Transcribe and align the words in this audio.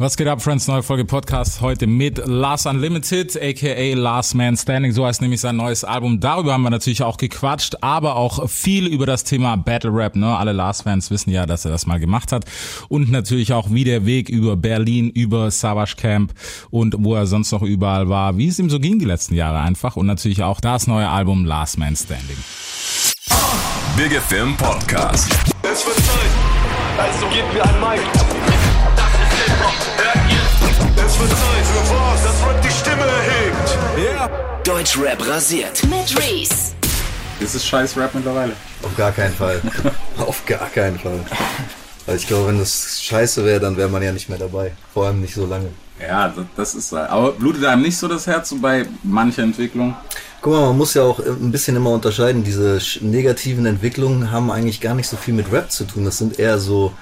Was 0.00 0.16
geht 0.16 0.28
ab, 0.28 0.40
Friends? 0.40 0.68
Neue 0.68 0.84
Folge 0.84 1.04
Podcast 1.04 1.60
heute 1.60 1.88
mit 1.88 2.24
Lars 2.24 2.66
Unlimited, 2.66 3.36
aka 3.36 3.94
Last 3.96 4.36
Man 4.36 4.56
Standing. 4.56 4.92
So 4.92 5.04
heißt 5.04 5.20
nämlich 5.20 5.40
sein 5.40 5.56
neues 5.56 5.82
Album. 5.82 6.20
Darüber 6.20 6.52
haben 6.52 6.62
wir 6.62 6.70
natürlich 6.70 7.02
auch 7.02 7.16
gequatscht, 7.16 7.74
aber 7.80 8.14
auch 8.14 8.48
viel 8.48 8.86
über 8.86 9.06
das 9.06 9.24
Thema 9.24 9.56
Battle 9.56 9.92
Rap. 9.92 10.14
Ne? 10.14 10.36
Alle 10.36 10.52
Lars-Fans 10.52 11.10
wissen 11.10 11.30
ja, 11.30 11.46
dass 11.46 11.64
er 11.64 11.72
das 11.72 11.86
mal 11.86 11.98
gemacht 11.98 12.30
hat. 12.30 12.44
Und 12.88 13.10
natürlich 13.10 13.52
auch, 13.52 13.72
wie 13.72 13.82
der 13.82 14.06
Weg 14.06 14.28
über 14.28 14.54
Berlin, 14.54 15.10
über 15.10 15.50
Savage 15.50 15.96
Camp 15.96 16.32
und 16.70 16.94
wo 17.00 17.16
er 17.16 17.26
sonst 17.26 17.50
noch 17.50 17.62
überall 17.62 18.08
war, 18.08 18.38
wie 18.38 18.46
es 18.46 18.60
ihm 18.60 18.70
so 18.70 18.78
ging 18.78 19.00
die 19.00 19.04
letzten 19.04 19.34
Jahre 19.34 19.58
einfach. 19.58 19.96
Und 19.96 20.06
natürlich 20.06 20.44
auch 20.44 20.60
das 20.60 20.86
neue 20.86 21.08
Album 21.08 21.44
Last 21.44 21.76
Man 21.76 21.96
Standing. 21.96 22.38
Big 23.96 24.12
FM 24.12 24.56
Podcast. 24.56 25.28
Es 25.64 25.84
wird 25.84 25.96
Zeit, 25.96 26.30
also 26.98 27.26
gebt 27.34 27.52
mir 27.52 27.64
ein 27.64 27.80
Mic. 27.80 28.27
Es 31.18 31.22
wird 31.22 31.32
Zeit 31.32 31.66
für 31.66 31.94
was, 31.94 32.22
das 32.22 32.48
Rap 32.48 32.62
die 32.62 32.70
Stimme 32.70 33.02
erhebt. 33.02 33.78
Ja. 34.14 34.30
Deutschrap 34.62 35.26
rasiert. 35.26 35.82
Mit 35.84 36.16
Reese. 36.16 36.74
Ist 37.40 37.56
es 37.56 37.66
scheiß 37.66 37.96
Rap 37.96 38.14
mittlerweile? 38.14 38.52
Auf 38.84 38.96
gar 38.96 39.10
keinen 39.10 39.34
Fall. 39.34 39.60
Auf 40.16 40.46
gar 40.46 40.68
keinen 40.70 40.96
Fall. 40.96 41.18
Weil 42.06 42.16
ich 42.16 42.26
glaube, 42.28 42.46
wenn 42.46 42.60
das 42.60 43.02
scheiße 43.02 43.44
wäre, 43.44 43.58
dann 43.58 43.76
wäre 43.76 43.88
man 43.88 44.00
ja 44.00 44.12
nicht 44.12 44.28
mehr 44.28 44.38
dabei. 44.38 44.76
Vor 44.94 45.06
allem 45.06 45.20
nicht 45.20 45.34
so 45.34 45.44
lange. 45.44 45.70
Ja, 46.00 46.32
das 46.56 46.76
ist 46.76 46.94
Aber 46.94 47.32
blutet 47.32 47.64
einem 47.64 47.82
nicht 47.82 47.98
so 47.98 48.06
das 48.06 48.28
Herz 48.28 48.50
so 48.50 48.58
bei 48.60 48.86
mancher 49.02 49.42
Entwicklung? 49.42 49.96
Guck 50.40 50.52
mal, 50.52 50.66
man 50.66 50.78
muss 50.78 50.94
ja 50.94 51.02
auch 51.02 51.18
ein 51.18 51.50
bisschen 51.50 51.74
immer 51.76 51.90
unterscheiden. 51.90 52.44
Diese 52.44 52.78
negativen 53.00 53.66
Entwicklungen 53.66 54.30
haben 54.30 54.50
eigentlich 54.50 54.80
gar 54.80 54.94
nicht 54.94 55.08
so 55.08 55.16
viel 55.16 55.34
mit 55.34 55.50
Rap 55.50 55.72
zu 55.72 55.84
tun. 55.84 56.04
Das 56.04 56.18
sind 56.18 56.38
eher 56.38 56.58
so, 56.58 56.92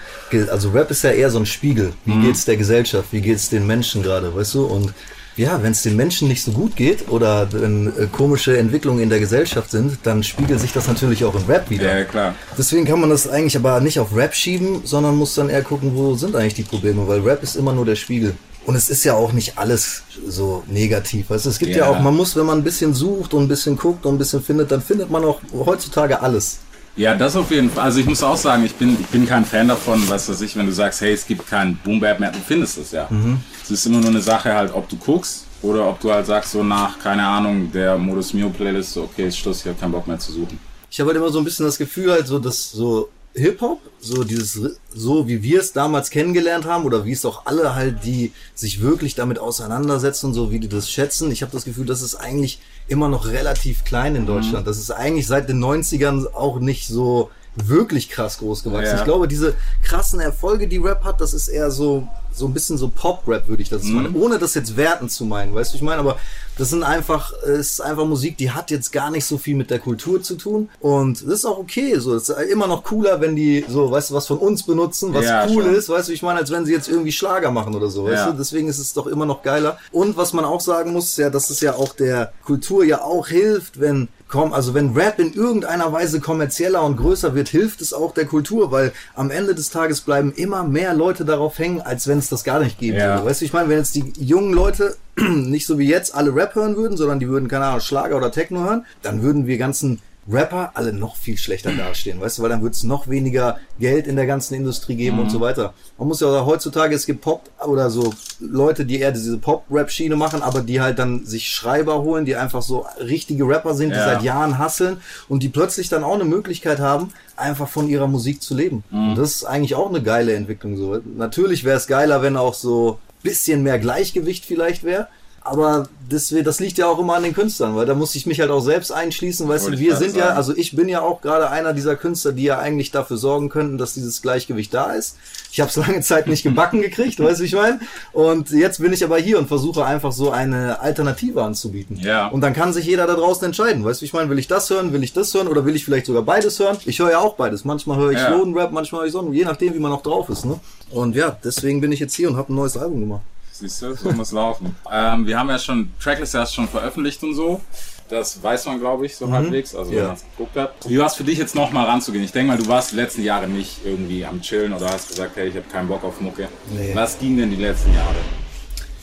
also 0.50 0.70
Rap 0.70 0.90
ist 0.90 1.04
ja 1.04 1.10
eher 1.10 1.30
so 1.30 1.38
ein 1.38 1.46
Spiegel. 1.46 1.92
Wie 2.06 2.14
mhm. 2.14 2.22
geht's 2.22 2.46
der 2.46 2.56
Gesellschaft? 2.56 3.08
Wie 3.12 3.20
geht's 3.20 3.50
den 3.50 3.66
Menschen 3.66 4.02
gerade, 4.02 4.34
weißt 4.34 4.54
du? 4.54 4.64
Und 4.64 4.94
ja, 5.36 5.62
wenn 5.62 5.72
es 5.72 5.82
den 5.82 5.96
Menschen 5.96 6.28
nicht 6.28 6.42
so 6.42 6.50
gut 6.50 6.76
geht 6.76 7.10
oder 7.10 7.52
wenn 7.52 7.88
äh, 7.88 8.06
komische 8.06 8.56
Entwicklungen 8.56 9.02
in 9.02 9.10
der 9.10 9.20
Gesellschaft 9.20 9.70
sind, 9.70 9.98
dann 10.04 10.22
spiegelt 10.22 10.60
sich 10.60 10.72
das 10.72 10.88
natürlich 10.88 11.24
auch 11.24 11.34
in 11.34 11.44
Rap 11.44 11.68
wieder. 11.68 11.98
Ja, 11.98 12.04
klar. 12.04 12.34
Deswegen 12.56 12.86
kann 12.86 13.00
man 13.00 13.10
das 13.10 13.28
eigentlich 13.28 13.56
aber 13.56 13.80
nicht 13.80 14.00
auf 14.00 14.16
Rap 14.16 14.34
schieben, 14.34 14.80
sondern 14.84 15.14
muss 15.16 15.34
dann 15.34 15.50
eher 15.50 15.62
gucken, 15.62 15.94
wo 15.94 16.14
sind 16.14 16.34
eigentlich 16.34 16.54
die 16.54 16.62
Probleme, 16.62 17.06
weil 17.06 17.20
Rap 17.20 17.42
ist 17.42 17.54
immer 17.54 17.74
nur 17.74 17.84
der 17.84 17.96
Spiegel. 17.96 18.34
Und 18.66 18.74
es 18.74 18.90
ist 18.90 19.04
ja 19.04 19.14
auch 19.14 19.32
nicht 19.32 19.56
alles 19.58 20.02
so 20.26 20.64
negativ. 20.66 21.30
Also 21.30 21.50
es 21.50 21.58
gibt 21.58 21.72
ja. 21.72 21.78
ja. 21.78 21.88
auch, 21.88 22.00
man 22.00 22.14
muss, 22.16 22.34
wenn 22.34 22.46
man 22.46 22.58
ein 22.58 22.64
bisschen 22.64 22.94
sucht 22.94 23.32
und 23.32 23.44
ein 23.44 23.48
bisschen 23.48 23.76
guckt 23.76 24.04
und 24.04 24.16
ein 24.16 24.18
bisschen 24.18 24.42
findet, 24.42 24.72
dann 24.72 24.82
findet 24.82 25.08
man 25.08 25.24
auch 25.24 25.40
heutzutage 25.54 26.20
alles. 26.20 26.58
Ja, 26.96 27.14
das 27.14 27.36
auf 27.36 27.50
jeden 27.50 27.70
Fall. 27.70 27.84
Also 27.84 28.00
ich 28.00 28.06
muss 28.06 28.22
auch 28.22 28.36
sagen, 28.36 28.64
ich 28.64 28.74
bin, 28.74 28.96
ich 28.98 29.06
bin 29.06 29.26
kein 29.26 29.44
Fan 29.44 29.68
davon, 29.68 30.02
was 30.08 30.28
weiß 30.28 30.40
ich, 30.40 30.56
wenn 30.56 30.66
du 30.66 30.72
sagst, 30.72 31.00
hey, 31.02 31.12
es 31.12 31.26
gibt 31.26 31.46
kein 31.46 31.76
Boom 31.84 32.00
Bap 32.00 32.18
mehr, 32.18 32.32
du 32.32 32.38
findest 32.38 32.78
es 32.78 32.90
ja. 32.90 33.06
Mhm. 33.10 33.38
Es 33.62 33.70
ist 33.70 33.86
immer 33.86 33.98
nur 33.98 34.10
eine 34.10 34.22
Sache 34.22 34.52
halt, 34.52 34.74
ob 34.74 34.88
du 34.88 34.96
guckst 34.96 35.44
oder 35.62 35.86
ob 35.88 36.00
du 36.00 36.10
halt 36.10 36.26
sagst, 36.26 36.52
so 36.52 36.64
nach, 36.64 36.98
keine 36.98 37.24
Ahnung, 37.24 37.70
der 37.70 37.98
Modus 37.98 38.32
Mio 38.32 38.48
Playlist, 38.48 38.94
so, 38.94 39.02
okay, 39.02 39.28
ist 39.28 39.38
Schluss, 39.38 39.60
ich 39.60 39.66
habe 39.66 39.78
keinen 39.78 39.92
Bock 39.92 40.06
mehr 40.08 40.18
zu 40.18 40.32
suchen. 40.32 40.58
Ich 40.90 40.98
habe 40.98 41.08
halt 41.08 41.18
immer 41.18 41.28
so 41.28 41.38
ein 41.38 41.44
bisschen 41.44 41.66
das 41.66 41.76
Gefühl 41.76 42.10
halt 42.10 42.26
so, 42.26 42.38
dass 42.38 42.70
so 42.70 43.10
Hip-Hop, 43.36 43.80
so 44.00 44.24
dieses, 44.24 44.78
so 44.92 45.28
wie 45.28 45.42
wir 45.42 45.60
es 45.60 45.72
damals 45.72 46.10
kennengelernt 46.10 46.64
haben 46.64 46.84
oder 46.84 47.04
wie 47.04 47.12
es 47.12 47.24
auch 47.24 47.46
alle 47.46 47.74
halt, 47.74 48.04
die 48.04 48.32
sich 48.54 48.80
wirklich 48.80 49.14
damit 49.14 49.38
auseinandersetzen 49.38 50.26
und 50.26 50.34
so, 50.34 50.50
wie 50.50 50.60
die 50.60 50.68
das 50.68 50.90
schätzen. 50.90 51.30
Ich 51.30 51.42
habe 51.42 51.52
das 51.52 51.64
Gefühl, 51.64 51.86
das 51.86 52.02
ist 52.02 52.14
eigentlich 52.14 52.60
immer 52.88 53.08
noch 53.08 53.26
relativ 53.26 53.84
klein 53.84 54.14
in. 54.14 54.26
Deutschland. 54.26 54.64
Mhm. 54.64 54.68
Das 54.68 54.78
ist 54.78 54.90
eigentlich 54.90 55.26
seit 55.26 55.48
den 55.48 55.62
90ern 55.62 56.32
auch 56.32 56.58
nicht 56.58 56.88
so 56.88 57.30
wirklich 57.56 58.08
krass 58.08 58.38
groß 58.38 58.62
gewachsen. 58.62 58.94
Ja. 58.94 58.98
Ich 58.98 59.04
glaube, 59.04 59.28
diese 59.28 59.54
krassen 59.82 60.20
Erfolge, 60.20 60.68
die 60.68 60.78
Rap 60.78 61.04
hat, 61.04 61.20
das 61.20 61.34
ist 61.34 61.48
eher 61.48 61.70
so 61.70 62.08
so 62.36 62.46
ein 62.46 62.52
bisschen 62.52 62.76
so 62.76 62.88
Pop-Rap, 62.88 63.48
würde 63.48 63.62
ich 63.62 63.70
das 63.70 63.84
mhm. 63.84 63.94
meinen. 63.94 64.16
Ohne 64.16 64.38
das 64.38 64.54
jetzt 64.54 64.76
werten 64.76 65.08
zu 65.08 65.24
meinen, 65.24 65.54
weißt 65.54 65.72
du, 65.72 65.76
ich 65.76 65.82
meine, 65.82 66.00
aber 66.00 66.18
das 66.58 66.70
sind 66.70 66.82
einfach, 66.82 67.32
es 67.42 67.72
ist 67.72 67.80
einfach 67.80 68.04
Musik, 68.04 68.36
die 68.38 68.50
hat 68.50 68.70
jetzt 68.70 68.92
gar 68.92 69.10
nicht 69.10 69.24
so 69.24 69.38
viel 69.38 69.56
mit 69.56 69.70
der 69.70 69.78
Kultur 69.78 70.22
zu 70.22 70.36
tun. 70.36 70.68
Und 70.80 71.22
das 71.22 71.32
ist 71.32 71.44
auch 71.44 71.58
okay. 71.58 71.98
So, 71.98 72.14
es 72.14 72.28
ist 72.28 72.38
immer 72.50 72.66
noch 72.66 72.84
cooler, 72.84 73.20
wenn 73.20 73.36
die 73.36 73.64
so, 73.68 73.90
weißt 73.90 74.10
du, 74.10 74.14
was 74.14 74.26
von 74.26 74.38
uns 74.38 74.62
benutzen, 74.62 75.12
was 75.12 75.24
ja, 75.24 75.46
cool 75.48 75.64
schon. 75.64 75.74
ist, 75.74 75.88
weißt 75.88 76.08
du, 76.08 76.12
ich 76.12 76.22
meine, 76.22 76.40
als 76.40 76.50
wenn 76.50 76.64
sie 76.64 76.72
jetzt 76.72 76.88
irgendwie 76.88 77.12
Schlager 77.12 77.50
machen 77.50 77.74
oder 77.74 77.88
so, 77.88 78.04
weißt 78.04 78.14
ja. 78.14 78.30
du. 78.30 78.38
Deswegen 78.38 78.68
ist 78.68 78.78
es 78.78 78.94
doch 78.94 79.06
immer 79.06 79.26
noch 79.26 79.42
geiler. 79.42 79.78
Und 79.92 80.16
was 80.16 80.32
man 80.32 80.44
auch 80.44 80.60
sagen 80.60 80.92
muss, 80.92 81.16
ja, 81.16 81.30
dass 81.30 81.50
es 81.50 81.60
ja 81.60 81.74
auch 81.74 81.94
der 81.94 82.32
Kultur 82.44 82.84
ja 82.84 83.02
auch 83.02 83.28
hilft, 83.28 83.80
wenn 83.80 84.08
komm, 84.28 84.52
also 84.52 84.74
wenn 84.74 84.94
Rap 84.94 85.18
in 85.18 85.32
irgendeiner 85.32 85.92
Weise 85.92 86.20
kommerzieller 86.20 86.82
und 86.82 86.96
größer 86.96 87.34
wird, 87.34 87.48
hilft 87.48 87.80
es 87.80 87.92
auch 87.92 88.12
der 88.12 88.26
Kultur, 88.26 88.72
weil 88.72 88.92
am 89.14 89.30
Ende 89.30 89.54
des 89.54 89.70
Tages 89.70 90.00
bleiben 90.00 90.32
immer 90.32 90.64
mehr 90.64 90.94
Leute 90.94 91.24
darauf 91.24 91.58
hängen, 91.58 91.80
als 91.80 92.06
wenn 92.06 92.18
es 92.18 92.28
das 92.28 92.44
gar 92.44 92.60
nicht 92.60 92.78
geben 92.78 92.98
ja. 92.98 93.16
würde. 93.16 93.26
Weißt 93.26 93.40
du, 93.40 93.44
ich 93.44 93.52
meine, 93.52 93.68
wenn 93.68 93.78
jetzt 93.78 93.94
die 93.94 94.12
jungen 94.18 94.52
Leute 94.52 94.96
nicht 95.16 95.66
so 95.66 95.78
wie 95.78 95.88
jetzt 95.88 96.14
alle 96.14 96.34
Rap 96.34 96.54
hören 96.54 96.76
würden, 96.76 96.96
sondern 96.96 97.20
die 97.20 97.28
würden, 97.28 97.48
keine 97.48 97.66
Ahnung, 97.66 97.80
Schlager 97.80 98.16
oder 98.16 98.32
Techno 98.32 98.64
hören, 98.64 98.86
dann 99.02 99.22
würden 99.22 99.46
wir 99.46 99.58
ganzen 99.58 100.00
Rapper 100.28 100.72
alle 100.74 100.92
noch 100.92 101.16
viel 101.16 101.38
schlechter 101.38 101.72
dastehen, 101.72 102.20
weißt 102.20 102.38
du, 102.38 102.42
weil 102.42 102.50
dann 102.50 102.62
wird 102.62 102.74
es 102.74 102.82
noch 102.82 103.08
weniger 103.08 103.58
Geld 103.78 104.06
in 104.06 104.16
der 104.16 104.26
ganzen 104.26 104.54
Industrie 104.54 104.96
geben 104.96 105.16
mhm. 105.16 105.22
und 105.22 105.30
so 105.30 105.40
weiter. 105.40 105.74
Man 105.98 106.08
muss 106.08 106.20
ja 106.20 106.26
auch 106.28 106.46
heutzutage, 106.46 106.94
es 106.94 107.06
gibt 107.06 107.20
Pop 107.20 107.42
oder 107.64 107.90
so 107.90 108.12
Leute, 108.40 108.84
die 108.84 108.98
eher 109.00 109.12
diese 109.12 109.38
Pop-Rap-Schiene 109.38 110.16
machen, 110.16 110.42
aber 110.42 110.62
die 110.62 110.80
halt 110.80 110.98
dann 110.98 111.24
sich 111.24 111.48
Schreiber 111.48 112.02
holen, 112.02 112.24
die 112.24 112.36
einfach 112.36 112.62
so 112.62 112.86
richtige 112.98 113.44
Rapper 113.46 113.74
sind, 113.74 113.90
die 113.90 113.96
ja. 113.96 114.04
seit 114.04 114.22
Jahren 114.22 114.58
hasseln 114.58 114.98
und 115.28 115.42
die 115.42 115.48
plötzlich 115.48 115.88
dann 115.88 116.04
auch 116.04 116.14
eine 116.14 116.24
Möglichkeit 116.24 116.80
haben, 116.80 117.12
einfach 117.36 117.68
von 117.68 117.88
ihrer 117.88 118.08
Musik 118.08 118.42
zu 118.42 118.54
leben. 118.54 118.82
Mhm. 118.90 119.10
Und 119.10 119.18
das 119.18 119.36
ist 119.36 119.44
eigentlich 119.44 119.74
auch 119.74 119.88
eine 119.88 120.02
geile 120.02 120.34
Entwicklung 120.34 120.76
so. 120.76 120.98
Natürlich 121.16 121.64
wäre 121.64 121.76
es 121.76 121.86
geiler, 121.86 122.22
wenn 122.22 122.36
auch 122.36 122.54
so 122.54 122.98
bisschen 123.22 123.62
mehr 123.62 123.78
Gleichgewicht 123.78 124.44
vielleicht 124.44 124.84
wäre. 124.84 125.08
Aber 125.46 125.88
das, 126.08 126.34
das 126.44 126.60
liegt 126.60 126.78
ja 126.78 126.86
auch 126.86 126.98
immer 126.98 127.14
an 127.14 127.22
den 127.22 127.34
Künstlern, 127.34 127.74
weil 127.74 127.86
da 127.86 127.94
muss 127.94 128.14
ich 128.14 128.26
mich 128.26 128.40
halt 128.40 128.50
auch 128.50 128.60
selbst 128.60 128.92
einschließen, 128.92 129.48
weißt 129.48 129.68
du, 129.68 129.78
wir 129.78 129.96
sind 129.96 130.12
sagen. 130.12 130.20
ja, 130.20 130.34
also 130.34 130.56
ich 130.56 130.76
bin 130.76 130.88
ja 130.88 131.00
auch 131.00 131.20
gerade 131.20 131.50
einer 131.50 131.72
dieser 131.72 131.96
Künstler, 131.96 132.32
die 132.32 132.44
ja 132.44 132.58
eigentlich 132.58 132.90
dafür 132.90 133.16
sorgen 133.16 133.48
könnten, 133.48 133.78
dass 133.78 133.94
dieses 133.94 134.22
Gleichgewicht 134.22 134.72
da 134.72 134.92
ist. 134.92 135.16
Ich 135.50 135.60
habe 135.60 135.70
es 135.70 135.76
lange 135.86 136.00
Zeit 136.00 136.26
nicht 136.26 136.42
gebacken 136.42 136.80
gekriegt, 136.80 137.18
weißt 137.18 137.40
du, 137.40 137.44
ich 137.44 137.54
meine? 137.54 137.80
Und 138.12 138.50
jetzt 138.50 138.80
bin 138.80 138.92
ich 138.92 139.02
aber 139.04 139.18
hier 139.18 139.38
und 139.38 139.48
versuche 139.48 139.84
einfach 139.84 140.12
so 140.12 140.30
eine 140.30 140.80
Alternative 140.80 141.42
anzubieten. 141.42 141.98
Ja. 142.00 142.28
Und 142.28 142.40
dann 142.40 142.52
kann 142.52 142.72
sich 142.72 142.86
jeder 142.86 143.06
da 143.06 143.14
draußen 143.14 143.44
entscheiden, 143.44 143.84
weißt 143.84 144.00
du, 144.00 144.04
ich 144.04 144.12
meine, 144.12 144.30
will 144.30 144.38
ich 144.38 144.48
das 144.48 144.70
hören, 144.70 144.92
will 144.92 145.02
ich 145.02 145.12
das 145.12 145.32
hören 145.34 145.48
oder 145.48 145.64
will 145.64 145.74
ich 145.74 145.84
vielleicht 145.84 146.06
sogar 146.06 146.22
beides 146.22 146.58
hören? 146.58 146.76
Ich 146.84 146.98
höre 146.98 147.10
ja 147.10 147.18
auch 147.18 147.34
beides. 147.34 147.64
Manchmal 147.64 147.98
höre 147.98 148.12
ich 148.12 148.18
ja. 148.18 148.30
Lodenrap, 148.30 148.72
manchmal 148.72 149.00
höre 149.00 149.06
ich 149.06 149.12
Sonnen, 149.12 149.32
je 149.32 149.44
nachdem, 149.44 149.74
wie 149.74 149.78
man 149.78 149.92
auch 149.92 150.02
drauf 150.02 150.28
ist, 150.28 150.44
ne? 150.44 150.60
Und 150.90 151.16
ja, 151.16 151.36
deswegen 151.42 151.80
bin 151.80 151.90
ich 151.90 152.00
jetzt 152.00 152.14
hier 152.14 152.28
und 152.28 152.36
habe 152.36 152.52
ein 152.52 152.56
neues 152.56 152.76
Album 152.76 153.00
gemacht. 153.00 153.22
Siehst 153.58 153.80
du, 153.80 153.94
so 153.94 154.12
muss 154.12 154.32
laufen. 154.32 154.76
ähm, 154.92 155.26
wir 155.26 155.38
haben 155.38 155.48
ja 155.48 155.58
schon, 155.58 155.90
Tracklist 155.98 156.34
erst 156.34 156.54
schon 156.54 156.68
veröffentlicht 156.68 157.22
und 157.22 157.34
so. 157.34 157.60
Das 158.08 158.40
weiß 158.40 158.66
man, 158.66 158.78
glaube 158.78 159.06
ich, 159.06 159.16
so 159.16 159.26
mhm. 159.26 159.32
halbwegs, 159.32 159.74
also 159.74 159.90
ja. 159.90 159.98
wenn 159.98 160.06
man 160.06 160.16
es 160.16 160.24
geguckt 160.36 160.56
hat. 160.56 160.74
Wie 160.88 160.98
war 160.98 161.06
es 161.06 161.14
für 161.14 161.24
dich 161.24 161.38
jetzt 161.38 161.54
nochmal 161.54 161.86
ranzugehen? 161.86 162.22
Ich 162.22 162.32
denke 162.32 162.52
mal, 162.52 162.58
du 162.58 162.68
warst 162.68 162.92
die 162.92 162.96
letzten 162.96 163.22
Jahre 163.22 163.48
nicht 163.48 163.78
irgendwie 163.84 164.24
am 164.24 164.40
Chillen 164.42 164.72
oder 164.72 164.90
hast 164.90 165.08
gesagt, 165.08 165.36
hey, 165.36 165.48
ich 165.48 165.56
habe 165.56 165.66
keinen 165.68 165.88
Bock 165.88 166.04
auf 166.04 166.20
Mucke. 166.20 166.48
Nee. 166.70 166.94
Was 166.94 167.18
ging 167.18 167.36
denn 167.36 167.50
die 167.50 167.56
letzten 167.56 167.92
Jahre? 167.94 168.14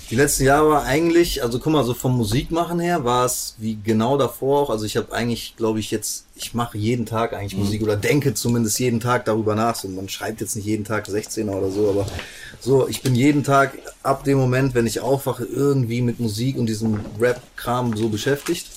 Die 0.09 0.15
letzten 0.15 0.43
Jahre 0.43 0.69
war 0.69 0.83
eigentlich, 0.83 1.41
also 1.41 1.59
guck 1.59 1.73
mal, 1.73 1.83
so 1.83 1.95
vom 1.95 2.15
Musikmachen 2.15 2.79
her 2.79 3.03
war 3.03 3.25
es 3.25 3.55
wie 3.57 3.79
genau 3.83 4.17
davor 4.17 4.61
auch. 4.61 4.69
Also 4.69 4.85
ich 4.85 4.95
habe 4.95 5.11
eigentlich, 5.11 5.55
glaube 5.57 5.79
ich, 5.79 5.89
jetzt, 5.89 6.22
ich 6.35 6.53
mache 6.53 6.77
jeden 6.77 7.05
Tag 7.05 7.33
eigentlich 7.33 7.55
mhm. 7.55 7.63
Musik 7.63 7.83
oder 7.83 7.95
denke 7.95 8.33
zumindest 8.33 8.79
jeden 8.79 8.99
Tag 8.99 9.25
darüber 9.25 9.55
nach. 9.55 9.75
So, 9.75 9.87
man 9.87 10.09
schreibt 10.09 10.41
jetzt 10.41 10.55
nicht 10.55 10.65
jeden 10.65 10.85
Tag 10.85 11.07
16er 11.07 11.51
oder 11.51 11.69
so, 11.69 11.89
aber 11.89 12.07
so, 12.59 12.87
ich 12.87 13.01
bin 13.01 13.15
jeden 13.15 13.43
Tag 13.43 13.77
ab 14.01 14.23
dem 14.23 14.37
Moment, 14.37 14.73
wenn 14.73 14.87
ich 14.87 14.99
aufwache, 14.99 15.45
irgendwie 15.45 16.01
mit 16.01 16.19
Musik 16.19 16.57
und 16.57 16.65
diesem 16.65 16.99
Rap-Kram 17.19 17.95
so 17.95 18.09
beschäftigt. 18.09 18.67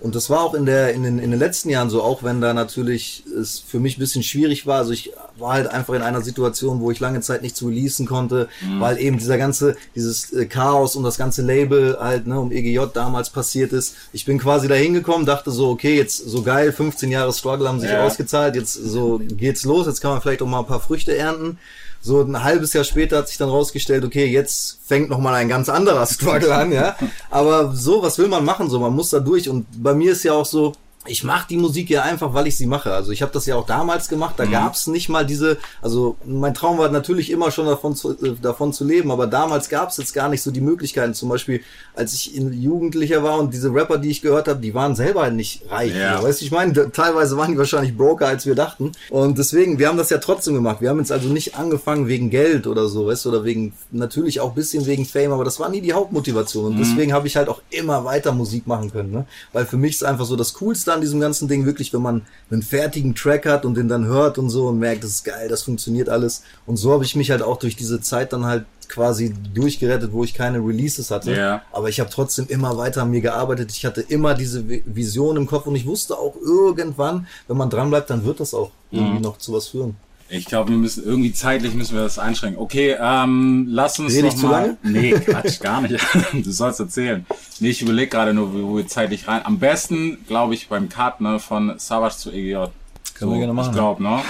Und 0.00 0.14
das 0.14 0.30
war 0.30 0.42
auch 0.42 0.54
in 0.54 0.64
der 0.64 0.92
in 0.92 1.02
den, 1.02 1.18
in 1.18 1.30
den 1.30 1.40
letzten 1.40 1.70
Jahren 1.70 1.90
so, 1.90 2.02
auch 2.02 2.22
wenn 2.22 2.40
da 2.40 2.54
natürlich 2.54 3.24
es 3.26 3.58
für 3.58 3.80
mich 3.80 3.96
ein 3.96 4.00
bisschen 4.00 4.22
schwierig 4.22 4.66
war. 4.66 4.78
Also 4.78 4.92
ich 4.92 5.12
war 5.38 5.54
halt 5.54 5.68
einfach 5.68 5.94
in 5.94 6.02
einer 6.02 6.22
Situation, 6.22 6.80
wo 6.80 6.90
ich 6.90 7.00
lange 7.00 7.20
Zeit 7.20 7.42
nicht 7.42 7.56
zu 7.56 7.66
releasen 7.66 8.06
konnte, 8.06 8.48
mhm. 8.60 8.80
weil 8.80 8.98
eben 8.98 9.18
dieser 9.18 9.38
ganze, 9.38 9.76
dieses 9.94 10.32
äh, 10.32 10.46
Chaos 10.46 10.96
und 10.96 11.04
das 11.04 11.18
ganze 11.18 11.42
Label 11.42 11.96
halt, 12.00 12.26
ne, 12.26 12.38
um 12.38 12.52
EGJ 12.52 12.80
damals 12.92 13.30
passiert 13.30 13.72
ist. 13.72 13.94
Ich 14.12 14.24
bin 14.24 14.38
quasi 14.38 14.68
da 14.68 14.74
hingekommen, 14.74 15.26
dachte 15.26 15.50
so, 15.50 15.70
okay, 15.70 15.96
jetzt 15.96 16.18
so 16.18 16.42
geil, 16.42 16.72
15 16.72 17.10
Jahre 17.10 17.32
Struggle 17.32 17.68
haben 17.68 17.80
sich 17.80 17.90
ja. 17.90 18.04
ausgezahlt, 18.04 18.56
jetzt 18.56 18.72
so 18.72 19.20
geht's 19.22 19.64
los, 19.64 19.86
jetzt 19.86 20.00
kann 20.00 20.12
man 20.12 20.20
vielleicht 20.20 20.42
auch 20.42 20.46
mal 20.46 20.60
ein 20.60 20.66
paar 20.66 20.80
Früchte 20.80 21.16
ernten. 21.16 21.58
So 22.00 22.22
ein 22.22 22.44
halbes 22.44 22.72
Jahr 22.72 22.84
später 22.84 23.18
hat 23.18 23.28
sich 23.28 23.38
dann 23.38 23.48
rausgestellt, 23.48 24.04
okay, 24.04 24.26
jetzt 24.26 24.78
fängt 24.86 25.10
nochmal 25.10 25.34
ein 25.34 25.48
ganz 25.48 25.68
anderer 25.68 26.06
Struggle 26.06 26.54
an, 26.54 26.72
ja. 26.72 26.96
Aber 27.30 27.74
so, 27.74 28.02
was 28.02 28.18
will 28.18 28.28
man 28.28 28.44
machen? 28.44 28.70
So, 28.70 28.78
man 28.78 28.94
muss 28.94 29.10
da 29.10 29.18
durch. 29.18 29.48
Und 29.48 29.66
bei 29.82 29.94
mir 29.94 30.12
ist 30.12 30.22
ja 30.22 30.32
auch 30.32 30.46
so, 30.46 30.74
ich 31.06 31.24
mache 31.24 31.46
die 31.48 31.56
Musik 31.56 31.90
ja 31.90 32.02
einfach, 32.02 32.34
weil 32.34 32.46
ich 32.46 32.56
sie 32.56 32.66
mache. 32.66 32.92
Also 32.92 33.12
ich 33.12 33.22
habe 33.22 33.32
das 33.32 33.46
ja 33.46 33.56
auch 33.56 33.66
damals 33.66 34.08
gemacht. 34.08 34.34
Da 34.36 34.44
gab's 34.44 34.86
nicht 34.88 35.08
mal 35.08 35.24
diese, 35.24 35.56
also 35.80 36.16
mein 36.24 36.54
Traum 36.54 36.78
war 36.78 36.90
natürlich 36.90 37.30
immer 37.30 37.50
schon 37.50 37.66
davon 37.66 37.94
zu, 37.94 38.12
äh, 38.12 38.34
davon 38.42 38.72
zu 38.72 38.84
leben, 38.84 39.10
aber 39.10 39.26
damals 39.26 39.68
gab's 39.68 39.96
jetzt 39.96 40.12
gar 40.12 40.28
nicht 40.28 40.42
so 40.42 40.50
die 40.50 40.60
Möglichkeiten. 40.60 41.14
Zum 41.14 41.28
Beispiel, 41.28 41.62
als 41.94 42.12
ich 42.14 42.34
in 42.34 42.52
Jugendlicher 42.52 43.22
war 43.22 43.38
und 43.38 43.54
diese 43.54 43.72
Rapper, 43.72 43.98
die 43.98 44.10
ich 44.10 44.22
gehört 44.22 44.48
habe, 44.48 44.60
die 44.60 44.74
waren 44.74 44.96
selber 44.96 45.30
nicht 45.30 45.62
reich. 45.70 45.94
Ja. 45.94 46.22
Weißt 46.22 46.40
du, 46.40 46.44
ich 46.44 46.50
meine, 46.50 46.92
teilweise 46.92 47.36
waren 47.36 47.52
die 47.52 47.58
wahrscheinlich 47.58 47.96
broker, 47.96 48.26
als 48.26 48.44
wir 48.44 48.54
dachten. 48.54 48.92
Und 49.08 49.38
deswegen, 49.38 49.78
wir 49.78 49.88
haben 49.88 49.98
das 49.98 50.10
ja 50.10 50.18
trotzdem 50.18 50.54
gemacht. 50.54 50.80
Wir 50.80 50.90
haben 50.90 50.98
jetzt 50.98 51.12
also 51.12 51.28
nicht 51.28 51.56
angefangen 51.56 52.08
wegen 52.08 52.28
Geld 52.28 52.66
oder 52.66 52.88
so, 52.88 53.06
weißt 53.06 53.24
du, 53.24 53.28
oder 53.30 53.44
wegen, 53.44 53.72
natürlich 53.90 54.40
auch 54.40 54.52
bisschen 54.52 54.84
wegen 54.86 55.06
Fame, 55.06 55.32
aber 55.32 55.44
das 55.44 55.58
war 55.58 55.68
nie 55.68 55.80
die 55.80 55.92
Hauptmotivation. 55.92 56.66
Und 56.72 56.78
deswegen 56.78 57.12
habe 57.12 57.26
ich 57.26 57.36
halt 57.36 57.48
auch 57.48 57.62
immer 57.70 58.04
weiter 58.04 58.32
Musik 58.32 58.66
machen 58.66 58.90
können, 58.90 59.12
ne? 59.12 59.26
Weil 59.52 59.64
für 59.64 59.76
mich 59.76 59.92
ist 59.92 60.04
einfach 60.04 60.26
so 60.26 60.36
das 60.36 60.52
Coolste 60.54 60.97
an 60.98 61.02
diesem 61.02 61.20
ganzen 61.20 61.48
Ding 61.48 61.64
wirklich, 61.64 61.92
wenn 61.92 62.02
man 62.02 62.22
einen 62.50 62.62
fertigen 62.62 63.14
Track 63.14 63.46
hat 63.46 63.64
und 63.64 63.76
den 63.76 63.88
dann 63.88 64.04
hört 64.04 64.38
und 64.38 64.50
so 64.50 64.68
und 64.68 64.78
merkt, 64.78 65.02
das 65.04 65.10
ist 65.10 65.24
geil, 65.24 65.48
das 65.48 65.62
funktioniert 65.62 66.08
alles. 66.08 66.42
Und 66.66 66.76
so 66.76 66.92
habe 66.92 67.04
ich 67.04 67.16
mich 67.16 67.30
halt 67.30 67.42
auch 67.42 67.56
durch 67.58 67.76
diese 67.76 68.00
Zeit 68.00 68.32
dann 68.32 68.44
halt 68.44 68.64
quasi 68.88 69.34
durchgerettet, 69.54 70.12
wo 70.12 70.24
ich 70.24 70.32
keine 70.34 70.58
Releases 70.58 71.10
hatte. 71.10 71.34
Ja. 71.34 71.62
Aber 71.72 71.88
ich 71.88 72.00
habe 72.00 72.10
trotzdem 72.10 72.46
immer 72.48 72.76
weiter 72.78 73.02
an 73.02 73.10
mir 73.10 73.20
gearbeitet. 73.20 73.70
Ich 73.72 73.84
hatte 73.84 74.00
immer 74.00 74.34
diese 74.34 74.60
Vi- 74.60 74.82
Vision 74.86 75.36
im 75.36 75.46
Kopf 75.46 75.66
und 75.66 75.76
ich 75.76 75.86
wusste 75.86 76.16
auch 76.16 76.34
irgendwann, 76.36 77.26
wenn 77.48 77.56
man 77.56 77.68
dranbleibt, 77.70 78.08
dann 78.10 78.24
wird 78.24 78.40
das 78.40 78.54
auch 78.54 78.70
irgendwie 78.90 79.20
noch 79.20 79.36
zu 79.38 79.52
was 79.52 79.68
führen. 79.68 79.96
Ich 80.30 80.44
glaube, 80.44 80.70
wir 80.70 80.76
müssen 80.76 81.04
irgendwie 81.04 81.32
zeitlich 81.32 81.74
müssen 81.74 81.94
wir 81.94 82.02
das 82.02 82.18
einschränken. 82.18 82.60
Okay, 82.60 82.96
ähm, 83.00 83.66
lass 83.68 83.98
uns 83.98 84.14
Rede 84.14 84.26
noch 84.26 84.34
ich 84.34 84.40
zu 84.40 84.48
lange? 84.48 84.76
Nee, 84.82 85.12
Quatsch, 85.12 85.60
gar 85.60 85.80
nicht. 85.80 86.04
Du 86.32 86.50
sollst 86.50 86.80
erzählen. 86.80 87.24
Nee, 87.60 87.70
ich 87.70 87.82
überlege 87.82 88.08
gerade 88.08 88.34
nur, 88.34 88.52
wo 88.52 88.76
wir 88.76 88.86
zeitlich 88.86 89.26
rein. 89.26 89.40
Am 89.44 89.58
besten, 89.58 90.24
glaube 90.26 90.54
ich, 90.54 90.68
beim 90.68 90.88
Cut 90.88 91.20
ne, 91.20 91.38
von 91.38 91.78
Savage 91.78 92.16
zu 92.16 92.30
EGJ. 92.30 92.66
Können 93.14 93.32
wir 93.32 93.38
gerne 93.38 93.52
machen, 93.54 93.70
Ich 93.70 93.74
glaube, 93.74 94.02
ne? 94.02 94.20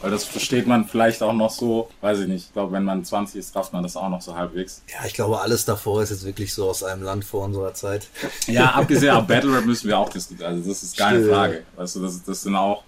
Weil 0.00 0.12
das 0.12 0.24
versteht 0.24 0.66
man 0.68 0.86
vielleicht 0.86 1.22
auch 1.22 1.32
noch 1.32 1.50
so, 1.50 1.90
weiß 2.02 2.20
ich 2.20 2.28
nicht. 2.28 2.46
Ich 2.46 2.52
glaube, 2.52 2.72
wenn 2.72 2.84
man 2.84 3.04
20 3.04 3.40
ist, 3.40 3.56
rafft 3.56 3.72
man 3.72 3.82
das 3.82 3.96
auch 3.96 4.08
noch 4.08 4.22
so 4.22 4.36
halbwegs. 4.36 4.82
Ja, 4.88 5.04
ich 5.04 5.14
glaube, 5.14 5.40
alles 5.40 5.64
davor 5.64 6.02
ist 6.02 6.10
jetzt 6.10 6.24
wirklich 6.24 6.54
so 6.54 6.70
aus 6.70 6.84
einem 6.84 7.02
Land 7.02 7.24
vor 7.24 7.44
unserer 7.44 7.74
Zeit. 7.74 8.06
Ja, 8.46 8.70
abgesehen 8.74 9.10
auf 9.10 9.26
Battle 9.26 9.56
Rap 9.56 9.66
müssen 9.66 9.88
wir 9.88 9.98
auch 9.98 10.08
diskutieren. 10.08 10.52
Also 10.52 10.68
das 10.68 10.82
ist 10.84 10.96
keine. 10.96 11.26
Frage. 11.28 11.64
Weißt 11.76 11.96
du, 11.96 12.02
das, 12.02 12.22
das 12.22 12.42
sind 12.42 12.54
auch, 12.54 12.84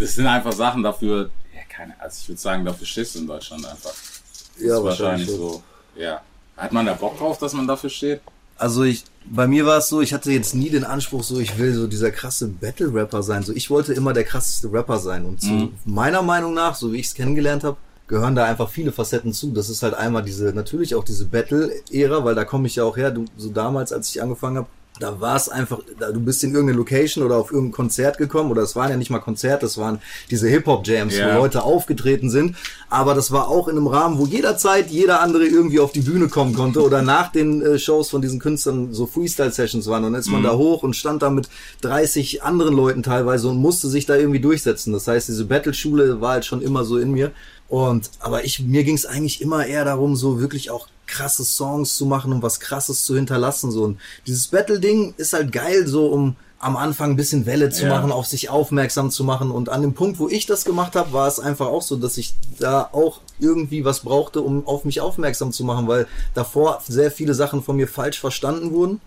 das 0.00 0.16
sind 0.16 0.26
einfach 0.26 0.52
Sachen 0.52 0.82
dafür, 0.82 1.30
ja, 1.58 1.64
keine, 1.68 2.00
also 2.00 2.18
ich 2.22 2.28
würde 2.28 2.40
sagen, 2.40 2.64
dafür 2.64 2.86
stehst 2.86 3.14
du 3.14 3.20
in 3.20 3.26
Deutschland 3.26 3.64
einfach. 3.66 3.90
Das 3.90 4.44
Ja, 4.58 4.78
ist 4.78 4.84
wahrscheinlich 4.84 5.28
wahrscheinlich 5.28 5.28
so. 5.28 5.62
Ja. 5.96 6.20
Hat 6.56 6.72
man 6.72 6.86
da 6.86 6.94
Bock 6.94 7.18
drauf, 7.18 7.38
dass 7.38 7.52
man 7.52 7.66
dafür 7.66 7.90
steht? 7.90 8.20
Also 8.56 8.82
ich, 8.82 9.04
bei 9.24 9.46
mir 9.46 9.64
war 9.66 9.78
es 9.78 9.88
so, 9.88 10.00
ich 10.00 10.12
hatte 10.12 10.32
jetzt 10.32 10.54
nie 10.54 10.70
den 10.70 10.84
Anspruch, 10.84 11.22
so 11.22 11.38
ich 11.38 11.58
will 11.58 11.72
so 11.74 11.86
dieser 11.86 12.10
krasse 12.10 12.48
Battle-Rapper 12.48 13.22
sein. 13.22 13.42
So 13.44 13.52
ich 13.52 13.70
wollte 13.70 13.92
immer 13.92 14.12
der 14.12 14.24
krasseste 14.24 14.72
Rapper 14.72 14.98
sein. 14.98 15.24
Und 15.24 15.40
zu 15.40 15.72
meiner 15.84 16.22
Meinung 16.22 16.54
nach, 16.54 16.74
so 16.74 16.92
wie 16.92 16.98
ich 16.98 17.06
es 17.06 17.14
kennengelernt 17.14 17.62
habe, 17.62 17.76
gehören 18.08 18.34
da 18.34 18.46
einfach 18.46 18.68
viele 18.68 18.90
Facetten 18.90 19.32
zu. 19.32 19.52
Das 19.52 19.68
ist 19.68 19.82
halt 19.84 19.94
einmal 19.94 20.24
diese, 20.24 20.52
natürlich 20.52 20.96
auch 20.96 21.04
diese 21.04 21.26
Battle-Ära, 21.26 22.24
weil 22.24 22.34
da 22.34 22.44
komme 22.44 22.66
ich 22.66 22.76
ja 22.76 22.84
auch 22.84 22.96
her. 22.96 23.12
Du, 23.12 23.26
so 23.36 23.50
damals, 23.50 23.92
als 23.92 24.08
ich 24.10 24.20
angefangen 24.20 24.56
habe, 24.56 24.68
da 25.00 25.20
war 25.20 25.36
es 25.36 25.48
einfach, 25.48 25.78
da, 25.98 26.10
du 26.12 26.20
bist 26.20 26.42
in 26.44 26.52
irgendeine 26.52 26.78
Location 26.78 27.24
oder 27.24 27.36
auf 27.36 27.52
irgendein 27.52 27.72
Konzert 27.72 28.18
gekommen, 28.18 28.50
oder 28.50 28.62
es 28.62 28.74
waren 28.76 28.90
ja 28.90 28.96
nicht 28.96 29.10
mal 29.10 29.18
Konzerte, 29.20 29.66
es 29.66 29.78
waren 29.78 30.00
diese 30.30 30.48
Hip-Hop-Jams, 30.48 31.16
Ja. 31.16 31.34
wo 31.34 31.38
Leute 31.38 31.62
aufgetreten 31.62 32.30
sind. 32.30 32.56
Aber 32.90 33.14
das 33.14 33.30
war 33.32 33.48
auch 33.48 33.68
in 33.68 33.76
einem 33.76 33.86
Rahmen, 33.86 34.18
wo 34.18 34.26
jederzeit 34.26 34.90
jeder 34.90 35.20
andere 35.20 35.44
irgendwie 35.46 35.80
auf 35.80 35.92
die 35.92 36.00
Bühne 36.00 36.28
kommen 36.28 36.54
konnte 36.54 36.82
oder 36.82 37.02
nach 37.02 37.30
den 37.30 37.60
äh, 37.62 37.78
Shows 37.78 38.08
von 38.10 38.22
diesen 38.22 38.38
Künstlern 38.40 38.94
so 38.94 39.06
Freestyle-Sessions 39.06 39.86
waren. 39.88 40.04
Und 40.04 40.12
dann 40.12 40.20
ist 40.20 40.30
man 40.30 40.42
da 40.42 40.54
hoch 40.56 40.82
und 40.82 40.96
stand 40.96 41.22
da 41.22 41.30
mit 41.30 41.48
30 41.82 42.42
anderen 42.42 42.74
Leuten 42.74 43.02
teilweise 43.02 43.48
und 43.48 43.58
musste 43.58 43.88
sich 43.88 44.06
da 44.06 44.16
irgendwie 44.16 44.40
durchsetzen. 44.40 44.92
Das 44.92 45.06
heißt, 45.06 45.28
diese 45.28 45.44
Battle-Schule 45.44 46.20
war 46.20 46.32
halt 46.32 46.44
schon 46.44 46.62
immer 46.62 46.84
so 46.84 46.98
in 46.98 47.12
mir. 47.12 47.32
Und 47.68 48.10
aber 48.20 48.44
ich 48.44 48.60
mir 48.60 48.84
ging 48.84 48.94
es 48.94 49.06
eigentlich 49.06 49.40
immer 49.42 49.66
eher 49.66 49.84
darum, 49.84 50.16
so 50.16 50.40
wirklich 50.40 50.70
auch 50.70 50.88
krasse 51.06 51.44
Songs 51.44 51.96
zu 51.96 52.06
machen 52.06 52.32
und 52.32 52.42
was 52.42 52.60
krasses 52.60 53.04
zu 53.04 53.14
hinterlassen. 53.14 53.70
So 53.70 53.84
und 53.84 53.98
dieses 54.26 54.48
Battle-Ding 54.48 55.14
ist 55.16 55.32
halt 55.32 55.52
geil, 55.52 55.86
so 55.86 56.06
um 56.06 56.36
am 56.60 56.76
Anfang 56.76 57.10
ein 57.10 57.16
bisschen 57.16 57.46
Welle 57.46 57.70
zu 57.70 57.84
Ja. 57.84 57.90
machen, 57.90 58.10
auf 58.10 58.26
sich 58.26 58.50
aufmerksam 58.50 59.12
zu 59.12 59.22
machen. 59.22 59.52
Und 59.52 59.68
an 59.68 59.80
dem 59.80 59.94
Punkt, 59.94 60.18
wo 60.18 60.28
ich 60.28 60.44
das 60.46 60.64
gemacht 60.64 60.96
habe, 60.96 61.12
war 61.12 61.28
es 61.28 61.38
einfach 61.38 61.66
auch 61.68 61.82
so, 61.82 61.94
dass 61.94 62.16
ich 62.18 62.34
da 62.58 62.88
auch 62.90 63.20
irgendwie 63.38 63.84
was 63.84 64.00
brauchte, 64.00 64.40
um 64.40 64.66
auf 64.66 64.84
mich 64.84 65.00
aufmerksam 65.00 65.52
zu 65.52 65.62
machen, 65.62 65.86
weil 65.86 66.08
davor 66.34 66.82
sehr 66.88 67.12
viele 67.12 67.34
Sachen 67.34 67.62
von 67.62 67.76
mir 67.76 67.86
falsch 67.86 68.18
verstanden 68.18 68.72
wurden 68.72 69.00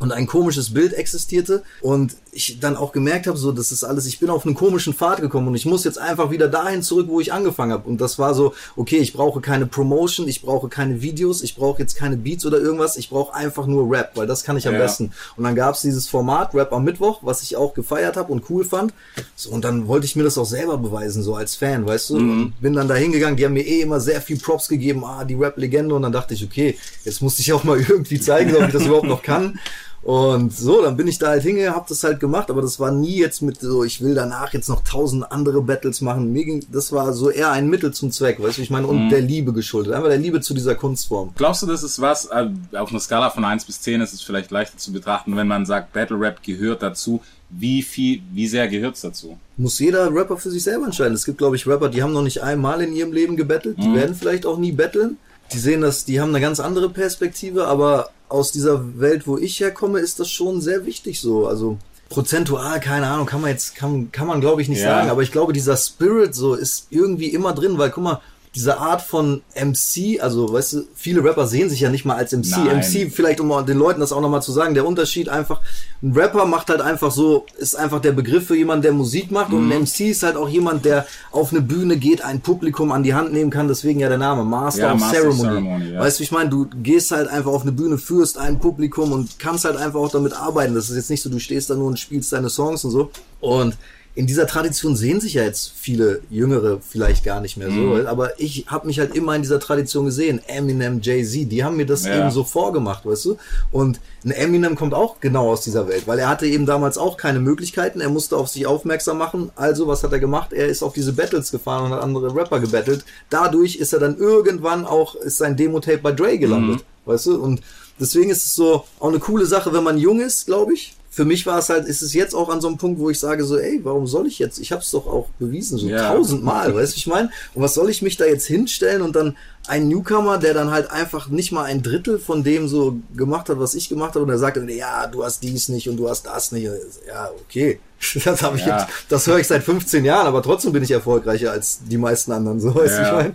und 0.00 0.12
ein 0.12 0.26
komisches 0.26 0.74
Bild 0.74 0.92
existierte 0.92 1.62
und 1.80 2.14
ich 2.34 2.58
dann 2.60 2.76
auch 2.78 2.92
gemerkt 2.92 3.26
habe, 3.26 3.36
so 3.36 3.52
das 3.52 3.72
ist 3.72 3.84
alles, 3.84 4.06
ich 4.06 4.18
bin 4.18 4.30
auf 4.30 4.46
einen 4.46 4.54
komischen 4.54 4.94
Pfad 4.94 5.20
gekommen 5.20 5.48
und 5.48 5.54
ich 5.54 5.66
muss 5.66 5.84
jetzt 5.84 5.98
einfach 5.98 6.30
wieder 6.30 6.48
dahin 6.48 6.82
zurück, 6.82 7.06
wo 7.10 7.20
ich 7.20 7.30
angefangen 7.30 7.72
habe 7.72 7.86
und 7.86 8.00
das 8.00 8.18
war 8.18 8.34
so, 8.34 8.54
okay, 8.74 8.96
ich 8.96 9.12
brauche 9.12 9.42
keine 9.42 9.66
Promotion, 9.66 10.26
ich 10.26 10.40
brauche 10.40 10.70
keine 10.70 11.02
Videos, 11.02 11.42
ich 11.42 11.54
brauche 11.56 11.82
jetzt 11.82 11.94
keine 11.94 12.16
Beats 12.16 12.46
oder 12.46 12.58
irgendwas, 12.58 12.96
ich 12.96 13.10
brauche 13.10 13.34
einfach 13.34 13.66
nur 13.66 13.90
Rap, 13.94 14.12
weil 14.14 14.26
das 14.26 14.44
kann 14.44 14.56
ich 14.56 14.66
am 14.66 14.72
Ja. 14.72 14.80
besten. 14.80 15.12
Und 15.36 15.44
dann 15.44 15.54
gab 15.54 15.74
es 15.74 15.82
dieses 15.82 16.08
Format 16.08 16.54
Rap 16.54 16.72
am 16.72 16.84
Mittwoch, 16.84 17.18
was 17.22 17.42
ich 17.42 17.54
auch 17.56 17.74
gefeiert 17.74 18.16
habe 18.16 18.32
und 18.32 18.48
cool 18.48 18.64
fand. 18.64 18.94
So 19.36 19.50
und 19.50 19.62
dann 19.62 19.86
wollte 19.86 20.06
ich 20.06 20.16
mir 20.16 20.22
das 20.24 20.38
auch 20.38 20.46
selber 20.46 20.78
beweisen, 20.78 21.22
so 21.22 21.34
als 21.34 21.54
Fan, 21.54 21.84
weißt 21.86 22.10
du, 22.10 22.16
und 22.16 22.54
bin 22.62 22.72
dann 22.72 22.88
da 22.88 22.94
hingegangen, 22.94 23.36
die 23.36 23.44
haben 23.44 23.52
mir 23.52 23.66
eh 23.66 23.82
immer 23.82 24.00
sehr 24.00 24.22
viel 24.22 24.38
Props 24.38 24.68
gegeben, 24.68 25.04
ah, 25.04 25.24
die 25.24 25.34
Rap-Legende. 25.34 25.94
Und 25.94 26.00
dann 26.02 26.12
dachte 26.12 26.32
ich, 26.32 26.42
okay, 26.42 26.78
jetzt 27.04 27.20
muss 27.20 27.38
ich 27.38 27.52
auch 27.52 27.62
mal 27.62 27.78
irgendwie 27.88 28.18
zeigen, 28.20 28.56
ob 28.56 28.62
ich 28.68 28.72
das 28.72 28.86
überhaupt 28.86 29.06
noch 29.06 29.22
kann 29.22 29.58
und 30.02 30.52
so, 30.52 30.82
dann 30.82 30.96
bin 30.96 31.06
ich 31.06 31.18
da 31.18 31.28
halt 31.28 31.44
hingegangen, 31.44 31.76
hab 31.76 31.86
das 31.86 32.02
halt 32.02 32.18
gemacht, 32.18 32.50
aber 32.50 32.60
das 32.60 32.80
war 32.80 32.90
nie 32.90 33.18
jetzt 33.18 33.40
mit 33.40 33.60
so, 33.60 33.84
ich 33.84 34.00
will 34.00 34.14
danach 34.14 34.52
jetzt 34.52 34.68
noch 34.68 34.82
tausend 34.82 35.30
andere 35.30 35.62
Battles 35.62 36.00
machen. 36.00 36.32
Mir 36.32 36.44
ging, 36.44 36.66
das 36.72 36.90
war 36.90 37.12
so 37.12 37.30
eher 37.30 37.52
ein 37.52 37.68
Mittel 37.68 37.92
zum 37.92 38.10
Zweck, 38.10 38.42
weißt 38.42 38.58
du, 38.58 38.62
ich 38.62 38.70
meine, 38.70 38.88
und 38.88 39.10
der 39.10 39.20
Liebe 39.20 39.52
geschuldet, 39.52 39.92
einfach 39.92 40.08
der 40.08 40.18
Liebe 40.18 40.40
zu 40.40 40.54
dieser 40.54 40.74
Kunstform. 40.74 41.30
Glaubst 41.36 41.62
du, 41.62 41.66
das 41.66 41.84
ist 41.84 42.00
was, 42.00 42.26
äh, 42.26 42.48
auf 42.72 42.90
einer 42.90 42.98
Skala 42.98 43.30
von 43.30 43.44
1 43.44 43.64
bis 43.64 43.80
10 43.80 44.00
ist 44.00 44.12
es 44.12 44.22
vielleicht 44.22 44.50
leichter 44.50 44.76
zu 44.76 44.92
betrachten, 44.92 45.36
wenn 45.36 45.46
man 45.46 45.66
sagt, 45.66 45.92
Battle 45.92 46.18
Rap 46.18 46.42
gehört 46.42 46.82
dazu. 46.82 47.22
Wie 47.48 47.82
viel, 47.82 48.22
wie 48.32 48.48
sehr 48.48 48.66
gehört 48.66 48.96
es 48.96 49.02
dazu? 49.02 49.38
Muss 49.56 49.78
jeder 49.78 50.12
Rapper 50.12 50.38
für 50.38 50.50
sich 50.50 50.64
selber 50.64 50.86
entscheiden. 50.86 51.12
Es 51.12 51.26
gibt, 51.26 51.38
glaube 51.38 51.54
ich, 51.54 51.66
Rapper, 51.66 51.90
die 51.90 52.02
haben 52.02 52.14
noch 52.14 52.22
nicht 52.22 52.42
einmal 52.42 52.80
in 52.80 52.94
ihrem 52.94 53.12
Leben 53.12 53.36
gebettelt, 53.36 53.76
die 53.78 53.94
werden 53.94 54.14
vielleicht 54.14 54.46
auch 54.46 54.58
nie 54.58 54.72
betteln. 54.72 55.18
Die 55.52 55.58
sehen 55.58 55.82
das, 55.82 56.06
die 56.06 56.20
haben 56.20 56.30
eine 56.30 56.40
ganz 56.40 56.60
andere 56.60 56.88
Perspektive, 56.88 57.66
aber 57.66 58.08
aus 58.32 58.50
dieser 58.52 58.98
Welt, 58.98 59.26
wo 59.26 59.36
ich 59.38 59.60
herkomme, 59.60 60.00
ist 60.00 60.18
das 60.20 60.30
schon 60.30 60.60
sehr 60.60 60.86
wichtig 60.86 61.20
so. 61.20 61.46
Also 61.46 61.78
prozentual, 62.08 62.80
keine 62.80 63.06
Ahnung, 63.06 63.26
kann 63.26 63.40
man 63.40 63.50
jetzt, 63.50 63.74
kann, 63.76 64.10
kann 64.12 64.26
man 64.26 64.40
glaube 64.40 64.60
ich 64.62 64.68
nicht 64.68 64.80
Ja. 64.82 64.90
sagen, 64.98 65.10
aber 65.10 65.22
ich 65.22 65.32
glaube, 65.32 65.52
dieser 65.52 65.76
Spirit 65.76 66.34
so 66.34 66.54
ist 66.54 66.86
irgendwie 66.90 67.28
immer 67.28 67.52
drin, 67.54 67.78
weil 67.78 67.90
guck 67.90 68.04
mal, 68.04 68.20
diese 68.54 68.76
Art 68.78 69.00
von 69.00 69.40
MC, 69.54 70.20
also 70.20 70.52
weißt 70.52 70.72
du, 70.74 70.82
viele 70.94 71.24
Rapper 71.24 71.46
sehen 71.46 71.70
sich 71.70 71.80
ja 71.80 71.88
nicht 71.90 72.04
mal 72.04 72.16
als 72.16 72.32
MC. 72.32 72.50
Nein. 72.50 72.80
MC, 72.80 73.10
vielleicht 73.10 73.40
um 73.40 73.64
den 73.64 73.78
Leuten 73.78 74.00
das 74.00 74.12
auch 74.12 74.20
nochmal 74.20 74.42
zu 74.42 74.52
sagen, 74.52 74.74
der 74.74 74.86
Unterschied 74.86 75.30
einfach, 75.30 75.60
ein 76.02 76.12
Rapper 76.12 76.44
macht 76.44 76.68
halt 76.68 76.82
einfach 76.82 77.10
so, 77.12 77.46
ist 77.56 77.74
einfach 77.76 78.00
der 78.00 78.12
Begriff 78.12 78.46
für 78.48 78.56
jemanden, 78.56 78.82
der 78.82 78.92
Musik 78.92 79.30
macht 79.30 79.52
und 79.54 79.64
Mhm. 79.66 79.72
ein 79.72 79.78
MC 79.84 80.10
ist 80.10 80.22
halt 80.22 80.36
auch 80.36 80.50
jemand, 80.50 80.84
der 80.84 81.06
auf 81.30 81.50
eine 81.52 81.62
Bühne 81.62 81.96
geht, 81.96 82.22
ein 82.22 82.42
Publikum 82.42 82.92
an 82.92 83.02
die 83.02 83.14
Hand 83.14 83.32
nehmen 83.32 83.50
kann, 83.50 83.68
deswegen 83.68 84.00
ja 84.00 84.08
der 84.10 84.18
Name, 84.18 84.44
Master 84.44 84.82
Ja, 84.82 84.92
of 84.94 85.00
Master 85.00 85.16
Ceremony. 85.20 85.40
Ceremony, 85.48 85.90
ja. 85.94 86.00
Weißt 86.00 86.18
du, 86.18 86.20
wie 86.20 86.24
ich 86.24 86.32
meine, 86.32 86.50
du 86.50 86.66
gehst 86.82 87.10
halt 87.10 87.28
einfach 87.28 87.52
auf 87.52 87.62
eine 87.62 87.72
Bühne, 87.72 87.96
führst 87.96 88.36
ein 88.36 88.58
Publikum 88.60 89.12
und 89.12 89.38
kannst 89.38 89.64
halt 89.64 89.76
einfach 89.78 90.00
auch 90.00 90.10
damit 90.10 90.34
arbeiten. 90.34 90.74
Das 90.74 90.90
ist 90.90 90.96
jetzt 90.96 91.08
nicht 91.08 91.22
so, 91.22 91.30
du 91.30 91.38
stehst 91.38 91.70
da 91.70 91.74
nur 91.74 91.86
und 91.86 91.98
spielst 91.98 92.32
deine 92.32 92.50
Songs 92.50 92.84
und 92.84 92.90
so. 92.90 93.10
Und 93.40 93.76
in 94.14 94.26
dieser 94.26 94.46
Tradition 94.46 94.94
sehen 94.94 95.20
sich 95.22 95.34
ja 95.34 95.42
jetzt 95.42 95.72
viele 95.74 96.20
Jüngere 96.28 96.80
vielleicht 96.86 97.24
gar 97.24 97.40
nicht 97.40 97.56
mehr 97.56 97.70
Mhm. 97.70 98.02
so, 98.02 98.06
aber 98.08 98.38
ich 98.38 98.66
habe 98.68 98.86
mich 98.86 98.98
halt 98.98 99.14
immer 99.16 99.34
in 99.34 99.40
dieser 99.40 99.58
Tradition 99.58 100.04
gesehen. 100.04 100.38
Eminem, 100.48 101.00
Jay-Z, 101.00 101.50
die 101.50 101.64
haben 101.64 101.76
mir 101.78 101.86
das 101.86 102.04
Ja. 102.04 102.18
eben 102.20 102.30
so 102.30 102.44
vorgemacht, 102.44 103.06
weißt 103.06 103.24
du? 103.24 103.36
Und 103.70 104.00
ein 104.24 104.30
Eminem 104.30 104.74
kommt 104.74 104.92
auch 104.92 105.18
genau 105.20 105.50
aus 105.50 105.62
dieser 105.62 105.88
Welt, 105.88 106.06
weil 106.06 106.18
er 106.18 106.28
hatte 106.28 106.46
eben 106.46 106.66
damals 106.66 106.98
auch 106.98 107.16
keine 107.16 107.40
Möglichkeiten, 107.40 108.02
er 108.02 108.10
musste 108.10 108.36
auf 108.36 108.48
sich 108.48 108.66
aufmerksam 108.66 109.16
machen. 109.16 109.50
Also, 109.56 109.86
was 109.88 110.02
hat 110.04 110.12
er 110.12 110.18
gemacht? 110.20 110.52
Er 110.52 110.66
ist 110.66 110.82
auf 110.82 110.92
diese 110.92 111.14
Battles 111.14 111.50
gefahren 111.50 111.86
und 111.86 111.92
hat 111.92 112.02
andere 112.02 112.34
Rapper 112.34 112.60
gebettelt. 112.60 113.04
Dadurch 113.30 113.76
ist 113.76 113.94
er 113.94 113.98
dann 113.98 114.18
irgendwann 114.18 114.84
auch, 114.84 115.14
ist 115.14 115.38
sein 115.38 115.56
Demo-Tape 115.56 115.98
bei 115.98 116.12
Dre 116.12 116.36
gelandet, 116.38 116.84
weißt 117.06 117.26
du? 117.26 117.42
Und 117.42 117.62
deswegen 117.98 118.28
ist 118.30 118.44
es 118.44 118.54
so 118.54 118.84
auch 119.00 119.08
eine 119.08 119.18
coole 119.20 119.46
Sache, 119.46 119.72
wenn 119.72 119.82
man 119.84 119.96
jung 119.96 120.20
ist, 120.20 120.44
glaube 120.44 120.74
ich. 120.74 120.94
Für 121.14 121.26
mich 121.26 121.44
war 121.44 121.58
es 121.58 121.68
halt, 121.68 121.86
ist 121.86 122.00
es 122.00 122.14
jetzt 122.14 122.34
auch 122.34 122.48
an 122.48 122.62
so 122.62 122.68
einem 122.68 122.78
Punkt, 122.78 122.98
wo 122.98 123.10
ich 123.10 123.18
sage 123.20 123.44
so, 123.44 123.58
ey, 123.58 123.80
warum 123.82 124.06
soll 124.06 124.26
ich 124.26 124.38
jetzt? 124.38 124.58
Ich 124.58 124.72
habe 124.72 124.80
es 124.80 124.90
doch 124.92 125.06
auch 125.06 125.28
bewiesen, 125.38 125.76
so 125.76 125.86
Ja. 125.86 126.08
tausendmal, 126.08 126.74
weißt 126.74 126.94
du, 126.94 126.96
ich 126.96 127.06
meine? 127.06 127.28
Und 127.52 127.62
was 127.62 127.74
soll 127.74 127.90
ich 127.90 128.00
mich 128.00 128.16
da 128.16 128.24
jetzt 128.24 128.46
hinstellen 128.46 129.02
und 129.02 129.14
dann 129.14 129.36
ein 129.66 129.88
Newcomer, 129.88 130.38
der 130.38 130.54
dann 130.54 130.70
halt 130.70 130.90
einfach 130.90 131.28
nicht 131.28 131.52
mal 131.52 131.64
ein 131.64 131.82
Drittel 131.82 132.18
von 132.18 132.42
dem 132.42 132.66
so 132.66 132.96
gemacht 133.14 133.50
hat, 133.50 133.58
was 133.60 133.74
ich 133.74 133.90
gemacht 133.90 134.14
habe, 134.14 134.24
und 134.24 134.30
er 134.30 134.38
sagt 134.38 134.56
dann, 134.56 134.66
ja, 134.70 135.06
du 135.06 135.22
hast 135.22 135.42
dies 135.42 135.68
nicht 135.68 135.86
und 135.86 135.98
du 135.98 136.08
hast 136.08 136.24
das 136.24 136.50
nicht. 136.50 136.70
Ja, 137.06 137.30
okay. 137.44 137.78
Das 138.24 138.42
habe 138.42 138.56
ich 138.56 138.64
Ja. 138.64 138.78
jetzt, 138.80 138.88
das 139.10 139.26
höre 139.26 139.38
ich 139.38 139.46
seit 139.46 139.62
15 139.62 140.06
Jahren, 140.06 140.26
aber 140.26 140.42
trotzdem 140.42 140.72
bin 140.72 140.82
ich 140.82 140.90
erfolgreicher 140.92 141.52
als 141.52 141.80
die 141.88 141.98
meisten 141.98 142.32
anderen, 142.32 142.58
so 142.58 142.74
weißt 142.74 142.98
du, 142.98 143.02
Ja. 143.02 143.06
ich 143.08 143.12
meine. 143.12 143.34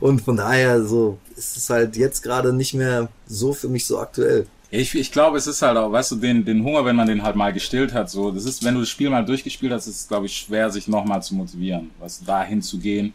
Und 0.00 0.22
von 0.22 0.36
daher 0.38 0.82
so 0.82 1.18
ist 1.36 1.58
es 1.58 1.68
halt 1.68 1.94
jetzt 1.96 2.22
gerade 2.22 2.54
nicht 2.54 2.72
mehr 2.74 3.10
so 3.28 3.52
für 3.52 3.68
mich 3.68 3.86
so 3.86 3.98
aktuell. 3.98 4.46
Ich, 4.70 4.94
ich 4.94 5.12
glaube, 5.12 5.38
es 5.38 5.46
ist 5.46 5.62
halt 5.62 5.78
auch, 5.78 5.90
weißt 5.90 6.12
du, 6.12 6.16
den, 6.16 6.44
den 6.44 6.62
Hunger, 6.62 6.84
wenn 6.84 6.94
man 6.96 7.06
den 7.06 7.22
halt 7.22 7.36
mal 7.36 7.52
gestillt 7.52 7.94
hat, 7.94 8.10
so, 8.10 8.30
das 8.30 8.44
ist, 8.44 8.62
wenn 8.64 8.74
du 8.74 8.80
das 8.80 8.90
Spiel 8.90 9.08
mal 9.08 9.24
durchgespielt 9.24 9.72
hast, 9.72 9.86
ist 9.86 10.00
es, 10.00 10.08
glaube 10.08 10.26
ich, 10.26 10.36
schwer, 10.36 10.70
sich 10.70 10.88
nochmal 10.88 11.22
zu 11.22 11.34
motivieren, 11.34 11.90
weißt 12.00 12.20
du, 12.20 12.24
dahin 12.26 12.60
zu 12.60 12.78
gehen. 12.78 13.14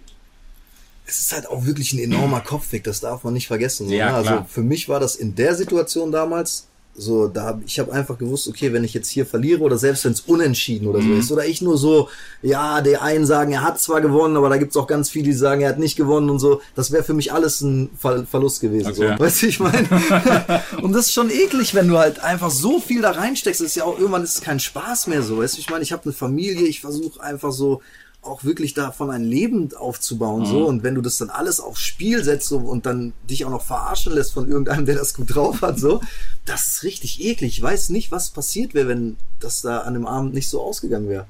es 1.05 1.19
ist 1.19 1.31
halt 1.31 1.47
auch 1.47 1.65
wirklich 1.65 1.93
ein 1.93 1.99
enormer 1.99 2.41
Kopfweg, 2.41 2.83
das 2.83 3.01
darf 3.01 3.23
man 3.23 3.33
nicht 3.33 3.47
vergessen. 3.47 3.87
So, 3.87 3.93
Ja, 3.93 4.11
ne? 4.11 4.15
Also 4.15 4.45
für 4.49 4.63
mich 4.63 4.89
war 4.89 4.99
das 4.99 5.15
in 5.15 5.35
der 5.35 5.53
Situation 5.53 6.11
damals 6.11 6.67
so, 6.95 7.27
da 7.27 7.45
hab, 7.45 7.61
ich 7.65 7.79
habe 7.79 7.91
einfach 7.91 8.19
gewusst, 8.19 8.47
okay, 8.47 8.71
wenn 8.71 8.83
ich 8.83 8.93
jetzt 8.93 9.09
hier 9.09 9.25
verliere 9.25 9.61
oder 9.61 9.77
selbst 9.79 10.05
wenn 10.05 10.11
es 10.11 10.21
unentschieden 10.21 10.87
oder 10.87 10.99
Mhm. 10.99 11.13
so 11.13 11.19
ist 11.19 11.31
oder 11.31 11.45
ich 11.45 11.61
nur 11.61 11.77
so, 11.77 12.07
ja, 12.43 12.81
die 12.81 12.97
einen 12.97 13.25
sagen, 13.25 13.51
er 13.51 13.63
hat 13.63 13.79
zwar 13.79 13.99
gewonnen, 13.99 14.37
aber 14.37 14.49
da 14.49 14.57
gibt's 14.57 14.77
auch 14.77 14.85
ganz 14.85 15.09
viele, 15.09 15.25
die 15.25 15.33
sagen, 15.33 15.61
er 15.61 15.69
hat 15.69 15.79
nicht 15.79 15.95
gewonnen 15.95 16.29
und 16.29 16.37
so, 16.37 16.61
das 16.75 16.91
wäre 16.91 17.03
für 17.03 17.15
mich 17.15 17.33
alles 17.33 17.61
ein 17.61 17.89
Ver 17.97 18.25
Verlust 18.29 18.61
gewesen. 18.61 18.91
Okay. 18.91 19.15
So. 19.17 19.23
Weißt 19.23 19.41
du, 19.41 19.47
ich 19.47 19.59
meine? 19.59 19.87
und 20.83 20.93
das 20.93 21.07
ist 21.07 21.13
schon 21.13 21.31
eklig, 21.31 21.73
wenn 21.73 21.87
du 21.87 21.97
halt 21.97 22.19
einfach 22.19 22.51
so 22.51 22.79
viel 22.79 23.01
da 23.01 23.11
reinsteckst. 23.11 23.61
Das 23.61 23.67
ist 23.67 23.75
ja 23.75 23.85
auch 23.85 23.97
irgendwann 23.97 24.23
ist 24.23 24.35
es 24.35 24.41
kein 24.41 24.59
Spaß 24.59 25.07
mehr 25.07 25.23
so. 25.23 25.39
Weißt 25.39 25.55
du, 25.55 25.61
ich 25.61 25.69
meine, 25.71 25.81
ich 25.83 25.91
habe 25.91 26.03
eine 26.03 26.13
Familie, 26.13 26.67
ich 26.67 26.81
versuche 26.81 27.21
einfach 27.23 27.51
so 27.51 27.81
auch 28.23 28.43
wirklich 28.43 28.73
davon 28.73 29.09
ein 29.09 29.23
Leben 29.23 29.69
aufzubauen 29.75 30.45
so 30.45 30.65
und 30.65 30.83
wenn 30.83 30.95
du 30.95 31.01
das 31.01 31.17
dann 31.17 31.29
alles 31.29 31.59
aufs 31.59 31.81
Spiel 31.81 32.23
setzt 32.23 32.47
so, 32.47 32.57
und 32.57 32.85
dann 32.85 33.13
dich 33.29 33.45
auch 33.45 33.49
noch 33.49 33.63
verarschen 33.63 34.13
lässt 34.13 34.33
von 34.33 34.47
irgendeinem, 34.47 34.85
der 34.85 34.95
das 34.95 35.13
gut 35.13 35.35
drauf 35.35 35.61
hat 35.61 35.79
so, 35.79 36.01
das 36.45 36.67
ist 36.67 36.83
richtig 36.83 37.23
eklig. 37.23 37.57
Ich 37.57 37.61
weiß 37.61 37.89
nicht, 37.89 38.11
was 38.11 38.31
passiert 38.31 38.73
wäre, 38.73 38.87
wenn 38.87 39.17
das 39.39 39.61
da 39.61 39.79
an 39.79 39.93
dem 39.93 40.07
Abend 40.07 40.33
nicht 40.33 40.49
so 40.49 40.61
ausgegangen 40.61 41.09
wäre. 41.09 41.25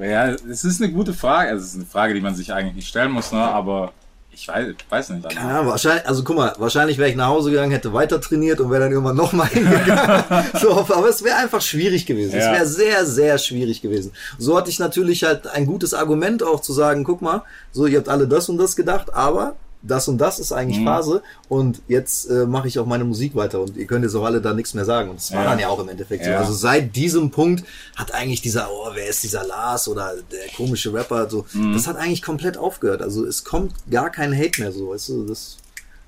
Ja, 0.00 0.28
es 0.30 0.64
ist 0.64 0.80
eine 0.80 0.92
gute 0.92 1.12
Frage, 1.12 1.50
also 1.50 1.64
es 1.64 1.70
ist 1.70 1.76
eine 1.76 1.86
Frage, 1.86 2.14
die 2.14 2.20
man 2.20 2.36
sich 2.36 2.52
eigentlich 2.52 2.76
nicht 2.76 2.88
stellen 2.88 3.10
muss, 3.10 3.32
ne, 3.32 3.40
aber 3.40 3.92
ich 4.40 4.46
weiß, 4.48 4.66
weiß 4.88 5.08
nicht. 5.10 5.28
Keine 5.30 5.50
Ahnung, 5.52 5.66
wahrscheinlich, 5.72 6.06
also 6.06 6.22
guck 6.22 6.36
mal, 6.36 6.52
wahrscheinlich 6.58 6.96
wäre 6.98 7.10
ich 7.10 7.16
nach 7.16 7.26
Hause 7.28 7.50
gegangen, 7.50 7.72
hätte 7.72 7.92
weiter 7.92 8.20
trainiert 8.20 8.60
und 8.60 8.70
wäre 8.70 8.82
dann 8.84 8.92
irgendwann 8.92 9.16
nochmal 9.16 9.48
hingegangen. 9.52 10.24
so, 10.60 10.70
aber 10.70 11.08
es 11.08 11.24
wäre 11.24 11.36
einfach 11.38 11.60
schwierig 11.60 12.06
gewesen. 12.06 12.34
Es 12.38 12.44
Ja. 12.44 12.52
wäre 12.52 12.66
sehr, 12.66 13.04
sehr 13.04 13.38
schwierig 13.38 13.82
gewesen. 13.82 14.12
So 14.38 14.56
hatte 14.56 14.70
ich 14.70 14.78
natürlich 14.78 15.24
halt 15.24 15.46
ein 15.48 15.66
gutes 15.66 15.92
Argument 15.94 16.42
auch 16.42 16.60
zu 16.60 16.72
sagen, 16.72 17.04
guck 17.04 17.20
mal, 17.20 17.42
so, 17.72 17.86
ihr 17.86 17.98
habt 17.98 18.08
alle 18.08 18.28
das 18.28 18.48
und 18.48 18.58
das 18.58 18.76
gedacht, 18.76 19.12
aber 19.12 19.56
das 19.82 20.08
und 20.08 20.18
das 20.18 20.38
ist 20.40 20.52
eigentlich 20.52 20.82
Phase 20.84 21.22
und 21.48 21.80
jetzt 21.88 22.28
äh, 22.30 22.46
mache 22.46 22.66
ich 22.68 22.78
auch 22.78 22.86
meine 22.86 23.04
Musik 23.04 23.34
weiter 23.36 23.60
und 23.60 23.76
ihr 23.76 23.86
könnt 23.86 24.04
jetzt 24.04 24.14
auch 24.14 24.24
alle 24.24 24.40
da 24.40 24.52
nichts 24.52 24.74
mehr 24.74 24.84
sagen. 24.84 25.10
Und 25.10 25.16
das 25.16 25.32
war 25.32 25.44
Ja. 25.44 25.50
dann 25.50 25.58
ja 25.58 25.68
auch 25.68 25.78
im 25.78 25.88
Endeffekt 25.88 26.24
so. 26.24 26.30
Ja. 26.30 26.38
Also 26.38 26.52
seit 26.52 26.96
diesem 26.96 27.30
Punkt 27.30 27.64
hat 27.96 28.12
eigentlich 28.12 28.40
dieser, 28.40 28.68
oh, 28.70 28.90
wer 28.94 29.06
ist 29.08 29.22
dieser 29.22 29.46
Lars 29.46 29.86
oder 29.88 30.14
der 30.32 30.48
komische 30.56 30.92
Rapper, 30.92 31.30
so, 31.30 31.46
das 31.74 31.86
hat 31.86 31.96
eigentlich 31.96 32.22
komplett 32.22 32.56
aufgehört. 32.56 33.02
Also 33.02 33.24
es 33.24 33.44
kommt 33.44 33.72
gar 33.90 34.10
kein 34.10 34.36
Hate 34.36 34.60
mehr 34.60 34.72
so, 34.72 34.90
weißt 34.90 35.08
du, 35.10 35.26
das 35.26 35.38
ist 35.38 35.58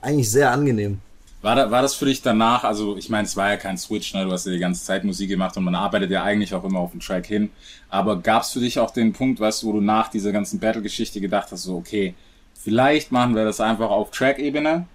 eigentlich 0.01 0.31
sehr 0.31 0.51
angenehm. 0.51 0.99
War, 1.43 1.57
da, 1.57 1.71
war 1.71 1.81
das 1.81 1.95
für 1.95 2.05
dich 2.05 2.21
danach, 2.21 2.65
also 2.65 2.99
ich 2.99 3.09
meine, 3.09 3.27
es 3.27 3.35
war 3.35 3.49
ja 3.51 3.57
kein 3.57 3.79
Switch, 3.79 4.13
ne? 4.13 4.27
du 4.27 4.33
hast 4.33 4.45
ja 4.45 4.53
die 4.53 4.59
ganze 4.59 4.85
Zeit 4.85 5.05
Musik 5.05 5.31
gemacht 5.31 5.57
und 5.57 5.65
man 5.65 5.75
arbeitet 5.75 6.11
ja 6.11 6.23
eigentlich 6.23 6.53
auch 6.53 6.65
immer 6.65 6.81
auf 6.81 6.91
den 6.91 7.01
Track 7.01 7.25
hin, 7.25 7.49
aber 7.89 8.17
gab 8.21 8.43
es 8.43 8.51
für 8.51 8.61
dich 8.61 8.79
auch 8.79 8.91
den 8.91 9.15
Punkt, 9.15 9.41
weißt 9.41 9.63
du, 9.63 9.69
wo 9.69 9.73
du 9.73 9.81
nach 9.81 10.09
dieser 10.09 10.33
ganzen 10.33 10.59
Battle-Geschichte 10.61 11.19
gedacht 11.19 11.49
hast, 11.51 11.63
so 11.63 11.77
okay, 11.77 12.15
vielleicht 12.63 13.13
machen 13.13 13.35
wir 13.35 13.45
das 13.45 13.61
einfach 13.61 13.91
auf 13.91 14.11
Track-Ebene 14.11 14.87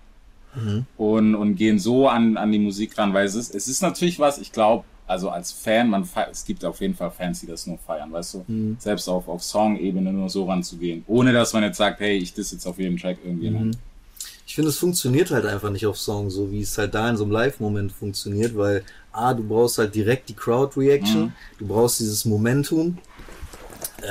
und, 0.98 1.36
und 1.36 1.56
gehen 1.56 1.80
so 1.80 2.08
an, 2.08 2.38
an 2.38 2.52
die 2.52 2.60
Musik 2.60 2.98
ran, 2.98 3.14
weil 3.14 3.26
es 3.26 3.36
ist, 3.36 3.54
es 3.54 3.68
ist 3.68 3.82
natürlich 3.82 4.20
was, 4.20 4.38
ich 4.38 4.52
glaube, 4.52 4.86
also 5.08 5.30
als 5.30 5.52
Fan, 5.52 5.90
man 5.90 6.08
es 6.32 6.46
gibt 6.46 6.64
auf 6.66 6.82
jeden 6.82 6.96
Fall 6.96 7.12
Fans, 7.12 7.42
die 7.42 7.48
das 7.48 7.68
nur 7.68 7.78
feiern, 7.78 8.12
weißt 8.12 8.36
du, 8.36 8.46
selbst 8.80 9.08
auf, 9.08 9.28
auf 9.28 9.44
Song-Ebene 9.44 10.14
nur 10.14 10.30
so 10.30 10.46
ranzugehen, 10.46 11.04
ohne 11.08 11.34
dass 11.34 11.54
man 11.54 11.64
jetzt 11.64 11.78
sagt, 11.78 12.00
hey, 12.00 12.18
ich 12.18 12.34
diss 12.34 12.52
jetzt 12.52 12.66
auf 12.66 12.80
jedem 12.80 12.98
Track 12.98 13.18
irgendwie. 13.24 13.50
Ne? 13.50 13.72
Ich 14.48 14.56
finde, 14.56 14.70
es 14.70 14.78
funktioniert 14.78 15.32
halt 15.32 15.46
einfach 15.46 15.72
nicht 15.72 15.86
auf 15.86 15.98
Song, 15.98 16.30
so 16.30 16.52
wie 16.52 16.62
es 16.62 16.78
halt 16.78 16.94
da 16.94 17.10
in 17.10 17.18
so 17.18 17.24
einem 17.24 17.34
Live-Moment 17.34 17.92
funktioniert, 17.92 18.56
weil 18.56 18.84
A, 19.12 19.34
du 19.34 19.44
brauchst 19.44 19.78
halt 19.78 19.94
direkt 19.94 20.30
die 20.30 20.36
Crowd-Reaction, 20.36 21.34
du 21.60 21.68
brauchst 21.68 22.00
dieses 22.00 22.26
Momentum. 22.26 22.98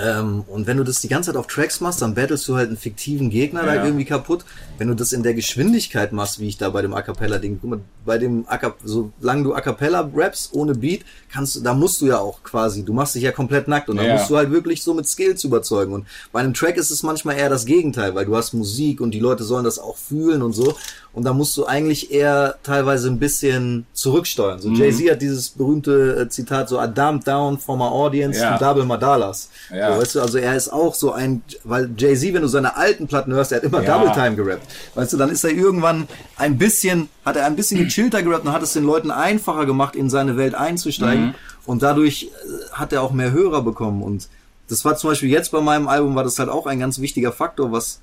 Ähm, 0.02 0.44
und 0.48 0.66
wenn 0.66 0.76
du 0.76 0.84
das 0.84 1.00
die 1.00 1.08
ganze 1.08 1.30
Zeit 1.30 1.36
auf 1.38 1.46
Tracks 1.46 1.80
machst, 1.80 2.02
dann 2.02 2.14
battlest 2.14 2.48
du 2.48 2.56
halt 2.56 2.68
einen 2.68 2.76
fiktiven 2.76 3.30
Gegner 3.30 3.62
da 3.64 3.74
Ja. 3.76 3.84
irgendwie 3.84 4.04
kaputt. 4.04 4.44
Wenn 4.78 4.88
du 4.88 4.94
das 4.94 5.12
in 5.12 5.22
der 5.22 5.34
Geschwindigkeit 5.34 6.12
machst, 6.12 6.40
wie 6.40 6.48
ich 6.48 6.56
da 6.58 6.70
bei 6.70 6.82
dem 6.82 6.94
A 6.94 7.02
Cappella-Ding, 7.02 7.58
guck 7.60 7.70
mal, 7.70 7.80
bei 8.04 8.18
dem 8.18 8.44
A 8.48 8.58
Cap- 8.58 8.78
solange 8.84 9.44
du 9.44 9.54
A 9.54 9.60
Cappella 9.60 10.10
raps 10.14 10.50
ohne 10.52 10.74
Beat, 10.74 11.00
kannst 11.32 11.56
du, 11.56 11.60
da 11.60 11.74
musst 11.74 12.00
du 12.00 12.06
ja 12.06 12.18
auch 12.18 12.42
quasi, 12.42 12.84
du 12.84 12.92
machst 12.92 13.14
dich 13.14 13.22
ja 13.22 13.32
komplett 13.32 13.68
nackt 13.68 13.88
und 13.88 13.96
da 13.96 14.02
Ja. 14.04 14.14
musst 14.16 14.30
du 14.30 14.36
halt 14.36 14.50
wirklich 14.50 14.82
so 14.82 14.94
mit 14.94 15.06
Skills 15.08 15.44
überzeugen. 15.44 15.92
Und 15.92 16.06
bei 16.32 16.40
einem 16.40 16.54
Track 16.54 16.76
ist 16.76 16.90
es 16.90 17.02
manchmal 17.02 17.36
eher 17.36 17.48
das 17.48 17.64
Gegenteil, 17.64 18.14
weil 18.14 18.24
du 18.26 18.36
hast 18.36 18.52
Musik 18.54 19.00
und 19.00 19.12
die 19.12 19.20
Leute 19.20 19.44
sollen 19.44 19.64
das 19.64 19.78
auch 19.78 19.96
fühlen 19.96 20.42
und 20.42 20.52
so. 20.54 20.76
Und 21.14 21.22
da 21.24 21.32
musst 21.32 21.56
du 21.56 21.64
eigentlich 21.64 22.10
eher 22.10 22.56
teilweise 22.64 23.08
ein 23.08 23.20
bisschen 23.20 23.86
zurücksteuern. 23.92 24.56
Mhm. 24.58 24.62
So 24.62 24.68
Jay-Z 24.70 25.10
hat 25.12 25.22
dieses 25.22 25.50
berühmte 25.50 26.22
äh, 26.22 26.28
Zitat 26.28 26.68
so, 26.68 26.82
I 26.82 26.88
dumped 26.92 27.26
down 27.28 27.56
for 27.56 27.76
my 27.76 27.84
audience 27.84 28.40
Ja. 28.40 28.58
to 28.58 28.64
double 28.64 28.84
my 28.84 28.98
dollars. 28.98 29.48
Ja. 29.72 29.94
So, 29.94 30.00
weißt 30.00 30.14
du, 30.16 30.20
also 30.22 30.38
er 30.38 30.56
ist 30.56 30.72
auch 30.72 30.92
so 30.94 31.12
ein, 31.12 31.42
weil 31.62 31.88
Jay-Z, 31.96 32.34
wenn 32.34 32.42
du 32.42 32.48
seine 32.48 32.76
alten 32.76 33.06
Platten 33.06 33.32
hörst, 33.32 33.52
er 33.52 33.58
hat 33.58 33.64
immer 33.64 33.82
Ja. 33.82 33.96
Double 33.96 34.12
Time 34.12 34.34
gerappt. 34.34 34.66
Weißt 34.96 35.12
du, 35.12 35.16
dann 35.16 35.30
ist 35.30 35.44
er 35.44 35.50
irgendwann 35.50 36.08
ein 36.36 36.58
bisschen, 36.58 37.08
hat 37.24 37.36
er 37.36 37.46
ein 37.46 37.54
bisschen 37.54 37.78
gechillter 37.78 38.22
gerappt 38.24 38.44
und 38.46 38.52
hat 38.52 38.62
es 38.62 38.72
den 38.72 38.84
Leuten 38.84 39.12
einfacher 39.12 39.66
gemacht, 39.66 39.94
in 39.94 40.10
seine 40.10 40.36
Welt 40.36 40.56
einzusteigen. 40.56 41.26
Mhm. 41.26 41.34
Und 41.66 41.82
dadurch 41.84 42.24
äh, 42.24 42.72
hat 42.72 42.92
er 42.92 43.02
auch 43.02 43.12
mehr 43.12 43.30
Hörer 43.30 43.62
bekommen. 43.62 44.02
Und 44.02 44.28
das 44.68 44.84
war 44.84 44.96
zum 44.96 45.10
Beispiel 45.10 45.28
jetzt 45.30 45.52
bei 45.52 45.60
meinem 45.60 45.86
Album, 45.86 46.16
war 46.16 46.24
das 46.24 46.38
halt 46.40 46.48
auch 46.48 46.66
ein 46.66 46.80
ganz 46.80 46.98
wichtiger 46.98 47.30
Faktor, 47.30 47.70
was 47.70 48.00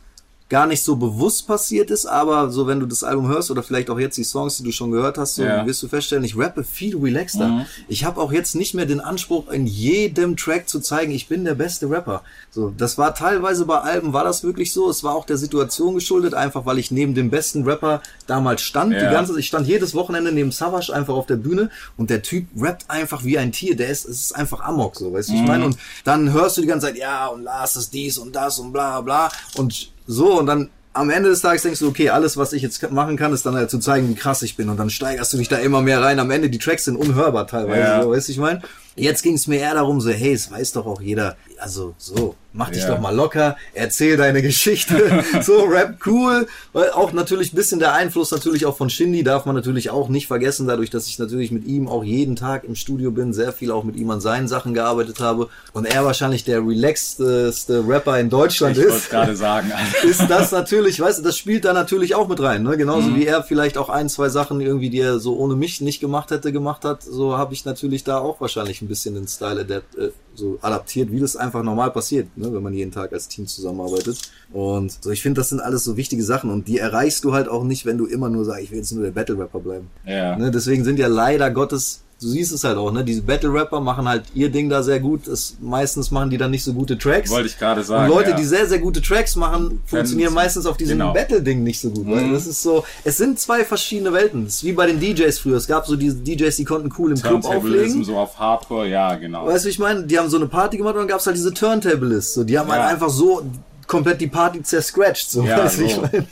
gar 0.51 0.67
nicht 0.67 0.83
so 0.83 0.97
bewusst 0.97 1.47
passiert 1.47 1.89
ist, 1.91 2.05
aber 2.05 2.51
so 2.51 2.67
wenn 2.67 2.81
du 2.81 2.85
das 2.85 3.05
Album 3.05 3.29
hörst 3.29 3.49
oder 3.51 3.63
vielleicht 3.63 3.89
auch 3.89 3.97
jetzt 3.97 4.17
die 4.17 4.25
Songs, 4.25 4.57
die 4.57 4.63
du 4.63 4.73
schon 4.73 4.91
gehört 4.91 5.17
hast, 5.17 5.35
so 5.35 5.43
Ja. 5.43 5.65
wirst 5.65 5.81
du 5.81 5.87
feststellen, 5.87 6.25
ich 6.25 6.37
rappe 6.37 6.65
viel 6.65 6.97
relaxter. 6.97 7.47
Mhm. 7.47 7.65
Ich 7.87 8.03
habe 8.03 8.19
auch 8.19 8.33
jetzt 8.33 8.53
nicht 8.55 8.73
mehr 8.73 8.85
den 8.85 8.99
Anspruch, 8.99 9.49
in 9.49 9.65
jedem 9.65 10.35
Track 10.35 10.67
zu 10.67 10.81
zeigen, 10.81 11.13
ich 11.13 11.29
bin 11.29 11.45
der 11.45 11.55
beste 11.55 11.89
Rapper. 11.89 12.21
So, 12.49 12.73
das 12.77 12.97
war 12.97 13.15
teilweise 13.15 13.65
bei 13.65 13.77
Alben 13.79 14.11
war 14.11 14.25
das 14.25 14.43
wirklich 14.43 14.73
so. 14.73 14.89
Es 14.89 15.05
war 15.05 15.15
auch 15.15 15.25
der 15.25 15.37
Situation 15.37 15.95
geschuldet, 15.95 16.33
einfach 16.33 16.65
weil 16.65 16.79
ich 16.79 16.91
neben 16.91 17.15
dem 17.15 17.29
besten 17.29 17.63
Rapper 17.63 18.01
damals 18.27 18.61
stand. 18.61 18.91
Ja. 18.91 18.99
Die 19.07 19.13
ganze, 19.13 19.39
ich 19.39 19.47
stand 19.47 19.67
jedes 19.67 19.93
Wochenende 19.95 20.33
neben 20.33 20.51
Savage 20.51 20.93
einfach 20.93 21.13
auf 21.13 21.27
der 21.27 21.37
Bühne 21.37 21.69
und 21.95 22.09
der 22.09 22.23
Typ 22.23 22.47
rappt 22.57 22.89
einfach 22.89 23.23
wie 23.23 23.37
ein 23.37 23.53
Tier. 23.53 23.77
Der 23.77 23.87
ist, 23.87 24.03
es 24.03 24.19
ist 24.19 24.35
einfach 24.35 24.59
Amok, 24.59 24.97
so, 24.97 25.13
weißt 25.13 25.29
du, 25.29 25.33
ich 25.35 25.43
meine. 25.43 25.63
Und 25.63 25.77
dann 26.03 26.33
hörst 26.33 26.57
du 26.57 26.61
die 26.61 26.67
ganze 26.67 26.87
Zeit, 26.87 26.97
ja, 26.97 27.27
und 27.27 27.43
Lars 27.43 27.77
ist 27.77 27.93
dies 27.93 28.17
und 28.17 28.35
das 28.35 28.59
und 28.59 28.73
bla 28.73 28.99
bla 28.99 29.31
und 29.55 29.93
so 30.07 30.39
und 30.39 30.45
dann 30.45 30.69
am 30.93 31.09
Ende 31.09 31.29
des 31.29 31.39
Tages 31.41 31.61
denkst 31.61 31.79
du, 31.79 31.87
okay, 31.87 32.09
alles, 32.09 32.35
was 32.35 32.51
ich 32.51 32.61
jetzt 32.61 32.91
machen 32.91 33.15
kann, 33.15 33.31
ist 33.31 33.45
dann 33.45 33.55
halt 33.55 33.69
zu 33.69 33.79
zeigen, 33.79 34.09
wie 34.09 34.15
krass 34.15 34.41
ich 34.41 34.57
bin. 34.57 34.67
Und 34.67 34.75
dann 34.77 34.89
steigerst 34.89 35.31
du 35.31 35.37
dich 35.37 35.47
da 35.47 35.55
immer 35.57 35.81
mehr 35.81 36.01
rein. 36.01 36.19
Am 36.19 36.29
Ende, 36.31 36.49
die 36.49 36.57
Tracks 36.59 36.83
sind 36.83 36.97
unhörbar 36.97 37.47
teilweise, 37.47 37.79
Ja. 37.79 38.03
so, 38.03 38.09
weißt 38.11 38.27
du, 38.27 38.31
ich 38.33 38.37
meine? 38.39 38.61
Jetzt 38.97 39.21
ging 39.23 39.35
es 39.35 39.47
mir 39.47 39.59
eher 39.61 39.73
darum, 39.75 40.01
so, 40.01 40.09
hey, 40.09 40.33
es 40.33 40.51
weiß 40.51 40.73
doch 40.73 40.85
auch 40.85 40.99
jeder, 40.99 41.37
also 41.61 41.93
so, 41.97 42.35
mach 42.53 42.69
dich 42.71 42.81
Ja. 42.83 42.89
doch 42.89 42.99
mal 42.99 43.15
locker, 43.15 43.55
erzähl 43.73 44.17
deine 44.17 44.41
Geschichte, 44.41 45.23
so, 45.41 45.63
rap 45.65 45.97
cool. 46.05 46.47
Weil 46.73 46.89
auch 46.91 47.13
natürlich 47.13 47.53
ein 47.53 47.55
bisschen 47.55 47.79
der 47.79 47.93
Einfluss 47.93 48.31
natürlich 48.31 48.65
auch 48.65 48.75
von 48.75 48.89
Shindy 48.89 49.23
darf 49.23 49.45
man 49.45 49.55
natürlich 49.55 49.89
auch 49.91 50.09
nicht 50.09 50.27
vergessen, 50.27 50.67
dadurch, 50.67 50.89
dass 50.89 51.07
ich 51.07 51.19
natürlich 51.19 51.51
mit 51.51 51.65
ihm 51.65 51.87
auch 51.87 52.03
jeden 52.03 52.35
Tag 52.35 52.63
im 52.63 52.75
Studio 52.75 53.11
bin, 53.11 53.31
sehr 53.33 53.53
viel 53.53 53.71
auch 53.71 53.83
mit 53.83 53.95
ihm 53.95 54.09
an 54.09 54.19
seinen 54.21 54.47
Sachen 54.47 54.73
gearbeitet 54.73 55.19
habe 55.19 55.49
und 55.73 55.85
er 55.85 56.03
wahrscheinlich 56.03 56.43
der 56.43 56.61
relaxedste 56.65 57.83
Rapper 57.87 58.19
in 58.19 58.29
Deutschland 58.29 58.77
Ich 58.77 58.83
ist 58.83 59.09
gerade 59.09 59.35
sagen, 59.35 59.71
ist 60.03 60.29
das 60.29 60.51
natürlich, 60.51 60.99
weißt 60.99 61.19
du, 61.19 61.23
das 61.23 61.37
spielt 61.37 61.65
da 61.65 61.73
natürlich 61.73 62.15
auch 62.15 62.27
mit 62.27 62.39
rein, 62.41 62.63
ne? 62.63 62.77
Genauso 62.77 63.09
Mhm. 63.09 63.15
wie 63.15 63.25
er 63.25 63.43
vielleicht 63.43 63.77
auch 63.77 63.89
ein, 63.89 64.09
zwei 64.09 64.29
Sachen 64.29 64.61
irgendwie, 64.61 64.89
die 64.89 64.99
er 64.99 65.19
so 65.19 65.35
ohne 65.37 65.55
mich 65.55 65.81
nicht 65.81 65.99
gemacht 65.99 66.31
hätte, 66.31 66.51
gemacht 66.51 66.85
hat, 66.85 67.03
so 67.03 67.37
habe 67.37 67.53
ich 67.53 67.65
natürlich 67.65 68.03
da 68.03 68.17
auch 68.19 68.41
wahrscheinlich 68.41 68.81
ein 68.81 68.87
bisschen 68.87 69.15
den 69.15 69.27
Style 69.27 69.61
adapt, 69.61 69.95
äh, 69.95 70.09
so 70.35 70.57
adaptiert, 70.61 71.11
wie 71.11 71.19
das 71.19 71.35
einfach 71.35 71.63
normal 71.63 71.91
passiert, 71.91 72.35
ne? 72.37 72.53
wenn 72.53 72.63
man 72.63 72.73
jeden 72.73 72.91
Tag 72.91 73.13
als 73.13 73.27
Team 73.27 73.47
zusammenarbeitet. 73.47 74.17
Und 74.51 75.03
so, 75.03 75.11
ich 75.11 75.21
finde, 75.21 75.41
das 75.41 75.49
sind 75.49 75.59
alles 75.59 75.83
so 75.83 75.97
wichtige 75.97 76.23
Sachen 76.23 76.49
und 76.49 76.67
die 76.67 76.77
erreichst 76.77 77.23
du 77.23 77.33
halt 77.33 77.47
auch 77.47 77.63
nicht, 77.63 77.85
wenn 77.85 77.97
du 77.97 78.05
immer 78.05 78.29
nur 78.29 78.45
sagst, 78.45 78.63
ich 78.63 78.71
will 78.71 78.79
jetzt 78.79 78.91
nur 78.91 79.03
der 79.03 79.11
Battle 79.11 79.37
Rapper 79.37 79.59
bleiben. 79.59 79.87
ja. 80.05 80.37
Ne? 80.37 80.51
Deswegen 80.51 80.83
sind 80.83 80.99
ja 80.99 81.07
leider 81.07 81.51
Gottes, 81.51 82.01
du 82.21 82.27
siehst 82.27 82.51
es 82.51 82.63
halt 82.63 82.77
auch, 82.77 82.91
ne? 82.91 83.03
Diese 83.03 83.21
Battle 83.23 83.51
Rapper 83.51 83.79
machen 83.81 84.07
halt 84.07 84.23
ihr 84.33 84.49
Ding 84.49 84.69
da 84.69 84.83
sehr 84.83 84.99
gut. 84.99 85.27
Das, 85.27 85.55
meistens 85.59 86.11
machen 86.11 86.29
die 86.29 86.37
dann 86.37 86.51
nicht 86.51 86.63
so 86.63 86.71
gute 86.73 86.97
Tracks. 86.97 87.29
wollte 87.31 87.47
ich 87.47 87.57
gerade 87.57 87.83
sagen. 87.83 88.09
Und 88.11 88.15
Leute, 88.17 88.29
ja. 88.31 88.35
die 88.35 88.43
sehr, 88.45 88.67
sehr 88.67 88.79
gute 88.79 89.01
Tracks 89.01 89.35
machen, 89.35 89.81
funktionieren 89.85 90.33
meistens 90.33 90.65
auf 90.65 90.77
diesem 90.77 90.99
Genau. 90.99 91.13
Battle-Ding 91.13 91.63
nicht 91.63 91.79
so 91.81 91.89
gut. 91.89 92.05
Weil 92.07 92.25
Mhm. 92.25 92.33
das 92.33 92.47
ist 92.47 92.61
so, 92.61 92.83
es 93.03 93.17
sind 93.17 93.39
zwei 93.39 93.65
verschiedene 93.65 94.13
Welten. 94.13 94.45
Das 94.45 94.55
ist 94.55 94.63
wie 94.63 94.73
bei 94.73 94.85
den 94.87 94.99
DJs 94.99 95.37
früher. 95.39 95.57
Es 95.57 95.67
gab 95.67 95.85
so 95.87 95.95
diese 95.95 96.15
DJs, 96.17 96.55
die 96.55 96.65
konnten 96.65 96.91
cool 96.97 97.11
im 97.11 97.21
Club 97.21 97.43
auflegen. 97.43 98.03
so 98.03 98.15
auf 98.17 98.37
Hardcore, 98.37 98.87
ja, 98.87 99.15
genau. 99.15 99.47
Weißt 99.47 99.65
du, 99.65 99.69
ich 99.69 99.79
meine? 99.79 100.03
Die 100.03 100.17
haben 100.19 100.29
so 100.29 100.37
eine 100.37 100.47
Party 100.47 100.77
gemacht 100.77 100.93
und 100.95 100.99
dann 101.01 101.07
gab's 101.07 101.25
halt 101.25 101.35
diese 101.35 101.53
Turntablists. 101.53 102.35
So, 102.35 102.43
die 102.43 102.57
haben 102.59 102.69
halt 102.71 102.81
Ja. 102.81 102.87
einfach 102.87 103.09
so 103.09 103.41
komplett 103.87 104.21
die 104.21 104.27
Party 104.27 104.61
zerscratcht. 104.63 105.29
So, 105.29 105.43
Ja, 105.43 105.69
wie 105.77 105.83
ich 105.83 105.95
so. 105.95 106.01
meine? 106.01 106.25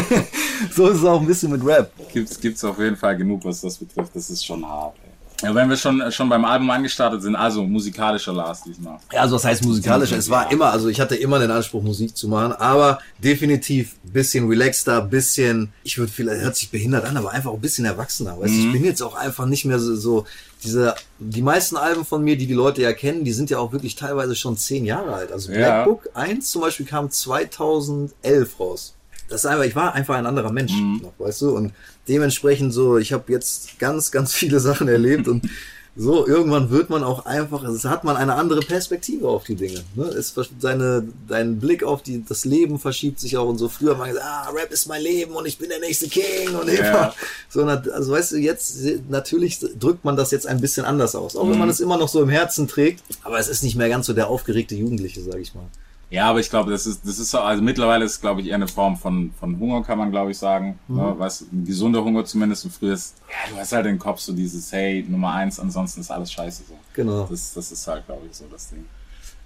so 0.74 0.88
ist 0.88 0.98
es 0.98 1.04
auch 1.04 1.20
ein 1.20 1.26
bisschen 1.26 1.52
mit 1.52 1.64
Rap. 1.64 1.90
Gibt's, 2.12 2.40
gibt's 2.40 2.64
auf 2.64 2.78
jeden 2.78 2.96
Fall 2.96 3.16
genug, 3.16 3.44
was 3.44 3.60
das 3.60 3.76
betrifft. 3.76 4.10
Das 4.14 4.30
ist 4.30 4.44
schon 4.44 4.66
hart, 4.66 4.94
ey. 5.04 5.10
Ja, 5.42 5.54
wenn 5.54 5.68
wir 5.68 5.76
schon, 5.76 6.02
schon 6.10 6.28
beim 6.28 6.44
Album 6.44 6.70
angestartet 6.70 7.22
sind, 7.22 7.36
also 7.36 7.64
musikalischer 7.64 8.32
Lars 8.32 8.62
diesmal. 8.62 8.98
Ja, 9.12 9.22
also 9.22 9.36
was 9.36 9.44
heißt 9.44 9.64
musikalisch? 9.64 10.12
Es 10.12 10.30
war 10.30 10.50
immer, 10.50 10.70
also 10.70 10.88
ich 10.88 11.00
hatte 11.00 11.16
immer 11.16 11.38
den 11.38 11.50
Anspruch, 11.50 11.82
Musik 11.82 12.16
zu 12.16 12.28
machen, 12.28 12.52
aber 12.52 13.00
definitiv 13.18 13.96
bisschen 14.04 14.48
relaxter, 14.48 15.02
bisschen, 15.02 15.72
ich 15.82 15.98
würde 15.98 16.12
vielleicht, 16.12 16.42
hört 16.42 16.56
sich 16.56 16.70
behindert 16.70 17.04
an, 17.04 17.16
aber 17.16 17.32
einfach 17.32 17.52
ein 17.52 17.60
bisschen 17.60 17.84
erwachsener. 17.84 18.38
Weißt 18.38 18.54
du, 18.54 18.58
ich 18.58 18.72
bin 18.72 18.84
jetzt 18.84 19.02
auch 19.02 19.16
einfach 19.16 19.46
nicht 19.46 19.64
mehr 19.64 19.78
so, 19.78 19.96
so 19.96 20.24
diese, 20.62 20.94
die 21.18 21.42
meisten 21.42 21.76
Alben 21.76 22.04
von 22.04 22.22
mir, 22.22 22.36
die 22.36 22.46
die 22.46 22.54
Leute 22.54 22.82
ja 22.82 22.92
kennen, 22.92 23.24
die 23.24 23.32
sind 23.32 23.50
ja 23.50 23.58
auch 23.58 23.72
wirklich 23.72 23.96
teilweise 23.96 24.34
schon 24.34 24.56
zehn 24.56 24.84
Jahre 24.84 25.14
alt. 25.14 25.32
Also 25.32 25.48
Black 25.48 25.60
Ja. 25.60 25.84
Book 25.84 26.08
1 26.14 26.50
zum 26.50 26.62
Beispiel 26.62 26.86
kam 26.86 27.10
2011 27.10 28.60
raus. 28.60 28.94
Das 29.28 29.44
ist 29.44 29.46
einfach, 29.46 29.64
ich 29.64 29.74
war 29.74 29.94
einfach 29.94 30.16
ein 30.16 30.26
anderer 30.26 30.52
Mensch, 30.52 30.72
noch, 31.02 31.12
weißt 31.18 31.42
du, 31.42 31.56
und 31.56 31.72
dementsprechend 32.08 32.72
so, 32.72 32.98
ich 32.98 33.12
habe 33.12 33.32
jetzt 33.32 33.78
ganz, 33.78 34.10
ganz 34.10 34.34
viele 34.34 34.60
Sachen 34.68 34.88
erlebt 34.88 35.28
und 35.28 35.48
so, 35.96 36.26
irgendwann 36.26 36.70
wird 36.70 36.90
man 36.90 37.04
auch 37.04 37.24
einfach, 37.24 37.62
es 37.62 37.84
hat 37.84 38.02
man 38.02 38.16
eine 38.16 38.34
andere 38.34 38.60
Perspektive 38.60 39.28
auf 39.28 39.44
die 39.44 39.54
Dinge. 39.54 39.84
Ne? 39.94 40.04
Es, 40.06 40.34
seine, 40.58 41.06
dein 41.28 41.60
Blick 41.60 41.84
auf 41.84 42.02
die, 42.02 42.24
das 42.28 42.44
Leben 42.44 42.80
verschiebt 42.80 43.20
sich 43.20 43.36
auch 43.36 43.48
und 43.48 43.58
so. 43.58 43.68
Früher 43.68 43.94
man 43.94 44.08
gesagt, 44.08 44.26
ah, 44.28 44.50
Rap 44.50 44.72
ist 44.72 44.88
mein 44.88 45.02
Leben 45.02 45.34
und 45.34 45.46
ich 45.46 45.56
bin 45.56 45.68
der 45.68 45.78
nächste 45.78 46.08
King 46.08 46.56
und 46.60 46.68
Hip-Hop. 46.68 47.14
So, 47.48 47.64
also 47.64 48.12
weißt 48.12 48.32
du, 48.32 48.38
jetzt, 48.38 48.76
natürlich 49.08 49.60
drückt 49.78 50.04
man 50.04 50.16
das 50.16 50.32
jetzt 50.32 50.48
ein 50.48 50.60
bisschen 50.60 50.84
anders 50.84 51.14
aus. 51.14 51.36
Auch 51.36 51.48
wenn 51.48 51.58
man 51.58 51.68
es 51.68 51.78
immer 51.78 51.96
noch 51.96 52.08
so 52.08 52.20
im 52.20 52.28
Herzen 52.28 52.66
trägt, 52.66 53.04
aber 53.22 53.38
es 53.38 53.46
ist 53.46 53.62
nicht 53.62 53.76
mehr 53.76 53.88
ganz 53.88 54.06
so 54.06 54.14
der 54.14 54.26
aufgeregte 54.26 54.74
Jugendliche, 54.74 55.20
sag 55.22 55.38
ich 55.38 55.54
mal. 55.54 55.68
Ja, 56.14 56.30
aber 56.30 56.38
ich 56.38 56.48
glaube, 56.48 56.70
das 56.70 56.86
ist, 56.86 57.00
das 57.04 57.18
ist 57.18 57.32
so, 57.32 57.40
also 57.40 57.60
mittlerweile 57.60 58.04
ist 58.04 58.12
es, 58.12 58.20
glaube 58.20 58.40
ich, 58.40 58.46
eher 58.46 58.54
eine 58.54 58.68
Form 58.68 58.96
von, 58.96 59.32
von 59.40 59.58
Hunger, 59.58 59.82
kann 59.82 59.98
man, 59.98 60.12
glaube 60.12 60.30
ich, 60.30 60.38
sagen. 60.38 60.78
Ne? 60.86 61.12
Was, 61.18 61.40
ein 61.40 61.64
gesunder 61.64 62.04
Hunger 62.04 62.24
zumindest. 62.24 62.64
Und 62.66 62.70
früher 62.70 62.94
ist, 62.94 63.16
ja, 63.28 63.50
du 63.52 63.58
hast 63.58 63.72
halt 63.72 63.86
im 63.86 63.98
Kopf 63.98 64.20
so 64.20 64.32
dieses, 64.32 64.70
hey, 64.70 65.04
Nummer 65.08 65.34
eins, 65.34 65.58
ansonsten 65.58 66.02
ist 66.02 66.12
alles 66.12 66.30
scheiße 66.30 66.62
so. 66.68 66.74
Genau. 66.92 67.26
Das, 67.28 67.54
das 67.54 67.72
ist 67.72 67.84
halt, 67.88 68.06
glaube 68.06 68.28
ich, 68.30 68.36
so 68.36 68.44
das 68.48 68.68
Ding. 68.70 68.84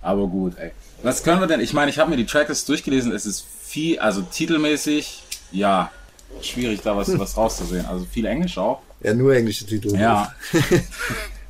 Aber 0.03 0.27
gut, 0.27 0.59
ey. 0.59 0.73
Was 1.03 1.23
können 1.23 1.41
wir 1.41 1.47
denn? 1.47 1.61
Ich 1.61 1.73
meine, 1.73 1.91
ich 1.91 1.99
habe 1.99 2.11
mir 2.11 2.19
die 2.19 2.27
Tracklist 2.27 2.69
durchgelesen. 2.69 3.13
Es 3.13 3.25
ist 3.25 3.47
viel, 3.63 3.99
also 4.01 4.21
titelmäßig, 4.21 5.23
ja, 5.51 5.91
schwierig 6.43 6.83
da 6.83 6.95
was, 6.95 7.19
was 7.19 7.35
rauszusehen. 7.35 7.87
Also 7.87 8.05
viel 8.05 8.27
Englisch 8.27 8.59
auch. 8.59 8.83
Ja, 9.03 9.15
nur 9.15 9.35
englische 9.35 9.65
Titel. 9.65 9.97
Ja. 9.97 10.35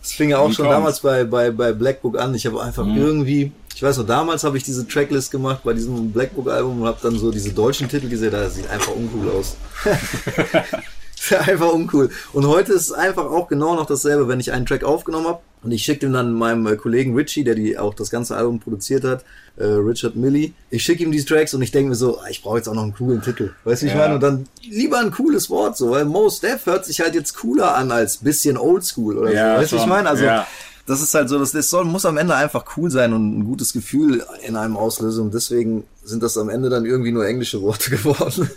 Das 0.01 0.13
fing 0.13 0.31
ja 0.31 0.39
auch 0.39 0.49
Wie 0.49 0.55
schon 0.55 0.65
kommt's? 0.65 0.79
damals 0.79 1.01
bei, 1.01 1.25
bei, 1.25 1.51
bei 1.51 1.73
Black 1.73 2.01
Book 2.01 2.19
an. 2.19 2.35
Ich 2.35 2.47
habe 2.47 2.63
einfach 2.63 2.87
irgendwie, 2.87 3.53
ich 3.79 3.83
weiß 3.85 3.99
noch, 3.99 4.07
damals 4.07 4.43
habe 4.43 4.57
ich 4.57 4.65
diese 4.65 4.89
Tracklist 4.89 5.31
gemacht 5.31 5.61
bei 5.63 5.73
diesem 5.73 6.11
Black 6.11 6.35
Book 6.35 6.49
Album 6.51 6.81
und 6.83 6.89
habe 6.89 6.99
dann 7.01 7.17
so 7.17 7.31
diese 7.31 7.53
deutschen 7.53 7.89
Titel 7.89 8.09
gesehen. 8.09 8.33
Das 8.33 8.57
sieht 8.57 8.69
einfach 8.69 8.91
uncool 8.93 9.31
aus. 9.31 9.55
ist 11.17 11.31
ja 11.31 11.39
einfach 11.43 11.73
uncool. 11.73 12.11
Und 12.33 12.49
heute 12.49 12.73
ist 12.73 12.87
es 12.87 12.93
einfach 12.93 13.27
auch 13.27 13.47
genau 13.47 13.77
noch 13.77 13.87
dasselbe, 13.87 14.27
wenn 14.27 14.41
ich 14.41 14.51
einen 14.51 14.67
Track 14.67 14.83
aufgenommen 14.83 15.29
habe 15.29 15.39
und 15.63 15.71
ich 15.71 15.85
schicke 15.85 16.01
dem 16.01 16.13
dann 16.13 16.33
meinem 16.33 16.67
äh, 16.67 16.75
Kollegen 16.75 17.15
Richie, 17.15 17.45
der 17.45 17.55
die 17.55 17.79
auch 17.79 17.95
das 17.95 18.11
ganze 18.11 18.37
Album 18.37 18.59
produziert 18.59 19.05
hat, 19.05 19.25
äh, 19.57 19.65
Richard 19.65 20.17
Millie, 20.17 20.55
ich 20.71 20.83
schicke 20.83 21.05
ihm 21.05 21.13
diese 21.13 21.27
Tracks 21.27 21.55
und 21.55 21.63
ich 21.63 21.71
denke 21.71 21.91
mir 21.91 21.95
so, 21.95 22.19
ah, 22.19 22.25
ich 22.29 22.43
brauche 22.43 22.57
jetzt 22.57 22.69
auch 22.69 22.75
noch 22.75 22.83
einen 22.83 22.95
coolen 22.95 23.23
Titel. 23.23 23.53
Weißt 23.63 23.83
du, 23.83 23.87
wie 23.87 23.91
ich 23.91 23.95
Ja. 23.95 24.01
meine? 24.03 24.15
Und 24.17 24.23
dann 24.25 24.49
lieber 24.69 24.99
ein 24.99 25.13
cooles 25.13 25.51
Wort 25.51 25.77
so, 25.77 25.91
weil 25.93 26.05
Most 26.05 26.43
Def 26.43 26.67
hört 26.67 26.85
sich 26.85 27.01
halt 27.01 27.15
jetzt 27.15 27.35
cooler 27.35 27.77
an 27.77 27.93
als 27.93 28.17
bisschen 28.17 28.57
oldschool 28.57 29.19
oder 29.19 29.33
Ja, 29.33 29.55
so. 29.55 29.61
Weißt 29.63 29.73
du, 29.73 29.77
wie 29.77 29.81
ich 29.83 29.87
meine? 29.87 30.09
Also 30.09 30.25
Ja. 30.25 30.49
Das 30.89 31.03
ist 31.03 31.13
halt 31.13 31.29
so, 31.29 31.39
das, 31.39 31.53
das 31.53 31.69
soll, 31.69 31.85
muss 31.85 32.07
am 32.07 32.17
Ende 32.17 32.35
einfach 32.35 32.65
cool 32.77 32.91
sein 32.91 33.13
und 33.13 33.39
ein 33.39 33.45
gutes 33.45 33.75
Gefühl 33.75 34.25
in 34.47 34.57
einem 34.57 34.79
auslösen. 34.79 35.25
Und 35.25 35.35
deswegen 35.35 35.85
sind 36.03 36.23
das 36.23 36.39
am 36.39 36.49
Ende 36.49 36.71
dann 36.71 36.87
irgendwie 36.87 37.13
nur 37.13 37.27
englische 37.27 37.61
Worte 37.61 37.91
geworden. 37.97 38.51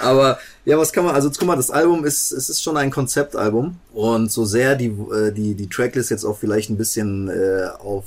Aber 0.00 0.38
ja, 0.64 0.78
was 0.78 0.94
kann 0.94 1.04
man, 1.04 1.14
also 1.14 1.30
guck 1.30 1.46
mal, 1.46 1.56
das 1.56 1.70
Album 1.70 2.06
ist, 2.06 2.32
es 2.32 2.48
ist 2.48 2.62
schon 2.62 2.78
ein 2.78 2.90
Konzeptalbum. 2.90 3.76
Und 3.92 4.32
so 4.32 4.46
sehr 4.46 4.76
die, 4.76 4.86
äh, 4.86 5.30
die, 5.30 5.54
die 5.54 5.68
Tracklist 5.68 6.10
jetzt 6.10 6.24
auch 6.24 6.38
vielleicht 6.38 6.70
ein 6.70 6.78
bisschen 6.78 7.28
äh, 7.28 7.66
auf 7.78 8.04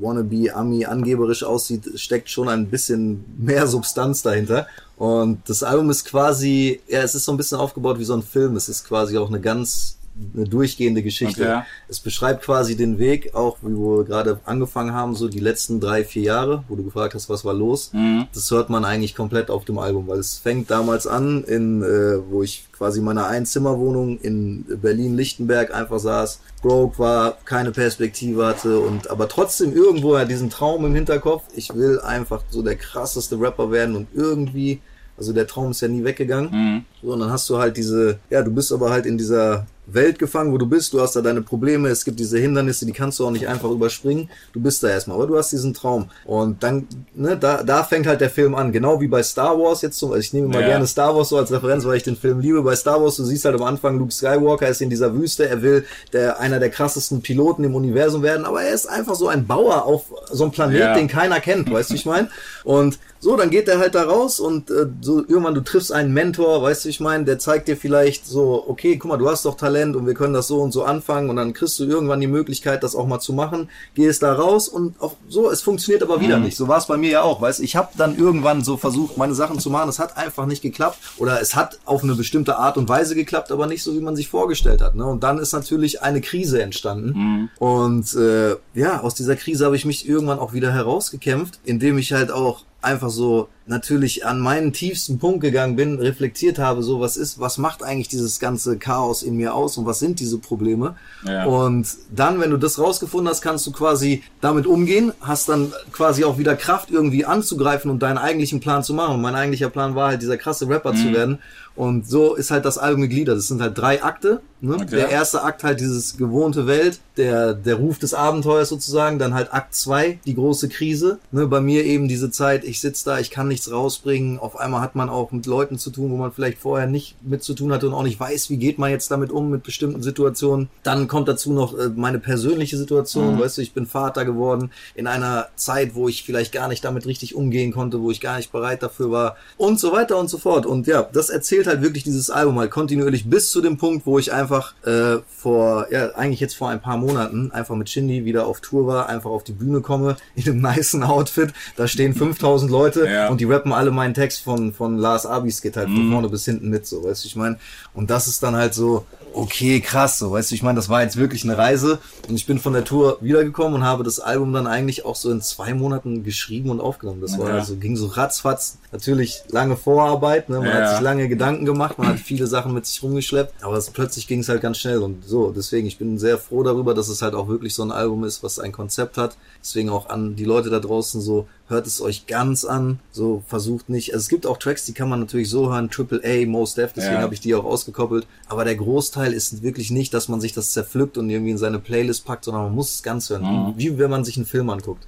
Wannabe, 0.00 0.52
Ami, 0.52 0.84
angeberisch 0.84 1.44
aussieht, 1.44 1.88
steckt 1.94 2.30
schon 2.30 2.48
ein 2.48 2.68
bisschen 2.68 3.24
mehr 3.38 3.68
Substanz 3.68 4.22
dahinter. 4.22 4.66
Und 4.96 5.48
das 5.48 5.62
Album 5.62 5.88
ist 5.88 6.04
quasi, 6.04 6.80
ja, 6.88 7.00
es 7.02 7.14
ist 7.14 7.26
so 7.26 7.32
ein 7.32 7.38
bisschen 7.38 7.58
aufgebaut 7.58 8.00
wie 8.00 8.04
so 8.04 8.14
ein 8.14 8.24
Film. 8.24 8.56
Es 8.56 8.68
ist 8.68 8.88
quasi 8.88 9.16
auch 9.16 9.28
eine 9.28 9.40
ganz 9.40 9.99
eine 10.34 10.44
durchgehende 10.46 11.02
Geschichte. 11.02 11.42
Okay. 11.42 11.62
Es 11.88 12.00
beschreibt 12.00 12.44
quasi 12.44 12.76
den 12.76 12.98
Weg, 12.98 13.34
auch 13.34 13.58
wie 13.62 13.74
wir 13.74 14.04
gerade 14.04 14.40
angefangen 14.44 14.92
haben, 14.92 15.14
so 15.14 15.28
die 15.28 15.40
letzten 15.40 15.80
drei, 15.80 16.04
vier 16.04 16.22
Jahre, 16.22 16.64
wo 16.68 16.76
du 16.76 16.84
gefragt 16.84 17.14
hast, 17.14 17.28
was 17.28 17.44
war 17.44 17.54
los. 17.54 17.92
Das 18.32 18.50
hört 18.50 18.70
man 18.70 18.84
eigentlich 18.84 19.14
komplett 19.14 19.50
auf 19.50 19.64
dem 19.64 19.78
Album, 19.78 20.06
weil 20.08 20.18
es 20.18 20.38
fängt 20.38 20.70
damals 20.70 21.06
an, 21.06 21.44
in, 21.44 21.82
äh, 21.82 22.18
wo 22.30 22.42
ich 22.42 22.66
quasi 22.72 23.00
in 23.00 23.04
meiner 23.04 23.26
Einzimmerwohnung 23.26 24.18
in 24.20 24.64
Berlin-Lichtenberg 24.80 25.74
einfach 25.74 25.98
saß, 25.98 26.40
broke 26.62 26.98
war, 26.98 27.38
keine 27.44 27.72
Perspektive 27.72 28.46
hatte 28.46 28.78
und 28.80 29.10
aber 29.10 29.28
trotzdem 29.28 29.74
irgendwo 29.74 30.16
ja 30.16 30.24
diesen 30.24 30.50
Traum 30.50 30.84
im 30.84 30.94
Hinterkopf, 30.94 31.44
ich 31.54 31.74
will 31.74 32.00
einfach 32.00 32.42
so 32.48 32.62
der 32.62 32.76
krasseste 32.76 33.38
Rapper 33.40 33.70
werden 33.70 33.96
und 33.96 34.08
irgendwie, 34.14 34.80
also 35.18 35.32
der 35.32 35.46
Traum 35.46 35.72
ist 35.72 35.82
ja 35.82 35.88
nie 35.88 36.04
weggegangen. 36.04 36.86
So, 37.02 37.12
und 37.12 37.20
dann 37.20 37.30
hast 37.30 37.48
du 37.50 37.58
halt 37.58 37.76
diese, 37.76 38.18
ja, 38.30 38.42
du 38.42 38.50
bist 38.50 38.72
aber 38.72 38.90
halt 38.90 39.04
in 39.04 39.18
dieser 39.18 39.66
Welt 39.94 40.18
gefangen, 40.18 40.52
wo 40.52 40.58
du 40.58 40.66
bist, 40.66 40.92
du 40.92 41.00
hast 41.00 41.16
da 41.16 41.20
deine 41.20 41.42
Probleme, 41.42 41.88
es 41.88 42.04
gibt 42.04 42.18
diese 42.20 42.38
Hindernisse, 42.38 42.86
die 42.86 42.92
kannst 42.92 43.18
du 43.18 43.26
auch 43.26 43.30
nicht 43.30 43.48
einfach 43.48 43.70
überspringen. 43.70 44.28
Du 44.52 44.60
bist 44.60 44.82
da 44.82 44.88
erstmal, 44.88 45.16
aber 45.16 45.26
du 45.26 45.36
hast 45.38 45.52
diesen 45.52 45.74
Traum. 45.74 46.10
Und 46.24 46.62
dann, 46.62 46.86
ne, 47.14 47.36
da, 47.36 47.62
da 47.62 47.84
fängt 47.84 48.06
halt 48.06 48.20
der 48.20 48.30
Film 48.30 48.54
an. 48.54 48.72
Genau 48.72 49.00
wie 49.00 49.08
bei 49.08 49.22
Star 49.22 49.58
Wars 49.58 49.82
jetzt 49.82 49.98
so, 49.98 50.08
also 50.08 50.18
ich 50.18 50.32
nehme 50.32 50.48
mal 50.48 50.60
Ja. 50.62 50.68
gerne 50.68 50.86
Star 50.86 51.14
Wars 51.16 51.28
so 51.30 51.36
als 51.38 51.50
Referenz, 51.52 51.84
weil 51.84 51.96
ich 51.96 52.02
den 52.02 52.16
Film 52.16 52.40
liebe. 52.40 52.62
Bei 52.62 52.76
Star 52.76 53.02
Wars, 53.02 53.16
du 53.16 53.24
siehst 53.24 53.44
halt 53.44 53.54
am 53.56 53.62
Anfang, 53.62 53.98
Luke 53.98 54.12
Skywalker 54.12 54.68
ist 54.68 54.80
in 54.80 54.90
dieser 54.90 55.14
Wüste, 55.14 55.48
er 55.48 55.62
will 55.62 55.84
der, 56.12 56.40
einer 56.40 56.58
der 56.58 56.70
krassesten 56.70 57.20
Piloten 57.22 57.64
im 57.64 57.74
Universum 57.74 58.22
werden, 58.22 58.44
aber 58.44 58.62
er 58.62 58.74
ist 58.74 58.88
einfach 58.88 59.14
so 59.14 59.28
ein 59.28 59.46
Bauer 59.46 59.84
auf 59.84 60.04
so 60.30 60.44
einem 60.44 60.52
Planet, 60.52 60.80
Ja. 60.80 60.94
den 60.94 61.08
keiner 61.08 61.40
kennt, 61.40 61.70
weißt 61.70 61.90
du, 61.90 61.94
wie 61.94 61.98
ich 61.98 62.06
meine? 62.06 62.28
Und 62.64 62.98
so, 63.22 63.36
dann 63.36 63.50
geht 63.50 63.68
er 63.68 63.78
halt 63.78 63.94
da 63.94 64.04
raus 64.04 64.40
und 64.40 64.70
äh, 64.70 64.86
so 65.02 65.18
irgendwann 65.18 65.54
du 65.54 65.60
triffst 65.60 65.92
einen 65.92 66.14
Mentor, 66.14 66.62
weißt 66.62 66.86
du, 66.86 66.88
ich 66.88 67.00
meine, 67.00 67.24
der 67.24 67.38
zeigt 67.38 67.68
dir 67.68 67.76
vielleicht 67.76 68.26
so, 68.26 68.64
okay, 68.66 68.96
guck 68.96 69.10
mal, 69.10 69.18
du 69.18 69.28
hast 69.28 69.44
doch 69.44 69.56
Talent 69.56 69.94
und 69.94 70.06
wir 70.06 70.14
können 70.14 70.32
das 70.32 70.48
so 70.48 70.62
und 70.62 70.72
so 70.72 70.84
anfangen 70.84 71.28
und 71.28 71.36
dann 71.36 71.52
kriegst 71.52 71.78
du 71.78 71.84
irgendwann 71.84 72.20
die 72.20 72.26
Möglichkeit, 72.26 72.82
das 72.82 72.96
auch 72.96 73.06
mal 73.06 73.20
zu 73.20 73.34
machen, 73.34 73.68
gehst 73.94 74.22
da 74.22 74.32
raus 74.32 74.68
und 74.68 74.98
auch 75.02 75.16
so, 75.28 75.50
es 75.50 75.60
funktioniert 75.60 76.02
aber 76.02 76.22
wieder 76.22 76.38
nicht. 76.38 76.56
So 76.56 76.66
war 76.66 76.78
es 76.78 76.86
bei 76.86 76.96
mir 76.96 77.10
ja 77.10 77.22
auch, 77.22 77.42
weißt 77.42 77.58
du, 77.58 77.62
ich 77.62 77.76
habe 77.76 77.90
dann 77.98 78.16
irgendwann 78.16 78.64
so 78.64 78.78
versucht, 78.78 79.18
meine 79.18 79.34
Sachen 79.34 79.58
zu 79.58 79.68
machen, 79.68 79.90
es 79.90 79.98
hat 79.98 80.16
einfach 80.16 80.46
nicht 80.46 80.62
geklappt 80.62 80.98
oder 81.18 81.42
es 81.42 81.54
hat 81.54 81.78
auf 81.84 82.02
eine 82.02 82.14
bestimmte 82.14 82.56
Art 82.56 82.78
und 82.78 82.88
Weise 82.88 83.14
geklappt, 83.14 83.52
aber 83.52 83.66
nicht 83.66 83.82
so, 83.82 83.94
wie 83.94 84.00
man 84.00 84.16
sich 84.16 84.28
vorgestellt 84.28 84.80
hat. 84.80 84.94
Ne? 84.94 85.04
Und 85.04 85.22
dann 85.22 85.36
ist 85.36 85.52
natürlich 85.52 86.02
eine 86.02 86.22
Krise 86.22 86.62
entstanden 86.62 87.50
und 87.58 88.14
äh, 88.14 88.56
ja, 88.72 89.00
aus 89.02 89.14
dieser 89.14 89.36
Krise 89.36 89.66
habe 89.66 89.76
ich 89.76 89.84
mich 89.84 90.08
irgendwann 90.08 90.38
auch 90.38 90.54
wieder 90.54 90.72
herausgekämpft, 90.72 91.60
indem 91.64 91.98
ich 91.98 92.14
halt 92.14 92.30
auch 92.30 92.64
einfach 92.82 93.10
so 93.10 93.48
natürlich 93.66 94.26
an 94.26 94.40
meinen 94.40 94.72
tiefsten 94.72 95.18
Punkt 95.18 95.40
gegangen 95.40 95.76
bin, 95.76 95.98
reflektiert 95.98 96.58
habe, 96.58 96.82
so 96.82 97.00
was 97.00 97.16
ist, 97.16 97.38
was 97.38 97.56
macht 97.56 97.82
eigentlich 97.82 98.08
dieses 98.08 98.40
ganze 98.40 98.78
Chaos 98.78 99.22
in 99.22 99.36
mir 99.36 99.54
aus 99.54 99.76
und 99.76 99.86
was 99.86 100.00
sind 100.00 100.18
diese 100.18 100.38
Probleme? 100.38 100.96
Ja. 101.24 101.44
Und 101.44 101.86
dann, 102.14 102.40
wenn 102.40 102.50
du 102.50 102.56
das 102.56 102.78
rausgefunden 102.78 103.28
hast, 103.28 103.42
kannst 103.42 103.66
du 103.66 103.72
quasi 103.72 104.22
damit 104.40 104.66
umgehen, 104.66 105.12
hast 105.20 105.48
dann 105.48 105.72
quasi 105.92 106.24
auch 106.24 106.38
wieder 106.38 106.56
Kraft 106.56 106.90
irgendwie 106.90 107.24
anzugreifen 107.24 107.90
und 107.90 108.00
deinen 108.02 108.18
eigentlichen 108.18 108.60
Plan 108.60 108.82
zu 108.82 108.92
machen. 108.92 109.14
Und 109.14 109.22
mein 109.22 109.34
eigentlicher 109.36 109.70
Plan 109.70 109.94
war 109.94 110.08
halt, 110.08 110.22
dieser 110.22 110.36
krasse 110.36 110.68
Rapper 110.68 110.94
zu 110.94 111.12
werden. 111.12 111.38
Und 111.76 112.08
so 112.08 112.34
ist 112.34 112.50
halt 112.50 112.64
das 112.64 112.76
Album 112.76 113.02
gegliedert. 113.02 113.38
Es 113.38 113.48
sind 113.48 113.60
halt 113.60 113.78
drei 113.78 114.02
Akte. 114.02 114.40
Ne? 114.62 114.74
Okay. 114.74 114.86
Der 114.90 115.08
erste 115.08 115.42
Akt 115.42 115.64
halt 115.64 115.80
dieses 115.80 116.16
gewohnte 116.16 116.66
Welt, 116.66 117.00
der, 117.16 117.54
der 117.54 117.76
Ruf 117.76 117.98
des 117.98 118.14
Abenteuers 118.14 118.68
sozusagen. 118.68 119.18
Dann 119.18 119.34
halt 119.34 119.52
Akt 119.52 119.74
zwei 119.74 120.18
die 120.26 120.34
große 120.34 120.68
Krise. 120.68 121.18
Ne? 121.32 121.46
Bei 121.46 121.60
mir 121.60 121.84
eben 121.84 122.08
diese 122.08 122.30
Zeit, 122.30 122.64
ich 122.64 122.80
sitz 122.80 123.04
da, 123.04 123.18
ich 123.18 123.30
kann 123.30 123.48
nichts 123.48 123.70
rausbringen. 123.70 124.38
Auf 124.38 124.58
einmal 124.58 124.80
hat 124.80 124.94
man 124.94 125.08
auch 125.08 125.32
mit 125.32 125.46
Leuten 125.46 125.78
zu 125.78 125.90
tun, 125.90 126.10
wo 126.10 126.16
man 126.16 126.32
vielleicht 126.32 126.58
vorher 126.58 126.86
nicht 126.86 127.16
mit 127.22 127.42
zu 127.42 127.54
tun 127.54 127.72
hatte 127.72 127.86
und 127.86 127.94
auch 127.94 128.02
nicht 128.02 128.20
weiß, 128.20 128.50
wie 128.50 128.56
geht 128.56 128.78
man 128.78 128.90
jetzt 128.90 129.10
damit 129.10 129.30
um 129.30 129.50
mit 129.50 129.62
bestimmten 129.62 130.02
Situationen. 130.02 130.68
Dann 130.82 131.08
kommt 131.08 131.28
dazu 131.28 131.52
noch 131.52 131.76
äh, 131.78 131.88
meine 131.88 132.18
persönliche 132.18 132.76
Situation. 132.76 133.38
Weißt 133.38 133.58
du, 133.58 133.62
ich 133.62 133.72
bin 133.72 133.86
Vater 133.86 134.24
geworden 134.24 134.70
in 134.94 135.06
einer 135.06 135.48
Zeit, 135.56 135.94
wo 135.94 136.08
ich 136.08 136.22
vielleicht 136.22 136.52
gar 136.52 136.68
nicht 136.68 136.84
damit 136.84 137.06
richtig 137.06 137.34
umgehen 137.34 137.72
konnte, 137.72 138.00
wo 138.00 138.10
ich 138.10 138.20
gar 138.20 138.36
nicht 138.36 138.52
bereit 138.52 138.82
dafür 138.82 139.10
war 139.10 139.36
und 139.56 139.80
so 139.80 139.92
weiter 139.92 140.18
und 140.18 140.28
so 140.28 140.38
fort. 140.38 140.66
Und 140.66 140.86
ja, 140.86 141.08
das 141.12 141.30
erzählt 141.30 141.66
halt 141.66 141.82
wirklich 141.82 142.04
dieses 142.04 142.30
Album 142.30 142.58
halt 142.58 142.70
kontinuierlich 142.70 143.28
bis 143.28 143.50
zu 143.50 143.60
dem 143.60 143.78
Punkt, 143.78 144.06
wo 144.06 144.18
ich 144.18 144.32
einfach 144.32 144.49
äh, 144.84 145.18
vor, 145.28 145.86
ja, 145.90 146.10
eigentlich 146.14 146.40
jetzt 146.40 146.54
vor 146.56 146.68
ein 146.68 146.80
paar 146.80 146.96
Monaten 146.96 147.50
einfach 147.52 147.74
mit 147.76 147.88
Shindy 147.88 148.24
wieder 148.24 148.46
auf 148.46 148.60
Tour 148.60 148.86
war, 148.86 149.08
einfach 149.08 149.30
auf 149.30 149.44
die 149.44 149.52
Bühne 149.52 149.80
komme, 149.80 150.16
in 150.34 150.48
einem 150.48 150.62
nicen 150.76 151.02
Outfit, 151.02 151.52
da 151.76 151.86
stehen 151.88 152.14
5000 152.14 152.70
Leute 152.70 153.06
Ja. 153.08 153.28
und 153.28 153.40
die 153.40 153.44
rappen 153.46 153.72
alle 153.72 153.90
meinen 153.90 154.14
Text 154.14 154.40
von, 154.42 154.72
von 154.72 154.98
Lars 154.98 155.26
Abis 155.26 155.62
geht 155.62 155.76
halt 155.76 155.88
Mhm. 155.88 155.96
von 155.96 156.12
vorne 156.12 156.28
bis 156.28 156.44
hinten 156.44 156.68
mit, 156.70 156.86
so, 156.86 157.04
weißt 157.04 157.24
du, 157.24 157.28
ich 157.28 157.36
meine, 157.36 157.58
und 157.94 158.10
das 158.10 158.26
ist 158.26 158.42
dann 158.42 158.56
halt 158.56 158.74
so, 158.74 159.06
okay, 159.32 159.80
krass, 159.80 160.18
so, 160.18 160.32
weißt 160.32 160.50
du, 160.50 160.54
ich 160.56 160.62
meine, 160.64 160.74
das 160.76 160.88
war 160.88 161.02
jetzt 161.02 161.16
wirklich 161.16 161.44
eine 161.44 161.56
Reise 161.56 162.00
und 162.28 162.34
ich 162.34 162.46
bin 162.46 162.58
von 162.58 162.72
der 162.72 162.84
Tour 162.84 163.18
wiedergekommen 163.20 163.74
und 163.74 163.84
habe 163.84 164.02
das 164.02 164.18
Album 164.18 164.52
dann 164.52 164.66
eigentlich 164.66 165.04
auch 165.04 165.14
so 165.14 165.30
in 165.30 165.40
zwei 165.40 165.72
Monaten 165.72 166.24
geschrieben 166.24 166.70
und 166.70 166.80
aufgenommen. 166.80 167.20
Das 167.20 167.38
war 167.38 167.48
also, 167.50 167.76
ging 167.76 167.94
so 167.96 168.06
ratzfatz. 168.06 168.78
natürlich 168.92 169.42
lange 169.48 169.76
Vorarbeit, 169.76 170.48
ne? 170.48 170.58
man 170.58 170.66
Ja. 170.66 170.74
hat 170.74 170.90
sich 170.90 171.00
lange 171.00 171.28
Gedanken 171.28 171.64
gemacht, 171.64 171.96
man 171.96 172.08
hat 172.08 172.18
viele 172.18 172.48
Sachen 172.48 172.74
mit 172.74 172.86
sich 172.86 173.00
rumgeschleppt, 173.04 173.54
aber 173.62 173.76
es, 173.76 173.90
plötzlich 173.90 174.26
ging 174.26 174.39
es 174.40 174.48
halt 174.48 174.60
ganz 174.62 174.78
schnell 174.78 174.98
und 174.98 175.24
so. 175.26 175.52
Deswegen, 175.52 175.86
ich 175.86 175.98
bin 175.98 176.18
sehr 176.18 176.38
froh 176.38 176.62
darüber, 176.62 176.94
dass 176.94 177.08
es 177.08 177.22
halt 177.22 177.34
auch 177.34 177.48
wirklich 177.48 177.74
so 177.74 177.82
ein 177.82 177.90
Album 177.92 178.24
ist, 178.24 178.42
was 178.42 178.58
ein 178.58 178.72
Konzept 178.72 179.16
hat. 179.16 179.36
Deswegen 179.62 179.88
auch 179.90 180.08
an 180.10 180.36
die 180.36 180.44
Leute 180.44 180.70
da 180.70 180.80
draußen 180.80 181.20
so, 181.20 181.46
hört 181.68 181.86
es 181.86 182.00
euch 182.00 182.26
ganz 182.26 182.64
an, 182.64 182.98
so 183.12 183.42
versucht 183.46 183.88
nicht. 183.88 184.12
Also 184.12 184.24
es 184.24 184.28
gibt 184.28 184.46
auch 184.46 184.56
Tracks, 184.58 184.84
die 184.84 184.92
kann 184.92 185.08
man 185.08 185.20
natürlich 185.20 185.48
so 185.50 185.70
hören, 185.72 185.90
Triple 185.90 186.20
A, 186.24 186.46
Most 186.46 186.76
Def, 186.78 186.92
deswegen 186.92 187.14
Ja. 187.16 187.20
habe 187.22 187.34
ich 187.34 187.40
die 187.40 187.54
auch 187.54 187.64
ausgekoppelt. 187.64 188.26
Aber 188.48 188.64
der 188.64 188.76
Großteil 188.76 189.32
ist 189.32 189.62
wirklich 189.62 189.90
nicht, 189.90 190.12
dass 190.14 190.28
man 190.28 190.40
sich 190.40 190.52
das 190.52 190.72
zerpflückt 190.72 191.16
und 191.18 191.30
irgendwie 191.30 191.52
in 191.52 191.58
seine 191.58 191.78
Playlist 191.78 192.24
packt, 192.24 192.44
sondern 192.44 192.64
man 192.64 192.74
muss 192.74 192.94
es 192.94 193.02
ganz 193.02 193.30
hören, 193.30 193.42
Mhm. 193.42 193.74
wie, 193.76 193.92
wie 193.92 193.98
wenn 193.98 194.10
man 194.10 194.24
sich 194.24 194.36
einen 194.36 194.46
Film 194.46 194.68
anguckt. 194.70 195.06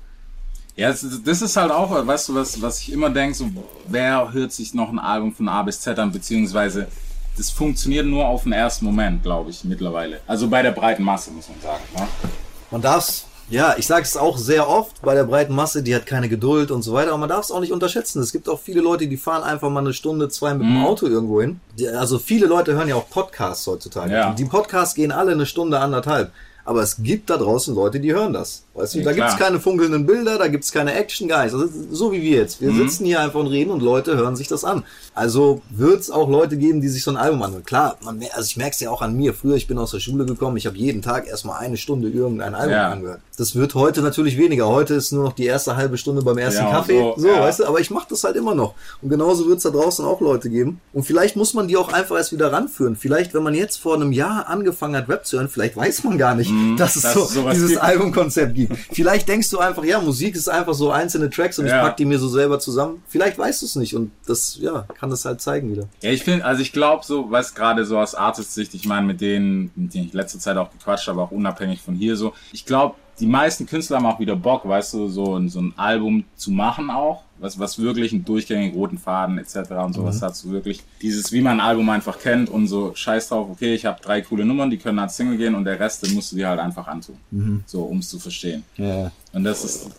Ja, 0.74 0.88
das 0.88 1.02
ist, 1.02 1.26
das 1.26 1.42
ist 1.42 1.54
halt 1.58 1.70
auch, 1.70 1.90
weißt 2.06 2.30
du, 2.30 2.34
was, 2.34 2.62
was 2.62 2.78
ich 2.80 2.92
immer 2.92 3.10
denke, 3.10 3.36
so, 3.36 3.46
wer 3.88 4.32
hört 4.32 4.52
sich 4.52 4.72
noch 4.72 4.88
ein 4.88 4.98
Album 4.98 5.34
von 5.34 5.46
A 5.48 5.62
bis 5.64 5.80
Z 5.82 5.98
an, 5.98 6.12
beziehungsweise 6.12 6.86
das 7.36 7.50
funktioniert 7.50 8.06
nur 8.06 8.26
auf 8.26 8.42
den 8.44 8.52
ersten 8.52 8.84
Moment, 8.84 9.22
glaube 9.22 9.50
ich, 9.50 9.64
mittlerweile. 9.64 10.20
Also 10.26 10.48
bei 10.48 10.62
der 10.62 10.72
breiten 10.72 11.02
Masse, 11.02 11.30
muss 11.30 11.48
man 11.48 11.60
sagen. 11.60 11.82
Ne? 11.96 12.06
Man 12.70 12.80
darf's, 12.82 13.26
ja, 13.48 13.74
ich 13.76 13.86
sage 13.86 14.02
es 14.02 14.16
auch 14.16 14.36
sehr 14.38 14.68
oft 14.68 15.00
bei 15.02 15.14
der 15.14 15.24
breiten 15.24 15.54
Masse, 15.54 15.82
die 15.82 15.94
hat 15.94 16.06
keine 16.06 16.28
Geduld 16.28 16.70
und 16.70 16.82
so 16.82 16.92
weiter, 16.92 17.08
aber 17.10 17.18
man 17.18 17.28
darf 17.28 17.44
es 17.44 17.50
auch 17.50 17.60
nicht 17.60 17.72
unterschätzen. 17.72 18.20
Es 18.22 18.32
gibt 18.32 18.48
auch 18.48 18.58
viele 18.60 18.80
Leute, 18.80 19.06
die 19.08 19.16
fahren 19.16 19.42
einfach 19.42 19.70
mal 19.70 19.80
eine 19.80 19.92
Stunde, 19.94 20.28
zwei 20.28 20.54
mit 20.54 20.66
Mhm. 20.66 20.74
dem 20.74 20.84
Auto 20.84 21.06
irgendwo 21.06 21.40
hin. 21.40 21.60
Also 21.96 22.18
viele 22.18 22.46
Leute 22.46 22.74
hören 22.74 22.88
ja 22.88 22.94
auch 22.96 23.08
Podcasts 23.10 23.66
heutzutage. 23.66 24.12
Ja. 24.12 24.32
Die 24.32 24.44
Podcasts 24.44 24.94
gehen 24.94 25.12
alle 25.12 25.32
eine 25.32 25.46
Stunde, 25.46 25.78
anderthalb. 25.80 26.32
Aber 26.64 26.80
es 26.82 27.02
gibt 27.02 27.28
da 27.28 27.36
draußen 27.38 27.74
Leute, 27.74 27.98
die 27.98 28.12
hören 28.14 28.32
das. 28.32 28.62
Weißt 28.74 28.94
du, 28.94 28.98
Ja, 29.00 29.04
da 29.04 29.12
gibt's 29.12 29.36
klar. 29.36 29.48
keine 29.48 29.60
funkelnden 29.60 30.06
Bilder, 30.06 30.38
da 30.38 30.48
gibt's 30.48 30.72
keine 30.72 30.94
Action, 30.94 31.28
gar 31.28 31.44
nichts. 31.44 31.58
So 31.90 32.10
wie 32.10 32.22
wir 32.22 32.38
jetzt. 32.38 32.60
Wir 32.62 32.70
Mhm. 32.72 32.78
sitzen 32.78 33.04
hier 33.04 33.20
einfach 33.20 33.38
und 33.40 33.48
reden 33.48 33.70
und 33.70 33.82
Leute 33.82 34.16
hören 34.16 34.34
sich 34.34 34.48
das 34.48 34.64
an. 34.64 34.82
Also 35.14 35.60
wird's 35.68 36.10
auch 36.10 36.28
Leute 36.30 36.56
geben, 36.56 36.80
die 36.80 36.88
sich 36.88 37.04
so 37.04 37.10
ein 37.10 37.18
Album 37.18 37.42
anhören. 37.42 37.64
Klar, 37.64 37.98
man, 38.02 38.20
also 38.32 38.46
ich 38.46 38.56
merk's 38.56 38.80
ja 38.80 38.90
auch 38.90 39.02
an 39.02 39.14
mir. 39.14 39.34
Früher, 39.34 39.56
ich 39.56 39.66
bin 39.66 39.76
aus 39.76 39.90
der 39.90 40.00
Schule 40.00 40.24
gekommen, 40.24 40.56
ich 40.56 40.64
habe 40.66 40.78
jeden 40.78 41.02
Tag 41.02 41.26
erstmal 41.28 41.58
eine 41.60 41.76
Stunde 41.76 42.08
irgendein 42.08 42.54
Album 42.54 42.72
Ja. 42.72 42.90
angehört. 42.92 43.20
Das 43.36 43.54
wird 43.56 43.74
heute 43.74 44.00
natürlich 44.02 44.38
weniger. 44.38 44.68
Heute 44.68 44.94
ist 44.94 45.12
nur 45.12 45.24
noch 45.24 45.32
die 45.32 45.44
erste 45.46 45.76
halbe 45.76 45.98
Stunde 45.98 46.22
beim 46.22 46.38
ersten 46.38 46.62
Ja, 46.64 46.70
Kaffee. 46.70 46.98
so, 47.16 47.22
So, 47.22 47.28
weißt 47.28 47.60
du, 47.60 47.64
aber 47.66 47.80
ich 47.80 47.90
mache 47.90 48.06
das 48.08 48.24
halt 48.24 48.36
immer 48.36 48.54
noch. 48.54 48.74
Und 49.02 49.08
genauso 49.10 49.46
wird's 49.48 49.64
da 49.64 49.70
draußen 49.70 50.04
auch 50.04 50.20
Leute 50.22 50.48
geben. 50.48 50.80
Und 50.94 51.02
vielleicht 51.04 51.36
muss 51.36 51.52
man 51.52 51.68
die 51.68 51.76
auch 51.76 51.92
einfach 51.92 52.16
erst 52.16 52.32
wieder 52.32 52.52
ranführen. 52.52 52.96
Vielleicht, 52.96 53.34
wenn 53.34 53.42
man 53.42 53.54
jetzt 53.54 53.76
vor 53.78 53.96
einem 53.96 54.12
Jahr 54.12 54.48
angefangen 54.48 54.96
hat, 54.96 55.08
Rap 55.10 55.26
zu 55.26 55.36
hören, 55.38 55.48
vielleicht 55.50 55.76
weiß 55.76 56.04
man 56.04 56.16
gar 56.18 56.34
nicht, 56.34 56.50
dass 56.78 56.96
es 56.96 57.02
dass 57.02 57.14
so 57.14 57.22
es 57.48 57.54
dieses 57.54 57.70
gibt. 57.70 57.82
Albumkonzept 57.82 58.54
gibt. 58.54 58.61
Vielleicht 58.92 59.28
denkst 59.28 59.50
du 59.50 59.58
einfach, 59.58 59.84
ja, 59.84 60.00
Musik 60.00 60.34
ist 60.36 60.48
einfach 60.48 60.74
so 60.74 60.90
einzelne 60.90 61.30
Tracks 61.30 61.58
und 61.58 61.66
ich 61.66 61.72
Ja. 61.72 61.82
pack 61.82 61.96
die 61.96 62.04
mir 62.04 62.18
so 62.18 62.28
selber 62.28 62.58
zusammen. 62.58 63.02
Vielleicht 63.08 63.38
weißt 63.38 63.62
du 63.62 63.66
es 63.66 63.76
nicht 63.76 63.94
und 63.94 64.10
das, 64.26 64.58
ja, 64.60 64.86
kann 64.98 65.10
das 65.10 65.24
halt 65.24 65.40
zeigen 65.40 65.70
wieder. 65.70 65.88
Ja, 66.00 66.10
ich 66.10 66.24
finde, 66.24 66.44
also 66.44 66.62
ich 66.62 66.72
glaube 66.72 67.04
so, 67.04 67.30
was 67.30 67.54
gerade 67.54 67.84
so 67.84 67.98
aus 67.98 68.14
Artist-Sicht, 68.14 68.74
ich 68.74 68.84
meine, 68.86 69.06
mit 69.06 69.20
denen, 69.20 69.70
mit 69.74 69.94
denen 69.94 70.06
ich 70.06 70.12
letzte 70.12 70.38
Zeit 70.38 70.56
auch 70.56 70.70
gequatscht 70.70 71.08
habe, 71.08 71.20
auch 71.22 71.30
unabhängig 71.30 71.80
von 71.82 71.94
hier 71.94 72.16
so, 72.16 72.32
ich 72.52 72.64
glaube, 72.66 72.96
die 73.20 73.26
meisten 73.26 73.66
Künstler 73.66 73.98
haben 73.98 74.06
auch 74.06 74.18
wieder 74.20 74.36
Bock, 74.36 74.66
weißt 74.66 74.94
du, 74.94 75.08
so, 75.08 75.36
ein- 75.36 75.48
so 75.48 75.60
ein 75.60 75.74
Album 75.76 76.24
zu 76.36 76.50
machen 76.50 76.90
auch, 76.90 77.22
was, 77.38 77.58
was 77.58 77.78
wirklich 77.78 78.12
einen 78.12 78.24
durchgängigen 78.24 78.74
roten 78.76 78.98
Faden 78.98 79.38
etc. 79.38 79.70
und 79.84 79.92
sowas 79.94 80.22
hat, 80.22 80.34
so 80.36 80.50
wirklich 80.50 80.82
dieses, 81.02 81.30
wie 81.32 81.40
man 81.40 81.60
ein 81.60 81.66
Album 81.66 81.88
einfach 81.90 82.18
kennt 82.18 82.48
und 82.48 82.66
so 82.68 82.92
scheiß 82.94 83.28
drauf, 83.28 83.48
okay, 83.50 83.74
ich 83.74 83.84
habe 83.86 84.00
drei 84.00 84.22
coole 84.22 84.44
Nummern, 84.44 84.70
die 84.70 84.78
können 84.78 84.98
als 84.98 85.16
Single 85.16 85.36
gehen 85.36 85.54
und 85.54 85.64
der 85.64 85.78
Rest, 85.78 86.04
den 86.06 86.14
musst 86.14 86.32
du 86.32 86.36
dir 86.36 86.48
halt 86.48 86.60
einfach 86.60 86.86
antun, 86.88 87.16
so, 87.66 87.82
um 87.82 87.98
es 87.98 88.08
zu 88.08 88.18
verstehen. 88.18 88.64
Ja. 88.76 89.10
Und 89.32 89.44
das 89.44 89.64
ist, 89.64 89.90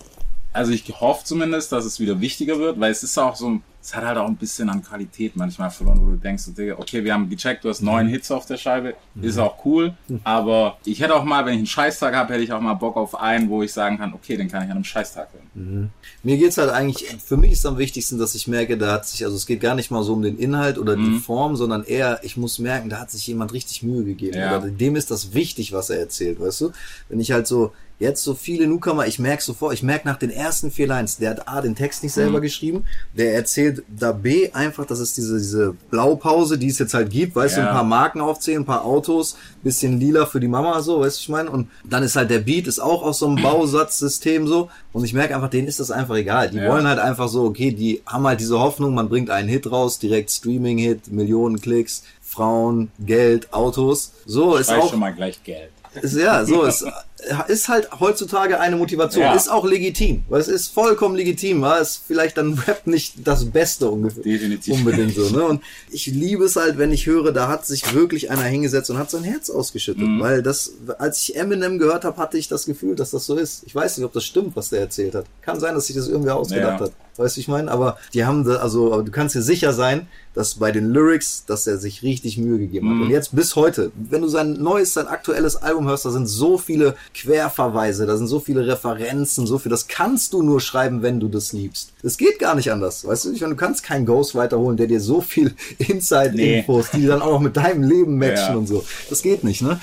also 0.52 0.72
ich 0.72 0.84
hoffe 1.00 1.24
zumindest, 1.26 1.72
dass 1.72 1.86
es 1.86 2.00
wieder 2.00 2.20
wichtiger 2.22 2.58
wird, 2.60 2.80
weil 2.80 2.92
es 2.92 3.04
ist 3.04 3.18
auch 3.18 3.36
so, 3.36 3.60
es 3.84 3.94
hat 3.94 4.06
halt 4.06 4.18
auch 4.18 4.28
ein 4.28 4.38
bisschen 4.38 4.70
an 4.70 4.82
Qualität 4.82 5.36
manchmal 5.36 5.70
verloren, 5.70 6.00
wo 6.02 6.12
du 6.12 6.16
denkst, 6.16 6.44
okay, 6.78 7.04
wir 7.04 7.14
haben 7.14 7.30
gecheckt, 7.30 7.66
du 7.66 7.70
hast 7.70 7.82
neun 7.82 8.08
Hits 8.08 8.32
auf 8.32 8.46
der 8.46 8.56
Scheibe, 8.56 8.94
ist 9.22 9.38
auch 9.38 9.66
cool, 9.66 9.94
aber 10.24 10.78
ich 10.86 11.02
hätte 11.02 11.14
auch 11.16 11.26
mal, 11.26 11.46
wenn 11.46 11.54
ich 11.56 11.58
einen 11.60 11.68
Scheißtag 11.68 12.16
habe, 12.16 12.34
hätte 12.34 12.44
ich 12.46 12.54
auch 12.54 12.62
mal 12.62 12.76
Bock 12.76 12.96
auf 12.96 13.20
einen, 13.20 13.50
wo 13.50 13.62
ich 13.62 13.74
sagen 13.74 13.98
kann, 13.98 14.14
okay, 14.14 14.38
den 14.38 14.48
kann 14.50 14.64
ich 14.64 14.70
an 14.70 14.78
einem 14.78 14.86
Scheißtag 14.86 15.28
hören. 15.34 15.92
Mir 16.24 16.38
geht's 16.38 16.58
halt 16.58 16.70
eigentlich, 16.72 17.06
für 17.24 17.36
mich 17.36 17.52
ist 17.52 17.66
am 17.66 17.78
wichtigsten, 17.78 18.18
dass 18.18 18.36
ich 18.36 18.48
merke, 18.48 18.78
da 18.78 18.94
hat 18.94 19.06
sich, 19.06 19.26
also 19.26 19.36
es 19.36 19.46
geht 19.46 19.60
gar 19.60 19.76
nicht 19.76 19.92
mal 19.92 20.04
so 20.04 20.14
um 20.14 20.22
den 20.22 20.38
Inhalt 20.38 20.78
oder 20.78 20.96
Mhm. 20.96 21.04
die 21.16 21.20
Form, 21.20 21.56
sondern 21.58 21.84
eher, 21.84 22.20
ich 22.24 22.38
muss 22.38 22.60
merken, 22.60 22.90
da 22.90 23.00
hat 23.02 23.12
sich 23.12 23.28
jemand 23.28 23.52
richtig 23.52 23.84
Mühe 23.84 24.06
gegeben. 24.06 24.38
Ja. 24.38 24.58
Oder 24.58 24.70
dem 24.70 24.96
ist 24.96 25.12
das 25.12 25.34
wichtig, 25.34 25.74
was 25.74 25.90
er 25.90 26.00
erzählt, 26.00 26.40
weißt 26.40 26.62
du? 26.62 26.72
Wenn 27.10 27.20
ich 27.20 27.32
halt 27.32 27.48
so, 27.48 27.74
jetzt 28.00 28.24
so 28.24 28.34
viele 28.34 28.68
Newcomer, 28.68 29.06
ich 29.08 29.20
merke 29.20 29.44
sofort, 29.44 29.74
ich 29.74 29.84
merke 29.84 30.08
nach 30.08 30.18
den 30.18 30.30
ersten 30.30 30.72
vier 30.72 30.88
Lines, 30.88 31.18
der 31.18 31.32
hat 31.32 31.48
A, 31.48 31.62
den 31.62 31.76
Text 31.76 32.04
nicht 32.04 32.12
Mhm. 32.16 32.22
selber 32.22 32.42
geschrieben, 32.42 32.84
der 33.16 33.34
erzählt 33.36 33.73
da 33.88 34.12
B 34.12 34.52
einfach, 34.52 34.86
das 34.86 35.00
ist 35.00 35.18
diese, 35.18 35.38
diese 35.38 35.76
Blaupause, 35.90 36.58
die 36.58 36.68
es 36.68 36.80
jetzt 36.80 36.94
halt 36.94 37.10
gibt, 37.10 37.36
weißt 37.36 37.58
du, 37.58 37.62
Ja. 37.62 37.68
ein 37.68 37.74
paar 37.74 37.84
Marken 37.84 38.22
aufzählen, 38.22 38.62
ein 38.62 38.66
paar 38.66 38.84
Autos, 38.86 39.36
bisschen 39.64 40.00
lila 40.00 40.26
für 40.26 40.40
die 40.40 40.48
Mama, 40.48 40.82
so, 40.82 41.00
weißt 41.00 41.18
du, 41.18 41.22
ich 41.22 41.30
meine? 41.30 41.50
Und 41.50 41.70
dann 41.84 42.04
ist 42.04 42.16
halt 42.16 42.30
der 42.30 42.40
Beat, 42.40 42.68
ist 42.68 42.80
auch 42.80 43.02
aus 43.04 43.20
so 43.20 43.28
einem 43.28 43.42
Bausatzsystem 43.42 44.48
so. 44.48 44.70
Und 44.92 45.04
ich 45.06 45.14
merke 45.14 45.36
einfach, 45.36 45.50
denen 45.50 45.68
ist 45.68 45.80
das 45.80 45.92
einfach 45.92 46.16
egal. 46.16 46.50
Die 46.50 46.58
Ja. 46.58 46.70
wollen 46.70 46.88
halt 46.88 47.00
einfach 47.00 47.28
so, 47.30 47.44
okay, 47.46 47.72
die 47.72 48.02
haben 48.06 48.26
halt 48.28 48.40
diese 48.40 48.60
Hoffnung, 48.60 48.94
man 48.94 49.10
bringt 49.10 49.30
einen 49.30 49.50
Hit 49.50 49.72
raus, 49.72 50.00
direkt 50.00 50.32
Streaming-Hit, 50.32 51.12
Millionen 51.12 51.60
Klicks, 51.62 52.04
Frauen, 52.22 52.92
Geld, 53.00 53.54
Autos. 53.54 54.12
So, 54.26 54.56
ist 54.56 54.70
Weiß 54.70 54.82
auch, 54.84 54.90
schon 54.92 55.00
mal 55.00 55.14
gleich 55.14 55.44
Geld. 55.44 55.70
ist, 56.02 56.16
ja, 56.18 56.46
so, 56.46 56.64
ist, 56.64 56.86
ist 57.48 57.68
halt 57.70 57.90
heutzutage 58.00 58.60
eine 58.60 58.76
Motivation. 58.76 59.24
Ja. 59.24 59.34
Ist 59.36 59.50
auch 59.50 59.66
legitim. 59.66 60.24
Weil 60.30 60.42
es 60.42 60.48
ist 60.48 60.68
vollkommen 60.74 61.16
legitim, 61.16 61.62
war 61.62 61.80
ist 61.80 62.02
vielleicht 62.08 62.38
dann 62.38 62.54
Rap 62.68 62.88
nicht 62.88 63.28
das 63.28 63.46
Beste 63.46 63.90
ungefähr. 63.90 64.24
Definitiv. 64.24 64.74
Unbedingt 64.74 65.16
so, 65.16 65.30
ne? 65.30 65.44
Und 65.46 65.62
ich 65.92 66.06
liebe 66.08 66.46
es 66.46 66.56
halt, 66.56 66.78
wenn 66.78 66.92
ich 66.92 67.06
höre, 67.06 67.32
da 67.32 67.48
hat 67.48 67.66
sich 67.66 67.94
wirklich 67.94 68.30
einer 68.32 68.44
hingesetzt 68.44 68.90
und 68.90 68.98
hat 68.98 69.10
sein 69.12 69.24
Herz 69.24 69.50
ausgeschüttet. 69.50 70.04
Mhm. 70.04 70.20
Weil 70.20 70.44
das, 70.44 70.74
als 71.00 71.22
ich 71.22 71.36
Eminem 71.36 71.80
gehört 71.80 72.04
habe, 72.06 72.18
hatte 72.18 72.38
ich 72.38 72.48
das 72.48 72.66
Gefühl, 72.66 72.96
dass 72.96 73.12
das 73.12 73.26
so 73.26 73.36
ist. 73.36 73.64
Ich 73.66 73.74
weiß 73.76 73.98
nicht, 73.98 74.06
ob 74.06 74.14
das 74.14 74.24
stimmt, 74.26 74.56
was 74.56 74.70
der 74.70 74.82
erzählt 74.82 75.16
hat. 75.16 75.26
Kann 75.42 75.60
sein, 75.60 75.76
dass 75.76 75.88
sich 75.88 75.96
das 75.96 76.08
irgendwer 76.08 76.36
ausgedacht 76.36 76.80
Ja. 76.80 76.86
hat. 76.88 76.92
Weißt 77.16 77.36
du, 77.38 77.42
ich 77.42 77.48
meine? 77.48 77.70
Aber 77.70 77.98
die 78.16 78.26
haben, 78.26 78.44
da, 78.44 78.56
also, 78.56 79.04
du 79.04 79.12
kannst 79.12 79.36
dir 79.36 79.44
sicher 79.44 79.72
sein, 79.72 80.08
dass 80.34 80.56
bei 80.56 80.72
den 80.72 80.90
Lyrics, 80.90 81.46
dass 81.46 81.68
er 81.68 81.78
sich 81.78 82.02
richtig 82.02 82.40
Mühe 82.40 82.58
gegeben 82.58 82.88
Mhm. 82.88 82.96
hat. 83.00 83.06
Und 83.06 83.12
jetzt 83.12 83.36
bis 83.36 83.56
heute, 83.56 83.92
wenn 84.10 84.24
du 84.24 84.28
sein 84.28 84.54
neues, 84.54 84.96
sein 84.96 85.06
aktuelles 85.08 85.56
Album 85.58 85.88
hörst, 85.88 86.06
da 86.06 86.10
sind 86.10 86.26
so 86.26 86.58
viele 86.58 86.96
Querverweise, 87.14 88.06
da 88.06 88.18
sind 88.18 88.28
so 88.28 88.40
viele 88.40 88.66
Referenzen, 88.68 89.46
so 89.48 89.58
viel. 89.60 89.70
Das 89.70 89.88
kannst 89.88 90.34
du 90.34 90.42
nur 90.44 90.60
schreiben, 90.62 91.02
wenn 91.02 91.20
du 91.20 91.28
das 91.28 91.54
liebst. 91.54 91.94
Es 92.04 92.18
geht 92.18 92.40
gar 92.40 92.56
nicht 92.56 92.72
anders. 92.72 93.06
Weißt 93.08 93.26
du, 93.26 93.32
ich 93.32 93.42
meine, 93.42 93.54
du 93.54 93.60
kannst 93.60 93.84
keinen 93.84 94.06
Ghostwriter 94.06 94.58
holen, 94.60 94.78
der 94.78 94.88
dir 94.88 95.00
so 95.00 95.22
viel 95.22 95.54
Inside-Infos, 95.78 96.92
die 96.92 97.06
dann 97.06 97.22
auch 97.22 97.32
noch 97.32 97.40
mit 97.40 97.56
deinem 97.58 97.84
Leben 97.84 98.18
matchen 98.18 98.54
Ja. 98.54 98.56
und 98.56 98.68
so. 98.68 98.84
Das 99.10 99.22
geht 99.22 99.44
nicht, 99.44 99.62
ne? 99.62 99.80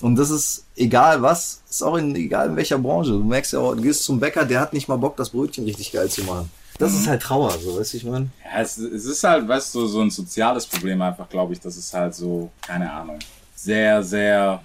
Und 0.00 0.16
das 0.16 0.30
ist 0.30 0.64
egal 0.76 1.20
was, 1.22 1.60
ist 1.68 1.82
auch 1.82 1.96
in, 1.96 2.14
egal 2.16 2.48
in 2.48 2.56
welcher 2.56 2.78
Branche. 2.78 3.10
Du 3.12 3.22
merkst 3.24 3.52
ja 3.52 3.58
auch, 3.58 3.74
du 3.74 3.82
gehst 3.82 4.02
zum 4.04 4.18
Bäcker, 4.18 4.44
der 4.44 4.60
hat 4.60 4.72
nicht 4.72 4.88
mal 4.88 4.96
Bock, 4.96 5.16
das 5.16 5.30
Brötchen 5.30 5.64
richtig 5.64 5.92
geil 5.92 6.08
zu 6.08 6.22
machen. 6.22 6.50
Das 6.78 6.94
ist 6.94 7.06
halt 7.06 7.20
Trauer, 7.20 7.50
so, 7.62 7.78
weißt 7.78 7.92
du, 7.92 7.96
ich 7.98 8.04
meine? 8.04 8.30
Ja, 8.42 8.62
es, 8.62 8.78
es 8.78 9.04
ist 9.04 9.22
halt, 9.22 9.46
weißt 9.46 9.74
du, 9.74 9.86
so 9.86 10.00
ein 10.00 10.08
soziales 10.10 10.66
Problem 10.66 11.02
einfach, 11.02 11.28
glaube 11.28 11.52
ich, 11.52 11.60
dass 11.60 11.76
es 11.76 11.92
halt 11.92 12.14
so, 12.14 12.50
keine 12.66 12.90
Ahnung, 12.90 13.18
sehr, 13.54 14.02
sehr 14.02 14.62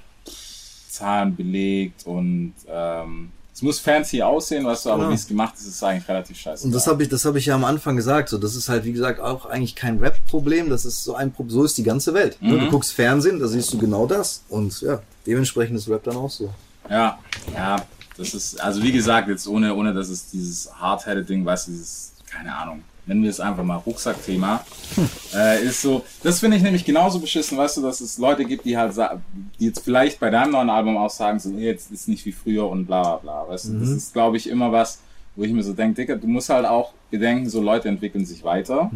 zahlenbelegt 0.95 2.05
und 2.05 2.53
ähm, 2.67 3.31
es 3.53 3.62
muss 3.62 3.79
fancy 3.79 4.21
aussehen, 4.21 4.65
weißt 4.65 4.86
du, 4.86 4.89
aber 4.89 4.99
Genau. 5.03 5.12
wie 5.12 5.15
es 5.15 5.27
gemacht 5.27 5.53
ist, 5.55 5.65
ist 5.65 5.81
eigentlich 5.81 6.08
relativ 6.10 6.38
scheiße. 6.38 6.65
Und 6.65 6.73
das 6.73 6.88
habe 6.88 7.01
ich, 7.03 7.08
das 7.10 7.23
habe 7.23 7.39
ich 7.39 7.45
ja 7.45 7.55
am 7.55 7.63
Anfang 7.63 7.95
gesagt. 7.95 8.27
So, 8.27 8.38
das 8.38 8.53
ist 8.55 8.67
halt 8.67 8.84
wie 8.84 8.91
gesagt 8.91 9.21
auch 9.21 9.45
eigentlich 9.45 9.75
kein 9.75 9.97
Rap-Problem. 9.99 10.69
Das 10.69 10.84
ist 10.84 11.03
so 11.05 11.15
ein 11.15 11.31
Problem. 11.31 11.51
So 11.53 11.63
ist 11.63 11.77
die 11.77 11.84
ganze 11.84 12.13
Welt. 12.13 12.38
Ne, 12.41 12.60
Du 12.60 12.69
guckst 12.69 12.91
Fernsehen, 12.91 13.39
da 13.39 13.47
siehst 13.47 13.71
du 13.71 13.77
genau 13.77 14.08
das. 14.08 14.43
Und 14.49 14.81
ja, 14.81 14.99
dementsprechend 15.25 15.77
ist 15.77 15.88
Rap 15.88 16.03
dann 16.03 16.17
auch 16.17 16.29
so. 16.29 16.53
Ja, 16.89 17.17
ja, 17.53 17.77
das 18.17 18.34
ist, 18.34 18.60
also 18.62 18.84
wie 18.84 18.91
gesagt, 18.91 19.29
jetzt 19.29 19.47
ohne, 19.47 19.73
ohne 19.73 19.93
dass 19.93 20.10
es 20.10 20.29
dieses 20.29 20.69
Hard-Headed-Ding, 20.77 21.45
weißt 21.45 21.67
du, 21.67 21.71
dieses, 21.71 22.12
keine 22.29 22.53
Ahnung, 22.53 22.84
nennen 23.07 23.23
wir 23.23 23.29
es 23.29 23.39
einfach 23.39 23.63
mal 23.63 23.77
Rucksackthema, 23.77 24.65
äh, 25.33 25.63
ist 25.63 25.81
so, 25.81 26.03
das 26.23 26.39
finde 26.39 26.57
ich 26.57 26.63
nämlich 26.63 26.85
genauso 26.85 27.19
beschissen, 27.19 27.57
weißt 27.57 27.77
du, 27.77 27.81
dass 27.81 28.01
es 28.01 28.17
Leute 28.17 28.45
gibt, 28.45 28.65
die 28.65 28.77
halt, 28.77 28.95
die 29.59 29.65
jetzt 29.65 29.83
vielleicht 29.83 30.19
bei 30.19 30.29
deinem 30.29 30.51
neuen 30.51 30.69
Album 30.69 30.97
auch 30.97 31.09
sagen, 31.09 31.39
so, 31.39 31.49
jetzt 31.51 31.91
ist 31.91 32.07
nicht 32.07 32.25
wie 32.25 32.31
früher 32.31 32.67
und 32.67 32.85
bla, 32.85 33.17
bla, 33.17 33.43
bla, 33.43 33.53
weißt 33.53 33.65
du, 33.69 33.79
das 33.79 33.89
ist, 33.89 34.13
glaube 34.13 34.37
ich, 34.37 34.49
immer 34.49 34.71
was, 34.71 34.99
wo 35.35 35.43
ich 35.43 35.51
mir 35.51 35.63
so 35.63 35.73
denke, 35.73 36.01
Dicker, 36.01 36.15
du 36.15 36.27
musst 36.27 36.49
halt 36.49 36.65
auch 36.65 36.93
bedenken, 37.11 37.49
so 37.49 37.61
Leute 37.61 37.89
entwickeln 37.89 38.25
sich 38.25 38.43
weiter. 38.43 38.89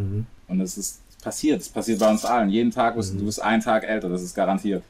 Und 0.48 0.62
es 0.62 0.78
ist 0.78 1.02
passiert, 1.22 1.62
es 1.62 1.70
passiert 1.70 2.00
bei 2.00 2.10
uns 2.10 2.26
allen, 2.26 2.50
jeden 2.50 2.72
Tag, 2.72 2.96
wirst, 2.96 3.14
du 3.20 3.26
bist 3.26 3.42
einen 3.42 3.62
Tag 3.62 3.84
älter, 3.84 4.10
das 4.10 4.24
ist 4.24 4.34
garantiert, 4.36 4.84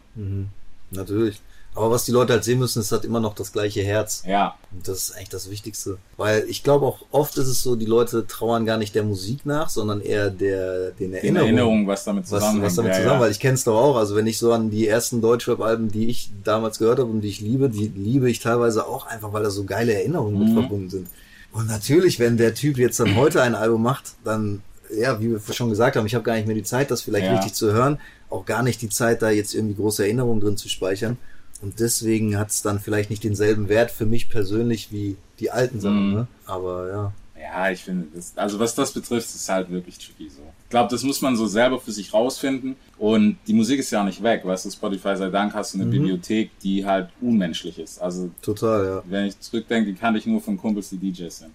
Natürlich. 0.92 1.42
Aber 1.76 1.92
was 1.92 2.04
die 2.04 2.12
Leute 2.12 2.34
halt 2.34 2.44
sehen 2.44 2.60
müssen, 2.60 2.80
ist 2.82 2.92
halt 2.92 3.06
immer 3.06 3.20
noch 3.20 3.36
das 3.36 3.54
gleiche 3.54 3.82
Herz. 3.84 4.24
ja, 4.26 4.56
Und 4.72 4.88
das 4.88 4.98
ist 5.10 5.16
eigentlich 5.16 5.30
das 5.30 5.50
Wichtigste. 5.50 5.98
Weil 6.18 6.44
ich 6.50 6.64
glaube 6.64 6.86
auch 6.86 7.06
oft 7.12 7.38
ist 7.38 7.48
es 7.48 7.62
so, 7.62 7.76
die 7.76 7.86
Leute 7.86 8.26
trauern 8.28 8.66
gar 8.66 8.78
nicht 8.78 8.96
der 8.96 9.04
Musik 9.04 9.46
nach, 9.46 9.70
sondern 9.70 10.02
eher 10.02 10.30
der, 10.30 10.92
den 10.92 11.10
in 11.12 11.14
Erinnerungen. 11.14 11.58
Erinnerung, 11.58 11.88
was 11.88 12.04
damit 12.04 12.24
was, 12.24 12.30
zusammenhängt. 12.32 12.66
was 12.66 12.76
damit 12.76 12.92
ja, 12.94 12.98
zusammen, 12.98 13.16
ja. 13.16 13.22
weil 13.22 13.32
ich 13.32 13.40
kenne 13.40 13.54
es 13.54 13.64
doch 13.64 13.78
auch. 13.80 13.96
Also 13.98 14.16
wenn 14.16 14.28
ich 14.28 14.38
so 14.40 14.52
an 14.52 14.70
die 14.72 14.88
ersten 14.88 15.22
Deutschrap-Alben, 15.22 15.92
die 15.92 16.08
ich 16.10 16.32
damals 16.44 16.80
gehört 16.80 17.00
habe 17.00 17.10
und 17.10 17.22
die 17.22 17.30
ich 17.30 17.40
liebe, 17.40 17.70
die 17.70 17.88
liebe 17.96 18.30
ich 18.30 18.40
teilweise 18.40 18.86
auch 18.88 19.06
einfach, 19.06 19.32
weil 19.32 19.44
da 19.44 19.50
so 19.52 19.64
geile 19.64 19.94
Erinnerungen 19.94 20.34
Mhm. 20.40 20.46
mit 20.46 20.54
verbunden 20.54 20.90
sind. 20.90 21.08
Und 21.52 21.68
natürlich, 21.68 22.20
wenn 22.20 22.38
der 22.38 22.56
Typ 22.56 22.78
jetzt 22.78 23.00
dann 23.00 23.16
heute 23.16 23.42
ein 23.42 23.56
Album 23.56 23.84
macht, 23.84 24.06
dann 24.24 24.62
ja, 24.92 25.20
wie 25.22 25.30
wir 25.32 25.40
schon 25.54 25.70
gesagt 25.70 25.96
haben, 25.96 26.08
ich 26.08 26.16
habe 26.16 26.24
gar 26.24 26.34
nicht 26.36 26.48
mehr 26.48 26.56
die 26.56 26.64
Zeit, 26.64 26.90
das 26.90 27.04
vielleicht 27.04 27.28
Ja. 27.28 27.34
richtig 27.36 27.54
zu 27.54 27.72
hören, 27.72 28.00
auch 28.32 28.46
gar 28.46 28.64
nicht 28.64 28.82
die 28.82 28.90
Zeit, 28.90 29.22
da 29.22 29.30
jetzt 29.30 29.54
irgendwie 29.54 29.76
große 29.76 30.04
Erinnerungen 30.04 30.42
drin 30.42 30.58
zu 30.58 30.68
speichern. 30.68 31.18
Und 31.62 31.80
deswegen 31.80 32.38
hat 32.38 32.50
es 32.50 32.62
dann 32.62 32.80
vielleicht 32.80 33.10
nicht 33.10 33.24
denselben 33.24 33.68
Wert 33.70 33.92
für 33.92 34.06
mich 34.06 34.30
persönlich 34.30 34.92
wie 34.92 35.18
die 35.40 35.52
alten 35.52 35.80
Sachen, 35.82 36.08
Mhm. 36.10 36.14
ne? 36.16 36.28
Aber 36.46 36.90
ja. 36.90 37.14
Ja, 37.42 37.72
ich 37.72 37.84
finde, 37.84 38.08
das, 38.14 38.34
also 38.36 38.60
was 38.60 38.76
das 38.76 38.92
betrifft, 38.92 39.28
ist 39.34 39.50
halt 39.50 39.70
wirklich 39.72 39.98
tricky 39.98 40.30
so. 40.30 40.42
Ich 40.66 40.70
glaube, 40.70 40.90
das 40.92 41.04
muss 41.04 41.22
man 41.22 41.36
so 41.36 41.48
selber 41.48 41.80
für 41.80 41.92
sich 41.92 42.14
rausfinden. 42.14 42.76
Und 42.98 43.38
die 43.48 43.54
Musik 43.54 43.80
ist 43.80 43.92
ja 43.92 44.02
auch 44.02 44.06
nicht 44.06 44.22
weg, 44.22 44.46
weißt 44.46 44.66
du, 44.66 44.70
Spotify 44.72 45.16
sei 45.16 45.30
Dank 45.30 45.54
hast 45.54 45.74
du 45.74 45.80
eine 45.80 45.88
Bibliothek, 45.90 46.52
die 46.60 46.86
halt 46.86 47.10
unmenschlich 47.22 47.80
ist. 47.80 48.02
Also 48.02 48.30
Total, 48.42 48.86
ja. 48.86 49.04
wenn 49.10 49.26
ich 49.26 49.40
zurückdenke, 49.40 49.94
kannte 49.96 50.20
ich 50.20 50.26
nur 50.28 50.42
von 50.42 50.58
Kumpels, 50.58 50.90
die 50.90 50.98
DJs 50.98 51.40
sind. 51.40 51.52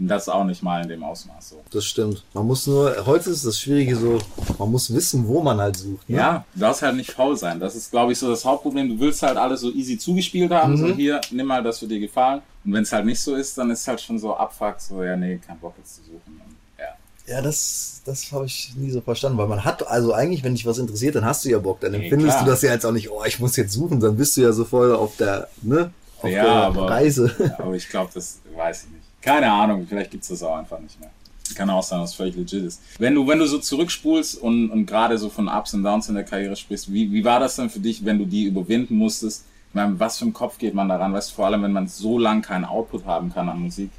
Und 0.00 0.08
das 0.08 0.30
auch 0.30 0.44
nicht 0.44 0.62
mal 0.62 0.82
in 0.82 0.88
dem 0.88 1.02
Ausmaß 1.04 1.50
so. 1.50 1.62
Das 1.70 1.84
stimmt. 1.84 2.24
Man 2.32 2.46
muss 2.46 2.66
nur, 2.66 3.04
heute 3.04 3.28
ist 3.28 3.44
das 3.44 3.60
Schwierige 3.60 3.94
so, 3.96 4.18
man 4.58 4.70
muss 4.70 4.92
wissen, 4.94 5.28
wo 5.28 5.42
man 5.42 5.60
halt 5.60 5.76
sucht. 5.76 6.08
Ne? 6.08 6.16
Ja, 6.16 6.44
du 6.54 6.60
darfst 6.60 6.80
halt 6.80 6.96
nicht 6.96 7.12
faul 7.12 7.36
sein. 7.36 7.60
Das 7.60 7.74
ist, 7.76 7.90
glaube 7.90 8.12
ich, 8.12 8.18
so 8.18 8.30
das 8.30 8.42
Hauptproblem. 8.44 8.88
Du 8.88 8.98
willst 8.98 9.22
halt 9.22 9.36
alles 9.36 9.60
so 9.60 9.70
easy 9.70 9.98
zugespielt 9.98 10.50
haben. 10.52 10.78
So 10.78 10.86
hier, 10.94 11.20
nimm 11.30 11.46
mal 11.46 11.62
das 11.62 11.80
für 11.80 11.86
dir 11.86 12.00
gefallen. 12.00 12.40
Und 12.64 12.72
wenn 12.72 12.82
es 12.82 12.92
halt 12.92 13.04
nicht 13.04 13.20
so 13.20 13.34
ist, 13.34 13.58
dann 13.58 13.70
ist 13.70 13.86
halt 13.86 14.00
schon 14.00 14.18
so 14.18 14.34
abfuck, 14.34 14.76
so 14.80 15.04
ja, 15.04 15.16
nee, 15.16 15.38
kein 15.46 15.58
Bock 15.58 15.74
jetzt 15.76 15.96
zu 15.96 16.02
suchen. 16.04 16.40
Ja. 16.78 17.34
Ja, 17.36 17.42
das, 17.42 18.00
das 18.06 18.32
habe 18.32 18.46
ich 18.46 18.72
nie 18.76 18.90
so 18.90 19.02
verstanden, 19.02 19.36
weil 19.36 19.48
man 19.48 19.64
hat, 19.66 19.86
also 19.86 20.14
eigentlich, 20.14 20.42
wenn 20.42 20.54
dich 20.54 20.64
was 20.64 20.78
interessiert, 20.78 21.14
dann 21.14 21.26
hast 21.26 21.44
du 21.44 21.50
ja 21.50 21.58
Bock, 21.58 21.80
dann 21.80 21.92
Nee, 21.92 22.04
empfindest 22.04 22.36
klar. 22.38 22.44
du 22.46 22.50
das 22.50 22.62
ja 22.62 22.72
jetzt 22.72 22.86
auch 22.86 22.92
nicht, 22.92 23.10
oh, 23.10 23.22
ich 23.26 23.38
muss 23.38 23.54
jetzt 23.56 23.72
suchen, 23.74 24.00
dann 24.00 24.16
bist 24.16 24.36
du 24.38 24.40
ja 24.40 24.52
so 24.52 24.64
voll 24.64 24.94
auf 24.94 25.16
der, 25.18 25.48
ne, 25.60 25.92
auf 26.22 26.30
Ja, 26.30 26.42
der 26.44 26.52
aber- 26.52 26.90
Reise. 26.90 27.34
Ja, 27.38 27.58
aber 27.58 27.74
ich 27.74 27.88
glaube, 27.88 28.10
das 28.14 28.38
weiß 28.56 28.84
ich 28.84 28.90
nicht. 28.92 29.04
Keine 29.20 29.50
Ahnung, 29.50 29.86
vielleicht 29.88 30.10
gibt's 30.10 30.28
das 30.28 30.42
auch 30.42 30.56
einfach 30.56 30.78
nicht 30.80 30.98
mehr. 31.00 31.10
Kann 31.54 31.68
auch 31.68 31.82
sein, 31.82 32.00
dass 32.00 32.10
es 32.10 32.16
völlig 32.16 32.36
legit 32.36 32.64
ist. 32.64 32.80
Wenn 32.98 33.14
du, 33.14 33.26
wenn 33.26 33.38
du 33.38 33.46
so 33.46 33.58
zurückspulst 33.58 34.40
und, 34.40 34.70
und 34.70 34.86
gerade 34.86 35.18
so 35.18 35.28
von 35.28 35.48
Ups 35.48 35.74
und 35.74 35.82
Downs 35.82 36.08
in 36.08 36.14
der 36.14 36.24
Karriere 36.24 36.54
sprichst, 36.54 36.92
wie, 36.92 37.10
wie 37.12 37.24
war 37.24 37.40
das 37.40 37.56
denn 37.56 37.70
für 37.70 37.80
dich, 37.80 38.04
wenn 38.04 38.18
du 38.18 38.24
die 38.24 38.44
überwinden 38.44 38.96
musstest? 38.96 39.44
Ich 39.68 39.74
meine, 39.74 39.98
was 39.98 40.18
für 40.18 40.26
ein 40.26 40.32
Kopf 40.32 40.58
geht 40.58 40.74
man 40.74 40.88
daran? 40.88 41.12
Weißt 41.12 41.30
du, 41.30 41.34
vor 41.34 41.46
allem, 41.46 41.62
wenn 41.62 41.72
man 41.72 41.88
so 41.88 42.18
lang 42.18 42.42
keinen 42.42 42.64
Output 42.64 43.04
haben 43.04 43.32
kann 43.32 43.48
an 43.48 43.60
Musik. 43.60 43.90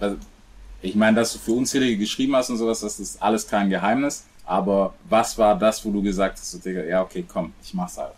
Also, 0.00 0.16
ich 0.80 0.94
meine, 0.96 1.16
dass 1.16 1.32
du 1.32 1.38
für 1.38 1.52
Unzählige 1.52 1.98
geschrieben 1.98 2.34
hast 2.34 2.50
und 2.50 2.56
sowas, 2.56 2.80
das 2.80 2.98
ist 2.98 3.22
alles 3.22 3.46
kein 3.46 3.70
Geheimnis. 3.70 4.24
Aber 4.44 4.94
was 5.08 5.38
war 5.38 5.56
das, 5.56 5.84
wo 5.84 5.90
du 5.90 6.02
gesagt 6.02 6.38
hast, 6.38 6.50
so, 6.50 6.58
Digga, 6.58 6.84
ja, 6.84 7.02
okay, 7.02 7.24
komm, 7.26 7.52
ich 7.62 7.74
mach's 7.74 7.96
halt. 7.96 8.12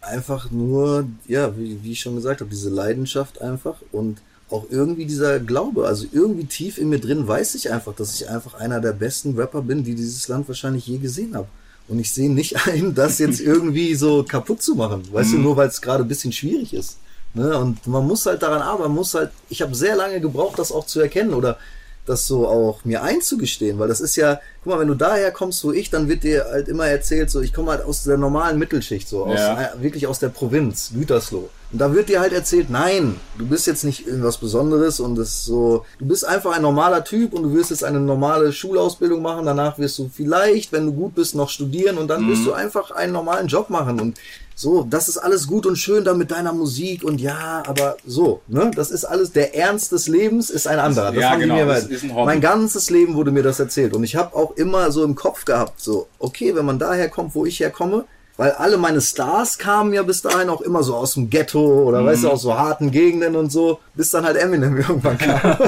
Einfach 0.00 0.50
nur, 0.50 1.06
ja, 1.26 1.56
wie, 1.56 1.82
wie 1.82 1.92
ich 1.92 2.00
schon 2.00 2.16
gesagt 2.16 2.40
habe, 2.40 2.50
diese 2.50 2.70
Leidenschaft 2.70 3.40
einfach 3.40 3.76
und 3.92 4.20
auch 4.50 4.66
irgendwie 4.70 5.06
dieser 5.06 5.40
Glaube. 5.40 5.86
Also 5.86 6.06
irgendwie 6.12 6.44
tief 6.44 6.78
in 6.78 6.88
mir 6.88 6.98
drin 6.98 7.26
weiß 7.26 7.54
ich 7.54 7.70
einfach, 7.70 7.94
dass 7.94 8.14
ich 8.14 8.28
einfach 8.28 8.54
einer 8.54 8.80
der 8.80 8.92
besten 8.92 9.36
Rapper 9.36 9.62
bin, 9.62 9.84
die 9.84 9.94
dieses 9.94 10.28
Land 10.28 10.48
wahrscheinlich 10.48 10.86
je 10.86 10.98
gesehen 10.98 11.34
habe. 11.34 11.48
Und 11.88 11.98
ich 11.98 12.12
sehe 12.12 12.30
nicht 12.30 12.66
ein, 12.66 12.94
das 12.94 13.18
jetzt 13.18 13.40
irgendwie 13.40 13.94
so 13.94 14.22
kaputt 14.22 14.62
zu 14.62 14.74
machen. 14.74 15.02
Weißt 15.12 15.32
du, 15.32 15.38
nur 15.38 15.56
weil 15.56 15.68
es 15.68 15.80
gerade 15.80 16.04
ein 16.04 16.08
bisschen 16.08 16.32
schwierig 16.32 16.74
ist. 16.74 16.98
Ne? 17.34 17.56
Und 17.56 17.86
man 17.86 18.06
muss 18.06 18.26
halt 18.26 18.42
daran 18.42 18.62
arbeiten, 18.62 18.88
man 18.88 18.96
muss 18.96 19.14
halt, 19.14 19.30
ich 19.48 19.62
habe 19.62 19.74
sehr 19.74 19.96
lange 19.96 20.20
gebraucht, 20.20 20.58
das 20.58 20.72
auch 20.72 20.86
zu 20.86 21.00
erkennen 21.00 21.32
oder 21.34 21.58
das 22.06 22.26
so 22.26 22.48
auch 22.48 22.84
mir 22.84 23.02
einzugestehen, 23.02 23.78
weil 23.78 23.88
das 23.88 24.00
ist 24.00 24.16
ja, 24.16 24.40
guck 24.62 24.74
mal, 24.74 24.78
wenn 24.80 24.88
du 24.88 24.94
daher 24.94 25.30
kommst, 25.30 25.64
wo 25.64 25.72
ich, 25.72 25.88
dann 25.90 26.08
wird 26.08 26.22
dir 26.22 26.44
halt 26.50 26.68
immer 26.68 26.86
erzählt, 26.86 27.30
so 27.30 27.40
ich 27.40 27.52
komme 27.54 27.70
halt 27.70 27.84
aus 27.84 28.04
der 28.04 28.18
normalen 28.18 28.58
Mittelschicht, 28.58 29.08
so 29.08 29.24
aus, 29.24 29.38
Ja. 29.38 29.60
äh, 29.74 29.82
wirklich 29.82 30.06
aus 30.06 30.18
der 30.18 30.28
Provinz, 30.28 30.90
Gütersloh. 30.94 31.48
Und 31.72 31.78
da 31.78 31.94
wird 31.94 32.08
dir 32.08 32.18
halt 32.20 32.32
erzählt, 32.32 32.68
nein, 32.68 33.14
du 33.38 33.46
bist 33.46 33.66
jetzt 33.68 33.84
nicht 33.84 34.06
irgendwas 34.06 34.38
Besonderes 34.38 34.98
und 35.00 35.14
das 35.14 35.28
ist 35.28 35.44
so, 35.44 35.84
du 36.00 36.06
bist 36.06 36.26
einfach 36.26 36.52
ein 36.56 36.62
normaler 36.62 37.04
Typ 37.04 37.32
und 37.32 37.44
du 37.44 37.54
wirst 37.54 37.70
jetzt 37.70 37.84
eine 37.84 38.00
normale 38.00 38.52
Schulausbildung 38.52 39.22
machen, 39.22 39.46
danach 39.46 39.78
wirst 39.78 39.96
du 39.98 40.10
vielleicht, 40.12 40.72
wenn 40.72 40.86
du 40.86 40.92
gut 40.92 41.14
bist, 41.14 41.34
noch 41.36 41.48
studieren 41.48 41.96
und 41.96 42.08
dann 42.08 42.28
wirst 42.28 42.44
du 42.44 42.52
einfach 42.52 42.90
einen 42.90 43.12
normalen 43.12 43.46
Job 43.46 43.70
machen 43.70 44.00
und 44.00 44.18
so, 44.56 44.84
das 44.90 45.08
ist 45.08 45.16
alles 45.16 45.46
gut 45.46 45.64
und 45.64 45.76
schön 45.76 46.04
da 46.04 46.12
mit 46.12 46.32
deiner 46.32 46.52
Musik 46.52 47.02
und 47.04 47.18
ja, 47.20 47.62
aber 47.66 47.96
so, 48.04 48.40
ne, 48.46 48.70
das 48.74 48.90
ist 48.90 49.04
alles, 49.06 49.32
der 49.32 49.54
Ernst 49.56 49.92
des 49.92 50.06
Lebens 50.06 50.50
ist 50.50 50.66
ein 50.66 50.78
anderer. 50.78 51.12
Das 51.12 51.22
Ja, 51.22 51.30
haben 51.30 51.40
genau, 51.40 51.54
die 51.56 51.60
mir 51.64 51.66
das 51.72 51.84
mal- 51.84 51.92
ist 51.92 52.02
ein 52.02 52.14
Hobby. 52.14 52.26
mein 52.26 52.40
ganzes 52.42 52.90
Leben 52.90 53.14
wurde 53.14 53.30
mir 53.30 53.42
das 53.42 53.58
erzählt 53.60 53.94
und 53.94 54.02
ich 54.04 54.16
habe 54.16 54.36
auch 54.36 54.49
immer 54.52 54.92
so 54.92 55.04
im 55.04 55.14
Kopf 55.14 55.44
gehabt, 55.44 55.80
so, 55.80 56.08
okay, 56.18 56.54
wenn 56.54 56.64
man 56.64 56.78
daher 56.78 57.08
kommt, 57.08 57.34
wo 57.34 57.46
ich 57.46 57.60
herkomme, 57.60 58.04
weil 58.40 58.52
alle 58.52 58.78
meine 58.78 59.02
Stars 59.02 59.58
kamen 59.58 59.92
ja 59.92 60.02
bis 60.02 60.22
dahin 60.22 60.48
auch 60.48 60.62
immer 60.62 60.82
so 60.82 60.96
aus 60.96 61.12
dem 61.12 61.28
Ghetto 61.28 61.82
oder 61.82 62.02
weißt 62.06 62.24
du, 62.24 62.30
aus 62.30 62.40
so 62.40 62.56
harten 62.56 62.90
Gegenden 62.90 63.36
und 63.36 63.52
so, 63.52 63.80
bis 63.94 64.08
dann 64.10 64.24
halt 64.24 64.38
Eminem 64.38 64.76
irgendwann 64.78 65.18
kam. 65.18 65.58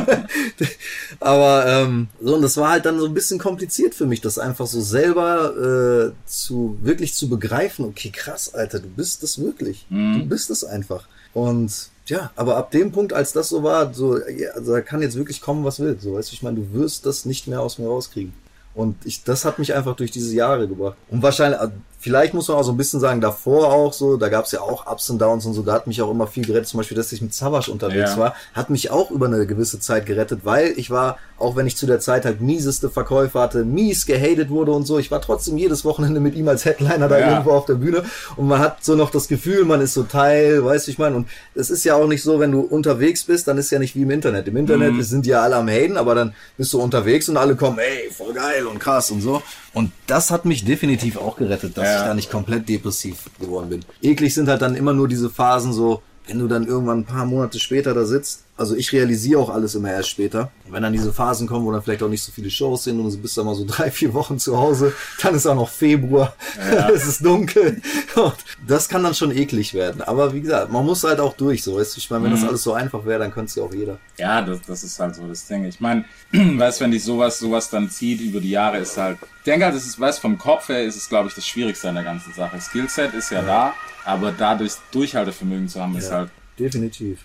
Aber 1.20 1.66
ähm, 1.66 2.08
so, 2.22 2.34
und 2.34 2.40
das 2.40 2.56
war 2.56 2.70
halt 2.70 2.86
dann 2.86 2.98
so 2.98 3.04
ein 3.04 3.12
bisschen 3.12 3.38
kompliziert 3.38 3.94
für 3.94 4.06
mich, 4.06 4.22
das 4.22 4.38
einfach 4.38 4.66
so 4.66 4.80
selber 4.80 5.52
äh, 5.54 6.12
zu 6.24 6.78
wirklich 6.80 7.12
zu 7.12 7.28
begreifen, 7.28 7.84
okay, 7.84 8.10
krass, 8.10 8.54
Alter, 8.54 8.78
du 8.78 8.88
bist 8.88 9.22
das 9.22 9.38
wirklich. 9.38 9.84
Du 9.90 10.24
bist 10.24 10.48
es 10.48 10.64
einfach. 10.64 11.08
Und 11.34 11.90
ja, 12.06 12.30
aber 12.36 12.56
ab 12.56 12.70
dem 12.70 12.90
Punkt, 12.90 13.12
als 13.12 13.32
das 13.32 13.50
so 13.50 13.62
war, 13.62 13.92
so, 13.92 14.18
ja, 14.18 14.50
also 14.52 14.72
da 14.72 14.80
kann 14.80 15.02
jetzt 15.02 15.16
wirklich 15.16 15.40
kommen, 15.40 15.64
was 15.64 15.78
will. 15.78 15.98
So, 16.00 16.14
weißt 16.14 16.30
du, 16.30 16.34
ich 16.34 16.42
meine, 16.42 16.56
du 16.56 16.72
wirst 16.72 17.04
das 17.04 17.26
nicht 17.26 17.48
mehr 17.48 17.60
aus 17.60 17.78
mir 17.78 17.86
rauskriegen. 17.86 18.32
Und 18.74 18.96
ich, 19.04 19.22
das 19.24 19.44
hat 19.44 19.58
mich 19.58 19.74
einfach 19.74 19.94
durch 19.96 20.10
diese 20.10 20.34
Jahre 20.34 20.66
gebracht. 20.66 20.96
Und 21.10 21.22
wahrscheinlich, 21.22 21.60
also 21.60 21.74
vielleicht 22.00 22.32
muss 22.32 22.48
man 22.48 22.56
auch 22.56 22.62
so 22.62 22.72
ein 22.72 22.76
bisschen 22.78 23.00
sagen, 23.00 23.20
davor 23.20 23.70
auch 23.70 23.92
so, 23.92 24.16
da 24.16 24.30
gab 24.30 24.46
es 24.46 24.52
ja 24.52 24.60
auch 24.62 24.90
Ups 24.90 25.10
und 25.10 25.18
Downs 25.18 25.44
und 25.44 25.52
so, 25.52 25.62
da 25.62 25.74
hat 25.74 25.86
mich 25.86 26.00
auch 26.00 26.10
immer 26.10 26.26
viel 26.26 26.44
gerettet. 26.46 26.68
Zum 26.68 26.78
Beispiel, 26.78 26.96
dass 26.96 27.12
ich 27.12 27.20
mit 27.20 27.34
Savage 27.34 27.70
unterwegs 27.70 28.12
Ja. 28.12 28.16
war, 28.18 28.34
hat 28.54 28.70
mich 28.70 28.90
auch 28.90 29.10
über 29.10 29.26
eine 29.26 29.46
gewisse 29.46 29.78
Zeit 29.78 30.06
gerettet, 30.06 30.40
weil 30.44 30.72
ich 30.76 30.90
war, 30.90 31.18
auch 31.42 31.56
wenn 31.56 31.66
ich 31.66 31.76
zu 31.76 31.86
der 31.86 32.00
Zeit 32.00 32.24
halt 32.24 32.40
mieseste 32.40 32.88
Verkäufer 32.88 33.40
hatte, 33.40 33.64
mies 33.64 34.06
gehatet 34.06 34.48
wurde 34.50 34.72
und 34.72 34.86
so, 34.86 34.98
ich 34.98 35.10
war 35.10 35.20
trotzdem 35.20 35.58
jedes 35.58 35.84
Wochenende 35.84 36.20
mit 36.20 36.34
ihm 36.34 36.48
als 36.48 36.64
Headliner 36.64 37.08
da 37.08 37.18
Ja. 37.18 37.30
irgendwo 37.32 37.50
auf 37.50 37.66
der 37.66 37.74
Bühne 37.74 38.04
und 38.36 38.48
man 38.48 38.58
hat 38.60 38.84
so 38.84 38.94
noch 38.94 39.10
das 39.10 39.28
Gefühl, 39.28 39.64
man 39.64 39.80
ist 39.80 39.94
so 39.94 40.04
Teil, 40.04 40.64
weißt 40.64 40.86
du, 40.86 40.90
ich 40.92 40.98
meine, 40.98 41.16
und 41.16 41.28
es 41.54 41.68
ist 41.70 41.84
ja 41.84 41.94
auch 41.96 42.06
nicht 42.06 42.22
so, 42.22 42.40
wenn 42.40 42.52
du 42.52 42.60
unterwegs 42.60 43.24
bist, 43.24 43.48
dann 43.48 43.58
ist 43.58 43.70
ja 43.70 43.78
nicht 43.78 43.94
wie 43.96 44.02
im 44.02 44.10
Internet. 44.10 44.48
Im 44.48 44.56
Internet 44.56 44.92
Mhm. 44.94 45.02
sind 45.02 45.26
ja 45.26 45.42
alle 45.42 45.56
am 45.56 45.68
Haten, 45.68 45.96
aber 45.96 46.14
dann 46.14 46.34
bist 46.56 46.72
du 46.72 46.80
unterwegs 46.80 47.28
und 47.28 47.36
alle 47.36 47.56
kommen, 47.56 47.78
ey, 47.78 48.10
voll 48.10 48.32
geil 48.32 48.66
und 48.66 48.78
krass 48.78 49.10
und 49.10 49.20
so. 49.20 49.42
Und 49.74 49.90
das 50.06 50.30
hat 50.30 50.44
mich 50.44 50.64
definitiv 50.64 51.16
auch 51.16 51.36
gerettet, 51.36 51.76
dass 51.76 51.84
Ja. 51.86 51.96
ich 51.98 52.02
da 52.02 52.14
nicht 52.14 52.30
komplett 52.30 52.68
depressiv 52.68 53.16
geworden 53.40 53.68
bin. 53.70 53.84
Eklig 54.02 54.34
sind 54.34 54.48
halt 54.48 54.62
dann 54.62 54.74
immer 54.74 54.92
nur 54.92 55.08
diese 55.08 55.28
Phasen 55.30 55.72
so, 55.72 56.02
wenn 56.28 56.38
du 56.38 56.46
dann 56.46 56.66
irgendwann 56.68 57.00
ein 57.00 57.04
paar 57.04 57.24
Monate 57.26 57.58
später 57.58 57.94
da 57.94 58.04
sitzt, 58.04 58.44
also 58.56 58.76
ich 58.76 58.92
realisiere 58.92 59.40
auch 59.40 59.50
alles 59.50 59.74
immer 59.74 59.90
erst 59.90 60.08
später. 60.10 60.52
Wenn 60.72 60.82
dann 60.82 60.92
diese 60.92 61.12
Phasen 61.12 61.46
kommen, 61.46 61.64
wo 61.66 61.72
dann 61.72 61.82
vielleicht 61.82 62.02
auch 62.02 62.08
nicht 62.08 62.22
so 62.22 62.32
viele 62.32 62.50
Shows 62.50 62.84
sind 62.84 62.98
und 62.98 63.12
du 63.12 63.18
bist 63.18 63.36
dann 63.36 63.46
mal 63.46 63.54
so 63.54 63.64
drei, 63.68 63.90
vier 63.90 64.12
Wochen 64.14 64.38
zu 64.38 64.56
Hause, 64.58 64.92
dann 65.22 65.34
ist 65.34 65.46
auch 65.46 65.54
noch 65.54 65.68
Februar, 65.68 66.34
es 66.94 67.06
ist 67.06 67.24
dunkel. 67.24 67.80
Und 68.16 68.34
das 68.66 68.88
kann 68.88 69.02
dann 69.02 69.14
schon 69.14 69.30
eklig 69.30 69.74
werden. 69.74 70.02
Aber 70.02 70.32
wie 70.32 70.40
gesagt, 70.40 70.72
man 70.72 70.84
muss 70.84 71.04
halt 71.04 71.20
auch 71.20 71.34
durch, 71.34 71.62
so 71.62 71.76
weißt 71.76 71.96
du. 71.96 71.98
Ich 71.98 72.10
meine, 72.10 72.24
wenn 72.24 72.30
das 72.32 72.44
alles 72.44 72.62
so 72.62 72.72
einfach 72.72 73.04
wäre, 73.04 73.20
dann 73.20 73.32
könnte 73.32 73.50
es 73.50 73.54
ja 73.54 73.62
auch 73.62 73.72
jeder. 73.72 73.98
Ja, 74.18 74.42
das, 74.42 74.60
das 74.66 74.82
ist 74.84 74.98
halt 74.98 75.14
so 75.14 75.26
das 75.26 75.46
Ding. 75.46 75.64
Ich 75.64 75.80
meine, 75.80 76.04
weißt 76.32 76.80
wenn 76.80 76.90
dich 76.90 77.04
sowas, 77.04 77.38
sowas 77.38 77.70
dann 77.70 77.90
zieht 77.90 78.20
über 78.20 78.40
die 78.40 78.50
Jahre, 78.50 78.78
ist 78.78 78.96
halt, 78.96 79.18
ich 79.38 79.44
denke 79.44 79.66
halt, 79.66 79.74
das 79.74 79.86
ist, 79.86 79.98
weißt 80.00 80.20
vom 80.20 80.38
Kopf 80.38 80.68
her 80.68 80.84
ist 80.84 80.96
es, 80.96 81.08
glaube 81.08 81.28
ich, 81.28 81.34
das 81.34 81.46
Schwierigste 81.46 81.88
an 81.88 81.96
der 81.96 82.04
ganzen 82.04 82.32
Sache. 82.32 82.60
Skillset 82.60 83.14
ist 83.14 83.30
ja, 83.30 83.42
da, 83.42 83.74
aber 84.04 84.32
dadurch 84.32 84.72
Durchhaltevermögen 84.92 85.68
zu 85.68 85.80
haben, 85.80 85.96
ist 85.96 86.10
Ja, 86.10 86.16
halt, 86.18 86.30
definitiv. 86.58 87.20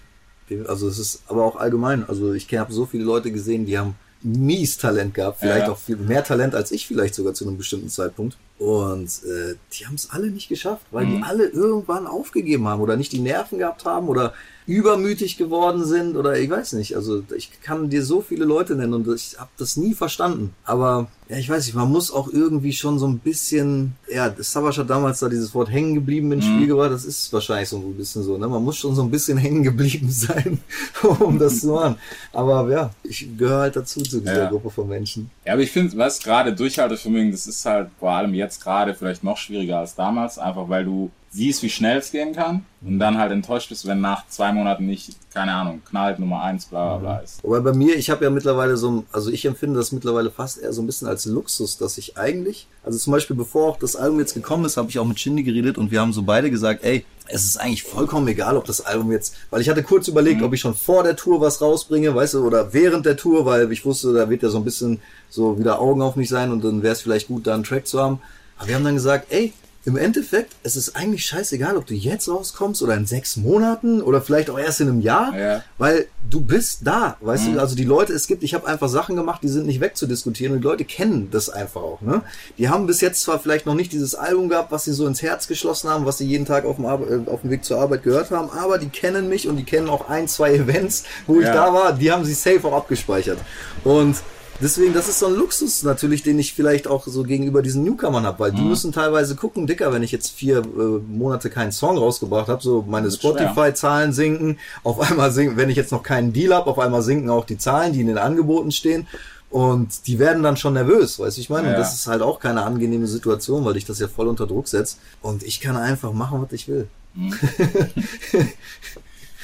Also 0.68 0.88
es 0.88 0.98
ist 1.00 1.22
aber 1.28 1.44
auch 1.44 1.56
allgemein. 1.58 2.08
Also 2.08 2.34
ich 2.34 2.54
habe 2.56 2.72
so 2.74 2.86
viele 2.86 3.04
Leute 3.04 3.32
gesehen, 3.32 3.66
die 3.66 3.78
haben 3.78 3.96
mies 4.24 4.78
Talent 4.78 5.14
gehabt, 5.14 5.40
vielleicht 5.42 5.68
Ja. 5.68 5.72
auch 5.74 5.78
viel 5.78 5.96
mehr 5.98 6.24
Talent 6.24 6.56
als 6.56 6.72
ich 6.72 6.88
vielleicht 6.88 7.14
sogar 7.16 7.34
zu 7.34 7.46
einem 7.48 7.58
bestimmten 7.58 7.90
Zeitpunkt. 7.90 8.38
Und 8.58 9.06
äh, 9.26 9.56
die 9.74 9.86
haben 9.86 9.94
es 9.96 10.10
alle 10.10 10.28
nicht 10.32 10.50
geschafft, 10.50 10.86
weil 10.92 11.06
Mhm. 11.06 11.16
die 11.18 11.22
alle 11.24 11.46
irgendwann 11.48 12.08
aufgegeben 12.08 12.68
haben 12.68 12.82
oder 12.82 12.98
nicht 12.98 13.12
die 13.12 13.20
Nerven 13.20 13.60
gehabt 13.60 13.86
haben 13.86 14.08
oder 14.08 14.34
übermütig 14.68 15.38
geworden 15.38 15.86
sind 15.86 16.18
oder 16.18 16.38
ich 16.38 16.50
weiß 16.50 16.74
nicht. 16.74 16.96
Also 16.96 17.24
ich 17.36 17.50
kann 17.62 17.90
dir 17.90 18.04
so 18.04 18.22
viele 18.22 18.44
Leute 18.46 18.76
nennen 18.76 18.94
und 18.94 19.08
ich 19.16 19.36
habe 19.40 19.50
das 19.58 19.78
nie 19.78 19.94
verstanden. 19.94 20.54
Aber 20.66 21.08
ja, 21.30 21.38
ich 21.38 21.50
weiß 21.50 21.66
nicht, 21.66 21.76
man 21.76 21.90
muss 21.90 22.12
auch 22.12 22.28
irgendwie 22.28 22.74
schon 22.74 23.00
so 23.00 23.08
ein 23.08 23.20
bisschen, 23.20 23.94
ja, 24.14 24.34
Savage 24.38 24.82
hat 24.82 24.90
damals 24.90 25.20
da 25.20 25.30
dieses 25.30 25.54
Wort 25.56 25.70
hängen 25.72 25.96
geblieben 25.96 26.32
ins 26.34 26.46
Spiel 26.46 26.68
gebracht, 26.68 26.92
das 26.92 27.06
ist 27.06 27.32
wahrscheinlich 27.32 27.70
so 27.70 27.78
ein 27.78 27.94
bisschen 27.96 28.24
so, 28.24 28.38
ne? 28.38 28.48
Man 28.48 28.64
muss 28.64 28.78
schon 28.78 28.94
so 28.94 29.02
ein 29.04 29.10
bisschen 29.12 29.38
hängen 29.46 29.64
geblieben 29.64 30.10
sein, 30.12 30.60
um 31.20 31.40
das 31.40 31.62
zu 31.62 31.68
machen. 31.68 31.96
Aber 32.34 32.70
ja, 32.70 32.92
ich 33.04 33.28
gehöre 33.38 33.60
halt 33.62 33.76
dazu 33.78 34.02
zu 34.02 34.20
dieser 34.20 34.44
Ja. 34.44 34.50
Gruppe 34.50 34.70
von 34.70 34.88
Menschen. 34.90 35.30
ja, 35.46 35.54
aber 35.54 35.62
ich 35.62 35.72
finde, 35.72 35.98
was 35.98 36.20
gerade 36.20 36.54
Durchhaltevermögen, 36.54 37.32
das 37.32 37.48
ist 37.48 37.66
halt 37.66 37.90
vor 38.00 38.12
allem 38.12 38.34
jetzt 38.34 38.62
gerade 38.62 38.94
vielleicht 38.94 39.24
noch 39.24 39.38
schwieriger 39.38 39.80
als 39.80 39.96
damals, 39.96 40.38
einfach 40.38 40.68
weil 40.70 40.84
du 40.84 41.10
siehst, 41.38 41.62
wie 41.62 41.70
schnell 41.70 42.00
es 42.00 42.12
gehen 42.12 42.34
kann 42.34 42.66
und 42.82 42.98
dann 42.98 43.20
halt 43.20 43.32
enttäuscht 43.32 43.70
bist, 43.70 43.86
wenn 43.86 44.02
nach 44.02 44.28
zwei 44.28 44.52
Monaten 44.52 44.88
nicht, 44.88 45.16
keine 45.34 45.54
Ahnung, 45.54 45.82
knallt 45.88 46.18
Nummer 46.18 46.42
eins, 46.42 46.66
bla 46.66 46.98
bla 46.98 46.98
bla 46.98 47.18
ist. 47.20 47.44
Wobei 47.44 47.60
bei 47.60 47.74
mir, 47.74 47.96
ich 47.96 48.10
habe 48.10 48.26
ja 48.26 48.32
mittlerweile 48.32 48.76
so, 48.76 49.06
also 49.12 49.30
ich 49.30 49.46
empfinde 49.46 49.78
das 49.78 49.92
mittlerweile 49.92 50.32
fast 50.32 50.58
eher 50.58 50.74
so 50.74 50.82
ein 50.82 50.88
bisschen 50.88 51.08
als 51.08 51.26
Luxus, 51.26 51.78
dass 51.78 52.00
ich 52.00 52.18
eigentlich, 52.18 52.68
also 52.84 52.98
zum 52.98 53.14
Beispiel 53.14 53.36
bevor 53.36 53.70
auch 53.70 53.78
das 53.78 53.96
Album 53.96 54.20
jetzt 54.20 54.34
gekommen 54.34 54.66
ist, 54.66 54.78
habe 54.78 54.90
ich 54.90 54.98
auch 54.98 55.06
mit 55.06 55.20
Shindy 55.20 55.44
geredet 55.44 55.78
und 55.78 55.92
wir 55.92 56.02
haben 56.02 56.12
so 56.12 56.24
beide 56.24 56.50
gesagt, 56.50 56.84
ey, 56.84 57.06
es 57.28 57.46
ist 57.46 57.58
eigentlich 57.58 57.84
vollkommen 57.84 58.28
egal, 58.28 58.58
ob 58.58 58.66
das 58.66 58.82
Album 58.82 59.12
jetzt, 59.12 59.36
weil 59.52 59.62
ich 59.62 59.70
hatte 59.70 59.84
kurz 59.84 60.08
überlegt, 60.08 60.42
ob 60.42 60.54
ich 60.54 60.62
schon 60.62 60.74
vor 60.74 61.04
der 61.04 61.16
Tour 61.16 61.40
was 61.40 61.62
rausbringe, 61.62 62.16
weißt 62.16 62.34
du, 62.36 62.46
oder 62.48 62.74
während 62.74 63.06
der 63.06 63.16
Tour, 63.16 63.46
weil 63.46 63.72
ich 63.72 63.86
wusste, 63.86 64.12
da 64.14 64.28
wird 64.30 64.42
ja 64.42 64.50
so 64.50 64.58
ein 64.58 64.64
bisschen 64.64 65.02
so 65.30 65.60
wieder 65.60 65.80
Augen 65.80 66.02
auf 66.02 66.16
mich 66.16 66.30
sein 66.30 66.52
und 66.52 66.64
dann 66.64 66.82
wäre 66.82 66.94
es 66.94 67.02
vielleicht 67.02 67.28
gut, 67.28 67.46
da 67.46 67.54
einen 67.54 67.64
Track 67.64 67.86
zu 67.86 68.02
haben. 68.02 68.22
Aber 68.58 68.70
wir 68.70 68.76
haben 68.76 68.86
dann 68.86 68.96
gesagt, 68.96 69.28
ey, 69.30 69.54
im 69.88 69.96
Endeffekt, 69.96 70.52
es 70.64 70.76
ist 70.76 70.98
eigentlich 70.98 71.26
scheißegal, 71.26 71.78
ob 71.78 71.86
du 71.86 71.94
jetzt 71.94 72.28
rauskommst 72.28 72.82
oder 72.84 72.96
in 72.96 73.06
sechs 73.06 73.38
Monaten 73.38 74.02
oder 74.02 74.22
vielleicht 74.22 74.50
auch 74.50 74.60
erst 74.60 74.82
in 74.82 74.90
einem 74.90 75.00
Jahr, 75.00 75.34
Ja. 75.34 75.64
weil 75.78 76.08
du 76.30 76.42
bist 76.42 76.82
da, 76.84 77.16
weißt 77.22 77.48
du, 77.48 77.60
also 77.60 77.74
die 77.74 77.86
Leute, 77.86 78.12
es 78.12 78.28
gibt, 78.28 78.44
ich 78.44 78.54
habe 78.54 78.68
einfach 78.68 78.90
Sachen 78.90 79.16
gemacht, 79.16 79.42
die 79.44 79.48
sind 79.48 79.66
nicht 79.66 79.80
wegzudiskutieren 79.80 80.54
und 80.56 80.60
die 80.62 80.68
Leute 80.68 80.84
kennen 80.84 81.30
das 81.32 81.50
einfach 81.50 81.82
auch, 81.82 82.02
ne? 82.02 82.22
Die 82.58 82.68
haben 82.68 82.86
bis 82.86 83.00
jetzt 83.00 83.22
zwar 83.22 83.40
vielleicht 83.40 83.66
noch 83.66 83.76
nicht 83.76 83.94
dieses 83.94 84.14
Album 84.14 84.50
gehabt, 84.50 84.74
was 84.74 84.84
sie 84.84 84.92
so 84.92 85.08
ins 85.08 85.22
Herz 85.22 85.48
geschlossen 85.48 85.90
haben, 85.90 86.06
was 86.06 86.18
sie 86.18 86.26
jeden 86.28 86.46
Tag 86.46 86.66
auf 86.66 86.76
dem, 86.76 86.86
Arbe 86.86 87.24
äh, 87.26 87.32
auf 87.32 87.42
dem 87.42 87.50
Weg 87.50 87.64
zur 87.64 87.80
Arbeit 87.80 88.04
gehört 88.04 88.30
haben, 88.30 88.50
aber 88.52 88.80
die 88.80 88.90
kennen 88.90 89.30
mich 89.30 89.48
und 89.48 89.56
die 89.56 89.64
kennen 89.64 89.88
auch 89.90 90.10
ein, 90.10 90.28
zwei 90.28 90.54
Events, 90.54 91.06
wo 91.28 91.40
ich 91.40 91.46
Ja. 91.46 91.54
da 91.54 91.74
war, 91.74 91.94
die 91.94 92.12
haben 92.12 92.26
sie 92.26 92.34
safe 92.34 92.68
auch 92.68 92.74
abgespeichert 92.76 93.38
und 93.86 94.18
Deswegen, 94.60 94.94
das 94.94 95.08
ist 95.08 95.20
so 95.20 95.28
ein 95.28 95.36
Luxus 95.36 95.84
natürlich, 95.84 96.24
den 96.24 96.40
ich 96.40 96.54
vielleicht 96.54 96.88
auch 96.88 97.06
so 97.06 97.24
gegenüber 97.24 97.62
diesen 97.62 97.84
Newcomern 97.84 98.26
habe, 98.26 98.40
weil 98.40 98.52
die 98.52 98.62
Mhm. 98.62 98.70
müssen 98.70 98.92
teilweise 98.92 99.36
gucken, 99.36 99.68
Dicker, 99.68 99.94
wenn 99.94 100.02
ich 100.02 100.12
jetzt 100.12 100.32
vier 100.32 100.60
äh, 100.60 100.62
Monate 101.08 101.50
keinen 101.52 101.72
Song 101.72 101.98
rausgebracht 101.98 102.48
habe, 102.48 102.62
so 102.64 102.84
meine. 102.88 103.12
Spotify-Zahlen 103.12 104.14
sinken, 104.14 104.58
auf 104.84 105.00
einmal 105.00 105.32
sinken, 105.32 105.58
wenn 105.58 105.70
ich 105.70 105.76
jetzt 105.78 105.92
noch 105.92 106.02
keinen 106.04 106.34
Deal 106.34 106.54
habe, 106.56 106.70
auf 106.72 106.80
einmal 106.80 107.04
sinken 107.04 107.30
auch 107.30 107.46
die 107.46 107.58
Zahlen, 107.60 107.94
die 107.94 108.02
in 108.02 108.08
den 108.08 108.18
Angeboten 108.18 108.72
stehen 108.72 109.06
und 109.52 110.08
die 110.08 110.18
werden 110.20 110.42
dann 110.44 110.58
schon 110.58 110.74
nervös, 110.74 111.20
weißt 111.20 111.38
du, 111.38 111.42
ich 111.42 111.50
meine, 111.52 111.68
und 111.68 111.74
Ja. 111.74 111.80
das 111.80 111.94
ist 111.94 112.08
halt 112.08 112.22
auch 112.24 112.40
keine 112.40 112.64
angenehme 112.64 113.08
Situation, 113.08 113.64
weil 113.64 113.78
ich 113.78 113.86
das 113.86 114.00
ja 114.00 114.08
voll 114.08 114.28
unter 114.28 114.48
Druck 114.48 114.68
setze 114.68 114.98
und 115.22 115.44
ich 115.44 115.62
kann 115.62 115.78
einfach 115.78 116.14
machen, 116.14 116.42
was 116.42 116.52
ich 116.52 116.68
will. 116.68 116.88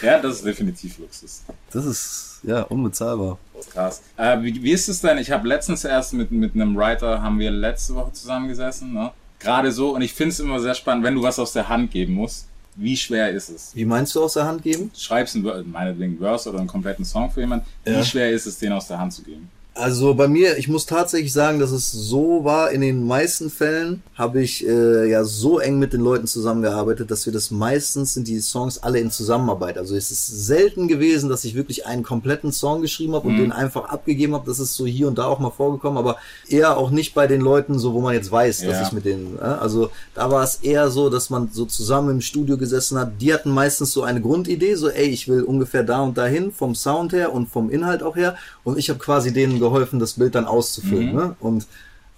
Ja, 0.02 0.20
das 0.20 0.38
ist 0.38 0.46
definitiv 0.46 0.98
Luxus. 0.98 1.44
Das 1.72 1.86
ist 1.86 2.33
ja 2.44 2.64
unbezahlbar. 2.64 3.38
Krass. 3.72 4.02
Äh, 4.18 4.42
wie, 4.42 4.62
wie 4.62 4.72
ist 4.72 4.88
es 4.90 5.02
denn? 5.02 5.18
Ich 5.18 5.32
habe 5.32 5.48
letztens 5.48 5.84
erst 5.86 6.14
mit, 6.14 6.32
mit 6.32 6.54
einem 6.56 6.76
Writer, 6.76 7.22
haben 7.22 7.40
wir 7.40 7.50
letzte 7.52 7.96
Woche 7.96 8.12
zusammengesessen, 8.12 8.94
ne? 8.94 9.12
Gerade 9.40 9.72
so, 9.72 9.96
und 9.96 10.02
ich 10.02 10.14
finde 10.14 10.30
es 10.32 10.40
immer 10.40 10.60
sehr 10.60 10.74
spannend, 10.76 11.04
wenn 11.04 11.16
du 11.16 11.22
was 11.24 11.38
aus 11.40 11.52
der 11.54 11.68
Hand 11.70 11.92
geben 11.92 12.14
musst, 12.14 12.48
wie 12.76 12.96
schwer 12.98 13.30
ist 13.32 13.50
es? 13.50 13.72
Wie 13.76 13.86
meinst 13.86 14.16
du 14.16 14.24
aus 14.24 14.34
der 14.34 14.46
Hand 14.46 14.64
geben? 14.64 14.90
Schreibst 14.98 15.36
einen, 15.36 15.44
Ver- 15.44 15.64
meinetwegen 15.64 16.18
Verse 16.18 16.50
oder 16.50 16.60
einen 16.60 16.68
kompletten 16.68 17.06
Song 17.06 17.30
für 17.32 17.42
jemanden, 17.42 17.66
Ja. 17.86 18.00
wie 18.00 18.04
schwer 18.04 18.32
ist 18.32 18.46
es, 18.46 18.58
den 18.60 18.72
aus 18.74 18.88
der 18.88 19.00
Hand 19.00 19.14
zu 19.14 19.22
geben? 19.24 19.50
Also 19.76 20.14
bei 20.14 20.28
mir, 20.28 20.60
ich 20.60 20.68
muss 20.68 20.86
tatsächlich 20.86 21.34
sagen, 21.34 21.58
dass 21.58 21.72
es 21.72 21.92
so 21.92 22.44
war, 22.44 22.70
in 22.70 22.82
den 22.82 23.08
meisten 23.08 23.50
Fällen 23.50 24.04
habe 24.14 24.40
ich 24.44 24.64
äh, 24.68 25.10
ja 25.10 25.24
so 25.24 25.58
eng 25.58 25.80
mit 25.80 25.94
den 25.94 26.02
Leuten 26.02 26.28
zusammengearbeitet, 26.28 27.10
dass 27.10 27.26
wir 27.26 27.34
das 27.34 27.50
meistens 27.50 28.14
sind 28.14 28.28
die 28.28 28.40
Songs 28.40 28.84
alle 28.84 29.00
in 29.00 29.10
Zusammenarbeit. 29.10 29.80
Also 29.80 29.96
es 29.96 30.12
ist 30.12 30.28
selten 30.46 30.88
gewesen, 30.88 31.28
dass 31.28 31.44
ich 31.44 31.56
wirklich 31.56 31.88
einen 31.88 32.04
kompletten 32.04 32.52
Song 32.52 32.84
geschrieben 32.84 33.16
habe 33.16 33.28
und 33.30 33.38
den 33.38 33.52
einfach 33.52 33.86
abgegeben 33.86 34.36
habe. 34.36 34.46
Das 34.46 34.60
ist 34.60 34.76
so 34.76 34.86
hier 34.86 35.08
und 35.08 35.18
da 35.18 35.26
auch 35.26 35.40
mal 35.40 35.50
vorgekommen, 35.50 35.98
aber 35.98 36.18
eher 36.48 36.78
auch 36.78 36.92
nicht 36.92 37.16
bei 37.16 37.26
den 37.26 37.42
Leuten, 37.42 37.80
so 37.80 37.94
wo 37.96 38.02
man 38.02 38.14
jetzt 38.14 38.32
weiß, 38.32 38.60
dass 38.60 38.76
Ja. 38.80 38.82
ich 38.84 38.92
mit 38.92 39.06
denen. 39.06 39.40
Äh, 39.40 39.42
also 39.42 39.90
da 40.14 40.30
war 40.30 40.44
es 40.44 40.58
eher 40.62 40.92
so, 40.92 41.10
dass 41.10 41.32
man 41.32 41.50
so 41.52 41.66
zusammen 41.66 42.12
im 42.12 42.22
Studio 42.22 42.60
gesessen 42.60 43.00
hat. 43.00 43.14
Die 43.20 43.34
hatten 43.34 43.50
meistens 43.50 43.92
so 43.92 44.04
eine 44.04 44.22
Grundidee, 44.22 44.76
so 44.76 44.90
ey, 44.90 45.08
ich 45.08 45.28
will 45.28 45.42
ungefähr 45.42 45.82
da 45.84 46.02
und 46.04 46.16
dahin 46.16 46.52
vom 46.52 46.76
Sound 46.76 47.12
her 47.12 47.34
und 47.34 47.50
vom 47.50 47.72
Inhalt 47.72 48.04
auch 48.04 48.16
her. 48.16 48.36
Und 48.64 48.78
ich 48.78 48.92
habe 48.92 49.00
quasi 49.00 49.34
denen 49.34 49.63
geholfen, 49.64 50.00
das 50.00 50.14
Bild 50.14 50.36
dann 50.36 50.46
auszufüllen. 50.46 51.14
Ne? 51.16 51.36
Und 51.40 51.66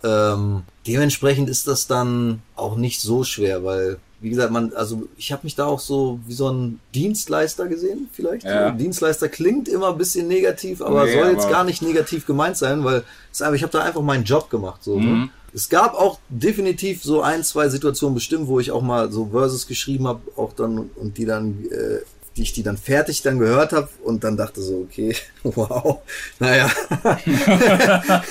ähm, 0.04 0.64
dementsprechend 0.86 1.50
ist 1.50 1.68
das 1.68 1.88
dann 1.88 2.42
auch 2.56 2.76
nicht 2.76 3.02
so 3.02 3.24
schwer, 3.24 3.64
weil 3.64 3.98
wie 4.22 4.30
gesagt, 4.30 4.52
man, 4.52 4.74
also 4.74 5.04
ich 5.18 5.32
habe 5.32 5.42
mich 5.44 5.56
da 5.56 5.66
auch 5.66 5.80
so 5.80 6.20
wie 6.26 6.34
so 6.34 6.50
ein 6.50 6.80
Dienstleister 6.96 7.68
gesehen, 7.68 8.10
vielleicht. 8.12 8.44
Ja. 8.46 8.72
So, 8.72 8.78
Dienstleister 8.78 9.30
klingt 9.30 9.68
immer 9.68 9.90
ein 9.90 9.98
bisschen 9.98 10.28
negativ, 10.28 10.82
aber 10.82 11.06
Nee, 11.06 11.14
soll 11.14 11.28
jetzt 11.32 11.44
aber- 11.44 11.52
gar 11.52 11.64
nicht 11.64 11.82
negativ 11.82 12.26
gemeint 12.26 12.58
sein, 12.58 12.84
weil 12.84 13.04
es 13.32 13.42
einfach, 13.42 13.56
ich 13.56 13.62
habe 13.64 13.74
da 13.74 13.84
einfach 13.84 14.02
meinen 14.02 14.24
Job 14.24 14.50
gemacht. 14.50 14.84
So, 14.84 14.98
Mhm. 14.98 15.06
ne? 15.22 15.30
Es 15.54 15.70
gab 15.70 15.94
auch 15.94 16.20
definitiv 16.30 17.04
so 17.04 17.22
ein, 17.22 17.44
zwei 17.44 17.70
Situationen 17.70 18.16
bestimmt, 18.16 18.48
wo 18.48 18.60
ich 18.60 18.72
auch 18.72 18.82
mal 18.82 19.12
so 19.12 19.28
Verses 19.32 19.68
geschrieben 19.68 20.08
habe, 20.08 20.22
auch 20.38 20.54
dann 20.54 20.90
und 20.96 21.18
die 21.18 21.26
dann, 21.26 21.64
äh, 21.72 22.00
die 22.36 22.42
ich 22.42 22.54
die 22.54 22.64
dann 22.64 22.78
fertig 22.78 23.22
dann 23.22 23.40
gehört 23.40 23.72
habe 23.72 23.90
und 24.04 24.24
dann 24.24 24.38
dachte 24.38 24.62
so, 24.62 24.80
okay, 24.80 25.16
wow, 25.44 26.02
naja. 26.40 26.70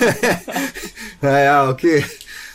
naja, 1.21 1.69
okay. 1.69 2.05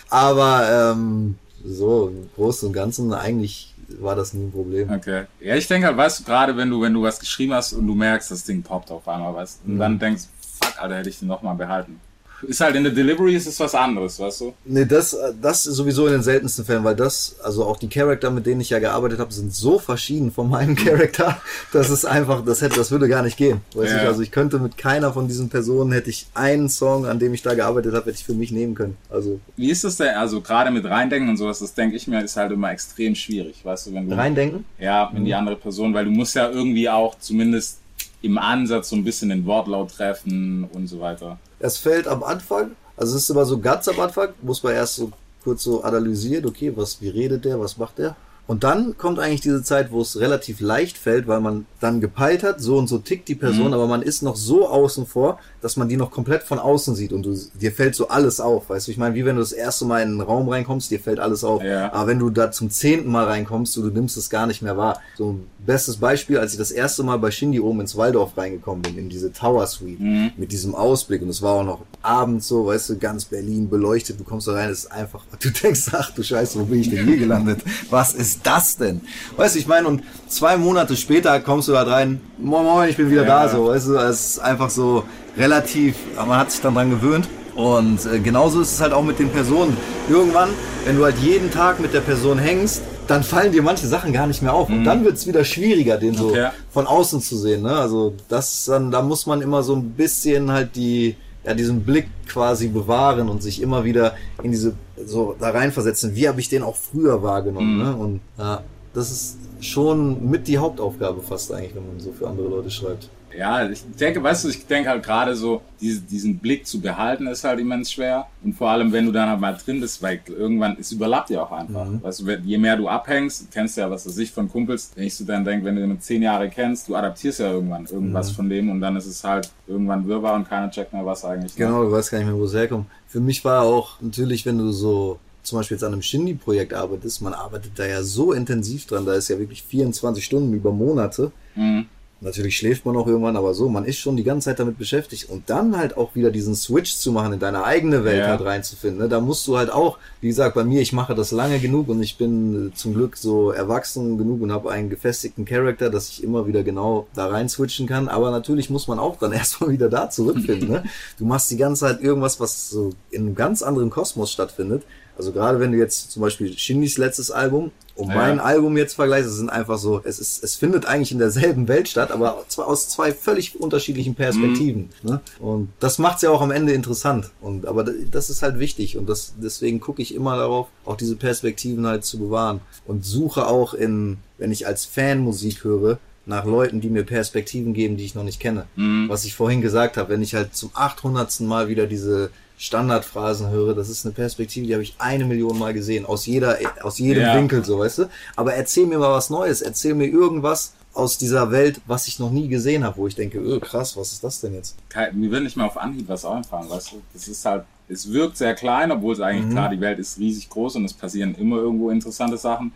Aber 0.08 0.92
ähm, 0.92 1.36
so 1.64 2.08
im 2.08 2.30
Großen 2.34 2.68
und 2.68 2.72
Ganzen 2.72 3.12
eigentlich 3.12 3.74
war 3.98 4.14
das 4.14 4.32
nie 4.32 4.44
ein 4.44 4.52
Problem. 4.52 4.90
Okay. 4.90 5.24
Ja, 5.40 5.56
ich 5.56 5.66
denke 5.66 5.88
halt, 5.88 5.96
weißt 5.96 6.20
du, 6.20 6.24
gerade 6.24 6.56
wenn 6.56 6.70
du, 6.70 6.80
wenn 6.80 6.94
du 6.94 7.02
was 7.02 7.18
geschrieben 7.18 7.52
hast 7.54 7.72
und 7.72 7.86
du 7.86 7.94
merkst, 7.94 8.30
das 8.30 8.44
Ding 8.44 8.62
poppt 8.62 8.90
auf 8.90 9.06
einmal, 9.08 9.34
weißt 9.34 9.60
du, 9.64 9.72
und 9.72 9.78
dann 9.78 9.98
denkst, 9.98 10.24
fuck, 10.40 10.80
Alter, 10.80 10.98
hätte 10.98 11.08
ich 11.08 11.18
den 11.18 11.28
nochmal 11.28 11.56
behalten. 11.56 12.00
Ist 12.42 12.60
halt 12.60 12.74
in 12.76 12.84
der 12.84 12.92
Delivery 12.92 13.34
ist 13.34 13.46
es 13.46 13.58
was 13.60 13.74
anderes, 13.74 14.18
weißt 14.18 14.40
du? 14.40 14.54
Nee, 14.64 14.84
das, 14.86 15.12
äh, 15.12 15.32
das 15.40 15.64
sowieso 15.64 16.06
in 16.06 16.12
den 16.14 16.22
seltensten 16.22 16.64
Fällen, 16.64 16.84
weil 16.84 16.96
das, 16.96 17.36
also 17.42 17.64
auch 17.64 17.76
die 17.76 17.88
Charakter, 17.88 18.30
mit 18.30 18.46
denen 18.46 18.60
ich 18.60 18.70
ja 18.70 18.78
gearbeitet 18.78 19.18
habe, 19.18 19.32
sind 19.32 19.52
so 19.54 19.78
verschieden 19.78 20.30
von 20.32 20.48
meinem 20.48 20.74
Charakter, 20.76 21.40
dass 21.72 21.90
es 21.90 22.04
einfach, 22.04 22.44
das 22.44 22.62
hätte, 22.62 22.76
das 22.76 22.90
würde 22.90 23.08
gar 23.08 23.22
nicht 23.22 23.36
gehen. 23.36 23.60
Weißt 23.74 23.92
Ja. 23.92 24.02
du, 24.02 24.08
also 24.08 24.22
ich 24.22 24.30
könnte 24.30 24.58
mit 24.58 24.76
keiner 24.78 25.12
von 25.12 25.28
diesen 25.28 25.48
Personen, 25.48 25.92
hätte 25.92 26.10
ich 26.10 26.26
einen 26.34 26.68
Song, 26.68 27.06
an 27.06 27.18
dem 27.18 27.34
ich 27.34 27.42
da 27.42 27.54
gearbeitet 27.54 27.94
habe, 27.94 28.06
hätte 28.06 28.18
ich 28.18 28.24
für 28.24 28.34
mich 28.34 28.52
nehmen 28.52 28.74
können. 28.74 28.96
Also 29.10 29.40
Wie 29.56 29.70
ist 29.70 29.84
das 29.84 29.96
denn? 29.96 30.14
Also 30.14 30.40
gerade 30.40 30.70
mit 30.70 30.84
reindenken 30.84 31.28
und 31.30 31.36
sowas, 31.36 31.58
das 31.58 31.74
denke 31.74 31.96
ich 31.96 32.06
mir, 32.06 32.22
ist 32.24 32.36
halt 32.36 32.52
immer 32.52 32.70
extrem 32.72 33.14
schwierig, 33.14 33.64
weißt 33.64 33.88
du, 33.88 33.94
wenn 33.94 34.08
du 34.08 34.16
reindenken. 34.16 34.64
ja 34.78 35.10
in 35.14 35.24
die 35.24 35.34
andere 35.34 35.56
Person, 35.56 35.92
weil 35.94 36.04
du 36.06 36.10
musst 36.10 36.34
ja 36.34 36.48
irgendwie 36.50 36.88
auch 36.88 37.18
zumindest 37.18 37.78
im 38.22 38.36
Ansatz 38.38 38.90
so 38.90 38.96
ein 38.96 39.04
bisschen 39.04 39.30
den 39.30 39.46
Wortlaut 39.46 39.92
treffen 39.92 40.64
und 40.72 40.86
so 40.88 41.00
weiter. 41.00 41.38
Es 41.60 41.76
fällt 41.78 42.08
am 42.08 42.22
Anfang, 42.22 42.72
also 42.96 43.16
es 43.16 43.22
ist 43.24 43.30
immer 43.30 43.44
so 43.44 43.58
ganz 43.58 43.86
am 43.88 44.00
Anfang, 44.00 44.30
muss 44.42 44.62
man 44.62 44.72
erst 44.74 44.96
so 44.96 45.12
kurz 45.44 45.62
so 45.62 45.82
analysieren, 45.82 46.46
okay, 46.46 46.72
was, 46.74 47.00
wie 47.00 47.08
redet 47.08 47.44
der, 47.44 47.60
was 47.60 47.76
macht 47.78 47.98
der? 47.98 48.16
Und 48.46 48.64
dann 48.64 48.98
kommt 48.98 49.20
eigentlich 49.20 49.42
diese 49.42 49.62
Zeit, 49.62 49.92
wo 49.92 50.00
es 50.00 50.18
relativ 50.18 50.60
leicht 50.60 50.98
fällt, 50.98 51.28
weil 51.28 51.40
man 51.40 51.66
dann 51.78 52.00
gepeilt 52.00 52.42
hat, 52.42 52.60
so 52.60 52.78
und 52.78 52.88
so 52.88 52.98
tickt 52.98 53.28
die 53.28 53.36
Person, 53.36 53.68
Mhm. 53.68 53.74
aber 53.74 53.86
man 53.86 54.02
ist 54.02 54.22
noch 54.22 54.34
so 54.36 54.68
außen 54.68 55.06
vor, 55.06 55.38
dass 55.60 55.76
man 55.76 55.88
die 55.88 55.96
noch 55.96 56.10
komplett 56.10 56.42
von 56.42 56.58
außen 56.58 56.94
sieht 56.94 57.12
und 57.12 57.24
du, 57.24 57.36
dir 57.60 57.72
fällt 57.72 57.94
so 57.94 58.08
alles 58.08 58.40
auf, 58.40 58.70
weißt 58.70 58.86
du? 58.86 58.92
Ich 58.92 58.98
meine, 58.98 59.14
wie 59.14 59.24
wenn 59.24 59.36
du 59.36 59.42
das 59.42 59.52
erste 59.52 59.84
Mal 59.84 60.02
in 60.02 60.08
einen 60.08 60.20
Raum 60.20 60.48
reinkommst, 60.48 60.90
dir 60.90 61.00
fällt 61.00 61.20
alles 61.20 61.44
auf. 61.44 61.62
Ja. 61.62 61.92
Aber 61.92 62.06
wenn 62.08 62.18
du 62.18 62.30
da 62.30 62.50
zum 62.50 62.70
zehnten 62.70 63.10
Mal 63.10 63.26
reinkommst, 63.26 63.72
so, 63.72 63.82
du 63.82 63.90
nimmst 63.90 64.16
es 64.16 64.30
gar 64.30 64.46
nicht 64.46 64.62
mehr 64.62 64.76
wahr. 64.76 65.00
So 65.16 65.32
ein 65.32 65.46
bestes 65.64 65.98
Beispiel, 65.98 66.38
als 66.38 66.52
ich 66.52 66.58
das 66.58 66.70
erste 66.70 67.02
Mal 67.02 67.18
bei 67.18 67.30
Shindy 67.30 67.60
oben 67.60 67.80
ins 67.80 67.96
Waldorf 67.96 68.36
reingekommen 68.36 68.82
bin, 68.82 68.98
in 68.98 69.08
diese 69.08 69.32
Tower 69.32 69.66
Suite, 69.66 70.00
mit 70.36 70.52
diesem 70.52 70.74
Ausblick 70.74 71.22
und 71.22 71.28
es 71.28 71.42
war 71.42 71.54
auch 71.54 71.64
noch 71.64 71.80
abends 72.02 72.48
so, 72.48 72.66
weißt 72.66 72.90
du, 72.90 72.98
ganz 72.98 73.26
Berlin 73.26 73.68
beleuchtet, 73.68 74.18
du 74.18 74.24
kommst 74.24 74.48
da 74.48 74.52
rein, 74.52 74.70
es 74.70 74.80
ist 74.84 74.92
einfach, 74.92 75.24
du 75.40 75.50
denkst, 75.50 75.90
ach 75.92 76.10
du 76.12 76.22
Scheiße, 76.22 76.58
wo 76.58 76.64
bin 76.64 76.80
ich 76.80 76.90
denn 76.90 77.06
hier 77.06 77.18
gelandet? 77.18 77.60
Was 77.90 78.14
ist 78.14 78.40
das 78.44 78.76
denn? 78.76 79.02
Weißt 79.36 79.54
du, 79.54 79.58
ich 79.58 79.66
meine, 79.66 79.88
und 79.88 80.02
zwei 80.30 80.56
Monate 80.56 80.96
später 80.96 81.38
kommst 81.40 81.68
du 81.68 81.72
da 81.72 81.82
rein, 81.82 82.20
moin 82.38 82.64
moin, 82.64 82.88
ich 82.88 82.96
bin 82.96 83.10
wieder 83.10 83.22
Ja. 83.26 83.44
da, 83.46 83.48
so, 83.48 83.66
weißt 83.66 83.88
du, 83.88 83.96
es 83.96 84.26
ist 84.30 84.38
einfach 84.38 84.70
so 84.70 85.04
relativ, 85.36 85.96
man 86.16 86.38
hat 86.38 86.50
sich 86.50 86.60
dann 86.62 86.74
dran 86.74 86.88
gewöhnt. 86.90 87.28
Und 87.56 88.06
äh, 88.06 88.20
genauso 88.20 88.60
ist 88.62 88.72
es 88.72 88.80
halt 88.80 88.92
auch 88.94 89.02
mit 89.04 89.18
den 89.18 89.28
Personen. 89.28 89.76
Irgendwann, 90.08 90.48
wenn 90.86 90.96
du 90.96 91.04
halt 91.04 91.18
jeden 91.18 91.50
Tag 91.50 91.78
mit 91.80 91.92
der 91.92 92.00
Person 92.00 92.38
hängst, 92.38 92.80
dann 93.06 93.22
fallen 93.24 93.52
dir 93.52 93.60
manche 93.62 93.86
Sachen 93.88 94.12
gar 94.12 94.26
nicht 94.28 94.40
mehr 94.40 94.54
auf. 94.54 94.68
Und 94.68 94.84
dann 94.84 95.04
wird 95.04 95.16
es 95.16 95.26
wieder 95.26 95.44
schwieriger, 95.44 95.98
den 95.98 96.14
so 96.14 96.28
Okay. 96.28 96.48
von 96.70 96.86
außen 96.86 97.20
zu 97.20 97.36
sehen. 97.36 97.62
Ne? 97.62 97.72
Also 97.76 98.14
das 98.28 98.64
dann, 98.66 98.90
da 98.92 99.02
muss 99.02 99.26
man 99.26 99.42
immer 99.42 99.62
so 99.64 99.74
ein 99.74 99.90
bisschen 99.90 100.50
halt 100.52 100.76
die, 100.76 101.16
ja, 101.44 101.52
diesen 101.54 101.82
Blick 101.82 102.06
quasi 102.28 102.68
bewahren 102.68 103.28
und 103.28 103.42
sich 103.42 103.60
immer 103.60 103.84
wieder 103.84 104.14
in 104.44 104.52
diese, 104.52 104.74
so 105.04 105.34
da 105.38 105.50
reinversetzen. 105.50 106.14
Wie 106.14 106.28
habe 106.28 106.40
ich 106.40 106.48
den 106.48 106.62
auch 106.62 106.76
früher 106.76 107.20
wahrgenommen? 107.22 107.78
Ne? 107.78 107.94
Und 107.96 108.20
ja, 108.38 108.62
das 108.94 109.10
ist 109.10 109.36
schon 109.60 110.30
mit 110.30 110.48
die 110.48 110.58
Hauptaufgabe 110.58 111.20
fast 111.22 111.52
eigentlich, 111.52 111.74
wenn 111.74 111.86
man 111.86 112.00
so 112.00 112.12
für 112.12 112.28
andere 112.28 112.48
Leute 112.48 112.70
schreibt. 112.70 113.08
Ja, 113.36 113.68
ich 113.68 113.82
denke, 113.98 114.22
weißt 114.22 114.44
du, 114.44 114.48
ich 114.48 114.66
denke 114.66 114.90
halt 114.90 115.04
gerade 115.04 115.36
so, 115.36 115.62
diese, 115.80 116.00
diesen 116.00 116.38
Blick 116.38 116.66
zu 116.66 116.80
behalten 116.80 117.26
ist 117.26 117.44
halt 117.44 117.60
immens 117.60 117.92
schwer. 117.92 118.26
Und 118.42 118.54
vor 118.54 118.70
allem, 118.70 118.92
wenn 118.92 119.06
du 119.06 119.12
dann 119.12 119.28
halt 119.28 119.40
mal 119.40 119.56
drin 119.56 119.80
bist, 119.80 120.02
weil 120.02 120.20
irgendwann, 120.26 120.76
es 120.80 120.92
überlappt 120.92 121.30
ja 121.30 121.42
auch 121.44 121.52
einfach. 121.52 121.86
Weißt 122.02 122.20
du, 122.20 122.30
je 122.30 122.58
mehr 122.58 122.76
du 122.76 122.88
abhängst, 122.88 123.50
kennst 123.52 123.76
du 123.76 123.82
ja, 123.82 123.90
was 123.90 124.06
weiß 124.06 124.18
ich 124.18 124.32
von 124.32 124.48
Kumpels, 124.48 124.90
wenn 124.94 125.04
ich 125.04 125.14
so 125.14 125.24
dann 125.24 125.44
denke, 125.44 125.64
wenn 125.64 125.76
du 125.76 125.82
den 125.82 126.00
zehn 126.00 126.22
Jahre 126.22 126.48
kennst, 126.48 126.88
du 126.88 126.96
adaptierst 126.96 127.40
ja 127.40 127.52
irgendwann 127.52 127.86
irgendwas 127.86 128.30
von 128.30 128.48
dem 128.48 128.70
und 128.70 128.80
dann 128.80 128.96
ist 128.96 129.06
es 129.06 129.22
halt 129.22 129.50
irgendwann 129.66 130.06
wirrwarr 130.06 130.34
und 130.34 130.48
keiner 130.48 130.70
checkt 130.70 130.92
mehr, 130.92 131.06
was 131.06 131.24
eigentlich. 131.24 131.54
Genau, 131.54 131.84
du 131.84 131.92
weißt 131.92 132.10
gar 132.10 132.18
nicht 132.18 132.26
mehr, 132.26 132.36
wo 132.36 132.44
es 132.44 132.54
herkommt. 132.54 132.86
Für 133.06 133.20
mich 133.20 133.44
war 133.44 133.62
auch 133.62 134.00
natürlich, 134.00 134.44
wenn 134.44 134.58
du 134.58 134.72
so 134.72 135.18
zum 135.50 135.58
Beispiel 135.58 135.76
jetzt 135.76 135.84
an 135.84 135.92
einem 135.92 136.02
Shindy-Projekt 136.02 136.72
arbeitest, 136.74 137.20
man 137.22 137.34
arbeitet 137.34 137.72
da 137.76 137.86
ja 137.86 138.02
so 138.02 138.32
intensiv 138.32 138.86
dran, 138.86 139.04
da 139.04 139.14
ist 139.14 139.28
ja 139.28 139.38
wirklich 139.38 139.62
24 139.62 140.24
Stunden 140.24 140.52
über 140.54 140.72
Monate. 140.72 141.30
Mhm. 141.54 141.86
Natürlich 142.22 142.58
schläft 142.58 142.84
man 142.84 142.98
auch 142.98 143.06
irgendwann, 143.06 143.34
aber 143.38 143.54
so, 143.54 143.70
man 143.70 143.86
ist 143.86 143.96
schon 143.96 144.14
die 144.14 144.24
ganze 144.24 144.50
Zeit 144.50 144.58
damit 144.60 144.76
beschäftigt. 144.76 145.30
Und 145.30 145.48
dann 145.48 145.74
halt 145.78 145.96
auch 145.96 146.14
wieder 146.14 146.30
diesen 146.30 146.54
Switch 146.54 146.94
zu 146.96 147.12
machen, 147.12 147.32
in 147.32 147.38
deine 147.38 147.64
eigene 147.64 148.04
Welt 148.04 148.18
Ja. 148.18 148.26
halt 148.28 148.44
reinzufinden. 148.44 148.98
Ne? 149.00 149.08
Da 149.08 149.20
musst 149.22 149.46
du 149.48 149.56
halt 149.56 149.72
auch, 149.72 149.96
wie 150.20 150.28
gesagt, 150.28 150.54
bei 150.54 150.62
mir, 150.62 150.82
ich 150.82 150.92
mache 150.92 151.14
das 151.14 151.30
lange 151.30 151.58
genug 151.60 151.88
und 151.88 152.02
ich 152.02 152.18
bin 152.18 152.68
äh, 152.68 152.74
zum 152.74 152.92
Glück 152.92 153.16
so 153.16 153.52
erwachsen 153.52 154.18
genug 154.18 154.42
und 154.42 154.52
habe 154.52 154.70
einen 154.70 154.90
gefestigten 154.90 155.46
Charakter, 155.46 155.88
dass 155.88 156.10
ich 156.10 156.22
immer 156.22 156.46
wieder 156.46 156.62
genau 156.62 157.06
da 157.14 157.26
rein 157.28 157.48
switchen 157.48 157.86
kann. 157.86 158.06
Aber 158.06 158.30
natürlich 158.30 158.68
muss 158.68 158.86
man 158.86 158.98
auch 158.98 159.16
dann 159.18 159.32
erstmal 159.40 159.70
wieder 159.70 159.88
da 159.88 160.10
zurückfinden. 160.10 160.68
Ne? 160.68 160.84
Du 161.18 161.24
machst 161.24 161.50
die 161.50 161.56
ganze 161.56 161.86
Zeit 161.86 162.02
irgendwas, 162.02 162.38
was 162.38 162.68
so 162.68 162.90
in 163.10 163.22
einem 163.22 163.34
ganz 163.34 163.62
anderen 163.62 163.88
Kosmos 163.88 164.30
stattfindet. 164.30 164.82
Also 165.20 165.32
gerade 165.32 165.60
wenn 165.60 165.70
du 165.72 165.76
jetzt 165.76 166.12
zum 166.12 166.22
Beispiel 166.22 166.56
Shindys 166.56 166.96
letztes 166.96 167.30
Album 167.30 167.72
und 167.94 168.08
Ja. 168.08 168.14
mein 168.14 168.40
Album 168.40 168.78
jetzt 168.78 168.94
vergleichst, 168.94 169.28
es 169.28 169.36
sind 169.36 169.50
einfach 169.50 169.76
so, 169.76 170.00
es 170.02 170.18
ist, 170.18 170.42
es 170.42 170.54
findet 170.54 170.86
eigentlich 170.86 171.12
in 171.12 171.18
derselben 171.18 171.68
Welt 171.68 171.88
statt, 171.88 172.10
aber 172.10 172.42
zwar 172.48 172.66
aus 172.68 172.88
zwei 172.88 173.12
völlig 173.12 173.60
unterschiedlichen 173.60 174.14
Perspektiven. 174.14 174.88
Ne? 175.02 175.20
Und 175.38 175.68
das 175.78 175.98
macht's 175.98 176.22
ja 176.22 176.30
auch 176.30 176.40
am 176.40 176.50
Ende 176.50 176.72
interessant. 176.72 177.32
Und 177.42 177.66
aber 177.66 177.84
das 177.84 178.30
ist 178.30 178.40
halt 178.40 178.58
wichtig 178.58 178.96
und 178.96 179.10
das 179.10 179.34
deswegen 179.36 179.78
gucke 179.78 180.00
ich 180.00 180.14
immer 180.14 180.38
darauf, 180.38 180.68
auch 180.86 180.96
diese 180.96 181.16
Perspektiven 181.16 181.86
halt 181.86 182.06
zu 182.06 182.18
bewahren 182.18 182.62
und 182.86 183.04
suche 183.04 183.46
auch 183.46 183.74
in, 183.74 184.16
wenn 184.38 184.50
ich 184.52 184.66
als 184.66 184.86
Fan 184.86 185.18
Musik 185.18 185.64
höre, 185.64 185.98
nach 186.24 186.46
Leuten, 186.46 186.80
die 186.80 186.88
mir 186.88 187.04
Perspektiven 187.04 187.74
geben, 187.74 187.98
die 187.98 188.04
ich 188.06 188.14
noch 188.14 188.24
nicht 188.24 188.40
kenne. 188.40 188.64
Was 189.08 189.26
ich 189.26 189.34
vorhin 189.34 189.60
gesagt 189.60 189.98
habe, 189.98 190.08
wenn 190.10 190.22
ich 190.22 190.34
halt 190.34 190.54
zum 190.54 190.70
800. 190.72 191.40
Mal 191.40 191.68
wieder 191.68 191.86
diese 191.86 192.30
Standardphrasen 192.60 193.48
höre, 193.48 193.74
das 193.74 193.88
ist 193.88 194.04
eine 194.04 194.12
Perspektive, 194.14 194.66
die 194.66 194.74
habe 194.74 194.82
ich 194.82 194.94
eine 194.98 195.24
Million 195.24 195.58
Mal 195.58 195.72
gesehen, 195.72 196.04
aus 196.04 196.26
jeder, 196.26 196.58
aus 196.82 196.98
jedem 196.98 197.22
Ja. 197.22 197.34
Winkel, 197.34 197.64
so, 197.64 197.78
weißt 197.78 197.98
du? 198.00 198.04
Aber 198.36 198.52
erzähl 198.54 198.86
mir 198.86 198.98
mal 198.98 199.12
was 199.12 199.30
Neues, 199.30 199.62
erzähl 199.62 199.94
mir 199.94 200.06
irgendwas 200.06 200.74
aus 200.92 201.16
dieser 201.16 201.50
Welt, 201.52 201.80
was 201.86 202.06
ich 202.06 202.18
noch 202.18 202.30
nie 202.30 202.48
gesehen 202.48 202.84
habe, 202.84 202.98
wo 202.98 203.06
ich 203.06 203.14
denke, 203.14 203.38
öh, 203.38 203.60
krass, 203.60 203.96
was 203.96 204.12
ist 204.12 204.22
das 204.24 204.42
denn 204.42 204.52
jetzt? 204.54 204.76
Mir 205.14 205.30
wird 205.30 205.44
nicht 205.44 205.56
mal 205.56 205.64
auf 205.66 205.78
Anhieb 205.78 206.06
was 206.08 206.24
einfallen, 206.26 206.68
weißt 206.68 206.92
du? 206.92 207.00
Das 207.14 207.28
ist 207.28 207.44
halt, 207.46 207.64
es 207.88 208.12
wirkt 208.12 208.36
sehr 208.36 208.54
klein, 208.54 208.92
obwohl 208.92 209.14
es 209.14 209.20
eigentlich 209.20 209.50
klar, 209.50 209.70
die 209.70 209.80
Welt 209.80 209.98
ist 209.98 210.18
riesig 210.18 210.50
groß 210.50 210.76
und 210.76 210.84
es 210.84 210.92
passieren 210.92 211.34
immer 211.36 211.56
irgendwo 211.56 211.88
interessante 211.90 212.36
Sachen. 212.36 212.72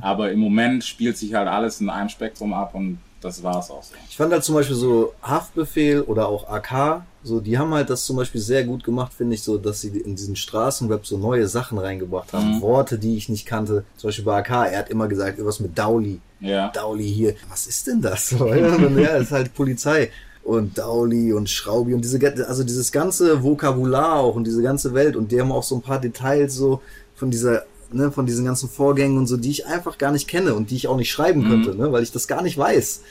Aber 0.00 0.32
im 0.32 0.40
Moment 0.40 0.82
spielt 0.82 1.16
sich 1.16 1.34
halt 1.34 1.46
alles 1.46 1.80
in 1.80 1.88
einem 1.90 2.08
Spektrum 2.08 2.52
ab 2.52 2.74
und 2.74 2.98
das 3.20 3.42
war's 3.42 3.70
auch 3.70 3.82
so. 3.82 3.94
Ich 4.08 4.16
fand 4.16 4.32
halt 4.32 4.42
zum 4.44 4.54
Beispiel 4.56 4.76
so 4.76 5.12
Haftbefehl 5.22 6.02
oder 6.02 6.28
auch 6.28 6.48
AK, 6.48 7.02
so, 7.28 7.40
die 7.40 7.58
haben 7.58 7.72
halt 7.72 7.90
das 7.90 8.04
zum 8.04 8.16
Beispiel 8.16 8.40
sehr 8.40 8.64
gut 8.64 8.82
gemacht, 8.82 9.12
finde 9.12 9.34
ich, 9.34 9.42
so, 9.42 9.58
dass 9.58 9.80
sie 9.82 9.88
in 9.88 10.16
diesen 10.16 10.34
Straßenrap 10.36 11.06
so 11.06 11.18
neue 11.18 11.46
Sachen 11.46 11.78
reingebracht 11.78 12.32
haben. 12.32 12.60
Worte, 12.62 12.98
die 12.98 13.16
ich 13.16 13.28
nicht 13.28 13.46
kannte. 13.46 13.84
Zum 13.96 14.08
Beispiel 14.08 14.24
bei 14.24 14.38
AK, 14.38 14.72
er 14.72 14.78
hat 14.78 14.88
immer 14.90 15.06
gesagt, 15.08 15.38
irgendwas 15.38 15.60
mit 15.60 15.78
Dauli. 15.78 16.20
Ja. 16.40 16.70
Dauli 16.70 17.06
hier. 17.08 17.34
Was 17.50 17.66
ist 17.66 17.86
denn 17.86 18.00
das? 18.00 18.32
Und 18.38 18.98
ja, 18.98 19.16
ist 19.16 19.30
halt 19.32 19.54
Polizei. 19.54 20.10
Und 20.42 20.78
Dauli 20.78 21.34
und 21.34 21.50
Schraubi 21.50 21.92
und 21.92 22.00
diese, 22.00 22.18
also 22.48 22.64
dieses 22.64 22.90
ganze 22.90 23.42
Vokabular 23.42 24.14
auch 24.20 24.34
und 24.34 24.44
diese 24.44 24.62
ganze 24.62 24.94
Welt 24.94 25.14
und 25.14 25.30
die 25.30 25.38
haben 25.42 25.52
auch 25.52 25.62
so 25.62 25.74
ein 25.74 25.82
paar 25.82 26.00
Details 26.00 26.54
so 26.54 26.80
von 27.14 27.30
dieser, 27.30 27.64
ne, 27.92 28.10
von 28.10 28.24
diesen 28.24 28.46
ganzen 28.46 28.70
Vorgängen 28.70 29.18
und 29.18 29.26
so, 29.26 29.36
die 29.36 29.50
ich 29.50 29.66
einfach 29.66 29.98
gar 29.98 30.10
nicht 30.10 30.26
kenne 30.26 30.54
und 30.54 30.70
die 30.70 30.76
ich 30.76 30.88
auch 30.88 30.96
nicht 30.96 31.10
schreiben 31.10 31.46
könnte, 31.46 31.74
ne, 31.74 31.92
weil 31.92 32.02
ich 32.02 32.12
das 32.12 32.28
gar 32.28 32.40
nicht 32.42 32.56
weiß. 32.56 33.02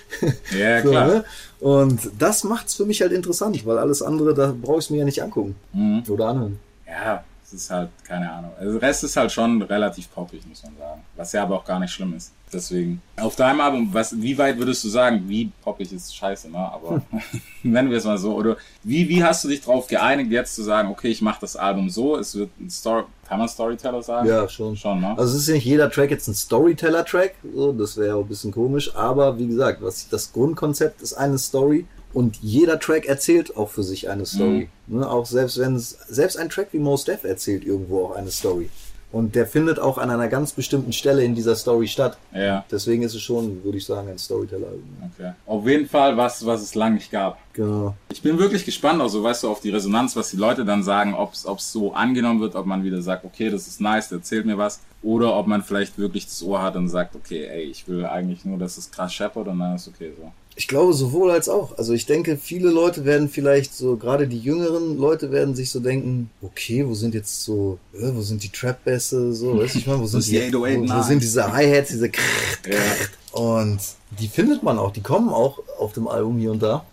Ja, 0.58 0.82
So, 0.82 0.90
klar. 0.90 1.08
ne? 1.08 1.26
Und 1.60 2.12
das 2.20 2.44
macht's 2.44 2.76
für 2.76 2.86
mich 2.86 3.02
halt 3.02 3.12
interessant, 3.12 3.66
weil 3.66 3.78
alles 3.78 4.02
andere, 4.02 4.34
da 4.34 4.54
brauche 4.60 4.80
ich 4.80 4.90
mir 4.90 4.98
ja 4.98 5.06
nicht 5.06 5.24
angucken. 5.24 5.56
Mhm. 5.74 6.04
Oder 6.08 6.28
anhören. 6.28 6.60
Ja, 6.88 7.24
es 7.48 7.54
ist 7.54 7.70
halt, 7.70 7.90
keine 8.04 8.30
Ahnung. 8.30 8.52
Also 8.60 8.78
der 8.78 8.90
Rest 8.90 9.06
ist 9.06 9.16
halt 9.16 9.32
schon 9.32 9.62
relativ 9.62 10.12
poppig, 10.14 10.46
muss 10.48 10.64
man 10.64 10.74
sagen. 10.78 11.02
Was 11.16 11.32
ja 11.32 11.44
aber 11.44 11.56
auch 11.56 11.64
gar 11.64 11.80
nicht 11.80 11.92
schlimm 11.92 12.14
ist. 12.14 12.34
Deswegen. 12.52 13.02
Auf 13.16 13.38
deinem 13.38 13.62
Album, 13.62 13.90
was, 13.94 14.22
wie 14.22 14.38
weit 14.38 14.58
würdest 14.58 14.84
du 14.84 14.90
sagen, 14.90 15.24
wie 15.28 15.52
poppig 15.62 15.94
ist 15.94 16.14
scheiße, 16.14 16.50
ne? 16.50 16.58
Aber 16.58 17.02
nennen 17.64 17.90
wir 17.90 17.98
es 17.98 18.04
mal 18.04 18.18
so. 18.18 18.36
Oder 18.36 18.58
wie, 18.84 19.08
wie 19.08 19.24
hast 19.24 19.46
du 19.46 19.48
dich 19.48 19.62
drauf 19.62 19.88
geeinigt, 19.88 20.30
jetzt 20.30 20.56
zu 20.56 20.64
sagen, 20.64 20.90
okay, 20.90 21.08
ich 21.08 21.22
mache 21.22 21.40
das 21.40 21.56
Album 21.56 21.90
so, 21.90 22.18
es 22.18 22.36
wird 22.36 22.50
ein 22.60 22.70
Story, 22.70 23.04
kann 23.30 23.40
man 23.40 23.48
Storyteller 23.48 24.04
sagen? 24.04 24.28
Ja, 24.28 24.50
schon. 24.50 24.76
Schon, 24.76 25.00
ne? 25.00 25.18
Also 25.18 25.36
es 25.36 25.44
ist 25.44 25.48
ja 25.48 25.54
nicht 25.54 25.66
jeder 25.66 25.90
Track 25.90 26.12
jetzt 26.12 26.28
ein 26.28 26.36
Storyteller-Track, 26.36 27.36
so, 27.54 27.72
das 27.72 27.96
wäre 27.96 28.08
ja 28.08 28.16
auch 28.16 28.24
ein 28.24 28.28
bisschen 28.28 28.52
komisch, 28.52 28.94
aber 28.94 29.40
wie 29.40 29.48
gesagt, 29.48 29.82
was 29.82 30.10
das 30.10 30.34
Grundkonzept 30.34 31.02
ist 31.02 31.14
eine 31.14 31.38
Story 31.38 31.86
und 32.18 32.38
jeder 32.42 32.80
Track 32.80 33.06
erzählt 33.06 33.56
auch 33.58 33.70
für 33.70 33.84
sich 33.84 34.10
eine 34.10 34.26
Story. 34.26 34.70
Ne, 34.88 35.08
auch 35.08 35.28
selbst 35.28 35.60
wenn 35.60 35.76
es, 35.76 36.00
selbst 36.08 36.36
ein 36.36 36.50
Track 36.50 36.70
wie 36.72 36.80
Most 36.80 37.08
Def 37.08 37.24
erzählt 37.24 37.64
irgendwo 37.64 38.06
auch 38.06 38.16
eine 38.16 38.32
Story. 38.32 38.72
Und 39.12 39.36
der 39.36 39.46
findet 39.46 39.78
auch 39.80 40.00
an 40.00 40.10
einer 40.10 40.28
ganz 40.28 40.52
bestimmten 40.52 40.94
Stelle 40.94 41.24
in 41.24 41.36
dieser 41.36 41.56
Story 41.56 41.88
statt. 41.88 42.18
Ja, 42.34 42.66
Deswegen 42.72 43.04
ist 43.04 43.14
es 43.14 43.22
schon, 43.22 43.64
würde 43.64 43.78
ich 43.78 43.86
sagen, 43.86 44.10
ein 44.10 44.18
Storyteller. 44.18 44.66
okay. 45.14 45.34
Auf 45.46 45.68
jeden 45.68 45.88
Fall 45.88 46.18
was, 46.18 46.44
was 46.44 46.64
es 46.64 46.74
lang 46.74 46.96
nicht 46.96 47.12
gab. 47.12 47.38
Genau. 47.54 47.94
Ich 48.10 48.24
bin 48.24 48.40
wirklich 48.40 48.66
gespannt, 48.66 49.00
auch 49.00 49.10
so, 49.10 49.22
weißt 49.22 49.44
du, 49.44 49.50
auf 49.50 49.60
die 49.60 49.70
Resonanz, 49.70 50.16
was 50.16 50.32
die 50.32 50.38
Leute 50.38 50.66
dann 50.66 50.82
sagen, 50.82 51.14
ob 51.14 51.34
es 51.34 51.72
so 51.72 51.94
angenommen 51.94 52.42
wird, 52.42 52.56
ob 52.56 52.66
man 52.66 52.84
wieder 52.84 53.04
sagt, 53.04 53.26
okay, 53.26 53.52
das 53.52 53.68
ist 53.68 53.80
nice, 53.80 54.10
der 54.10 54.18
erzählt 54.18 54.48
mir 54.48 54.58
was, 54.58 54.80
oder 55.04 55.36
ob 55.36 55.46
man 55.46 55.62
vielleicht 55.62 56.00
wirklich 56.00 56.26
das 56.26 56.42
Ohr 56.42 56.64
hat 56.64 56.76
und 56.78 56.90
sagt, 56.90 57.16
okay, 57.16 57.46
ey, 57.46 57.66
ich 57.66 57.88
will 57.88 58.08
eigentlich 58.08 58.44
nur, 58.44 58.58
dass 58.58 58.80
es 58.80 58.90
krass 58.90 59.14
scheppert 59.14 59.48
und 59.48 59.60
dann 59.60 59.76
ist 59.76 59.88
okay 59.88 60.12
so. 60.18 60.32
Ich 60.60 60.68
glaube 60.68 60.92
sowohl 60.94 61.30
als 61.30 61.50
auch. 61.50 61.78
Also 61.78 61.94
ich 61.94 62.08
denke, 62.08 62.36
viele 62.36 62.72
Leute 62.72 63.06
werden 63.06 63.30
vielleicht 63.30 63.76
so, 63.76 63.96
gerade 63.96 64.28
die 64.28 64.40
jüngeren 64.40 64.98
Leute 64.98 65.32
werden 65.32 65.54
sich 65.54 65.70
so 65.70 65.80
denken, 65.80 66.32
okay, 66.42 66.84
wo 66.88 66.96
sind 66.96 67.14
jetzt 67.14 67.44
so, 67.44 67.78
äh, 67.94 68.10
wo 68.14 68.22
sind 68.22 68.42
die 68.44 68.50
Trap-Bässe, 68.50 69.34
so, 69.34 69.58
weißt 69.60 69.76
du, 69.76 69.80
ich 69.80 69.86
meine, 69.86 70.00
wo 70.02 70.08
sind 70.08 70.26
die, 70.26 70.32
die 70.32 70.54
wo, 70.54 70.66
808 70.66 70.98
wo 70.98 71.04
sind 71.08 71.22
diese 71.22 71.54
Hi-Hats, 71.54 71.90
diese 71.92 72.10
Krrrt, 72.12 72.26
Ja. 72.68 73.40
und 73.40 73.80
die 74.20 74.28
findet 74.28 74.64
man 74.64 74.80
auch, 74.80 74.92
die 74.92 75.02
kommen 75.02 75.30
auch 75.30 75.60
auf 75.78 75.94
dem 75.94 76.08
Album 76.08 76.40
hier 76.40 76.52
und 76.52 76.64
da. 76.64 76.86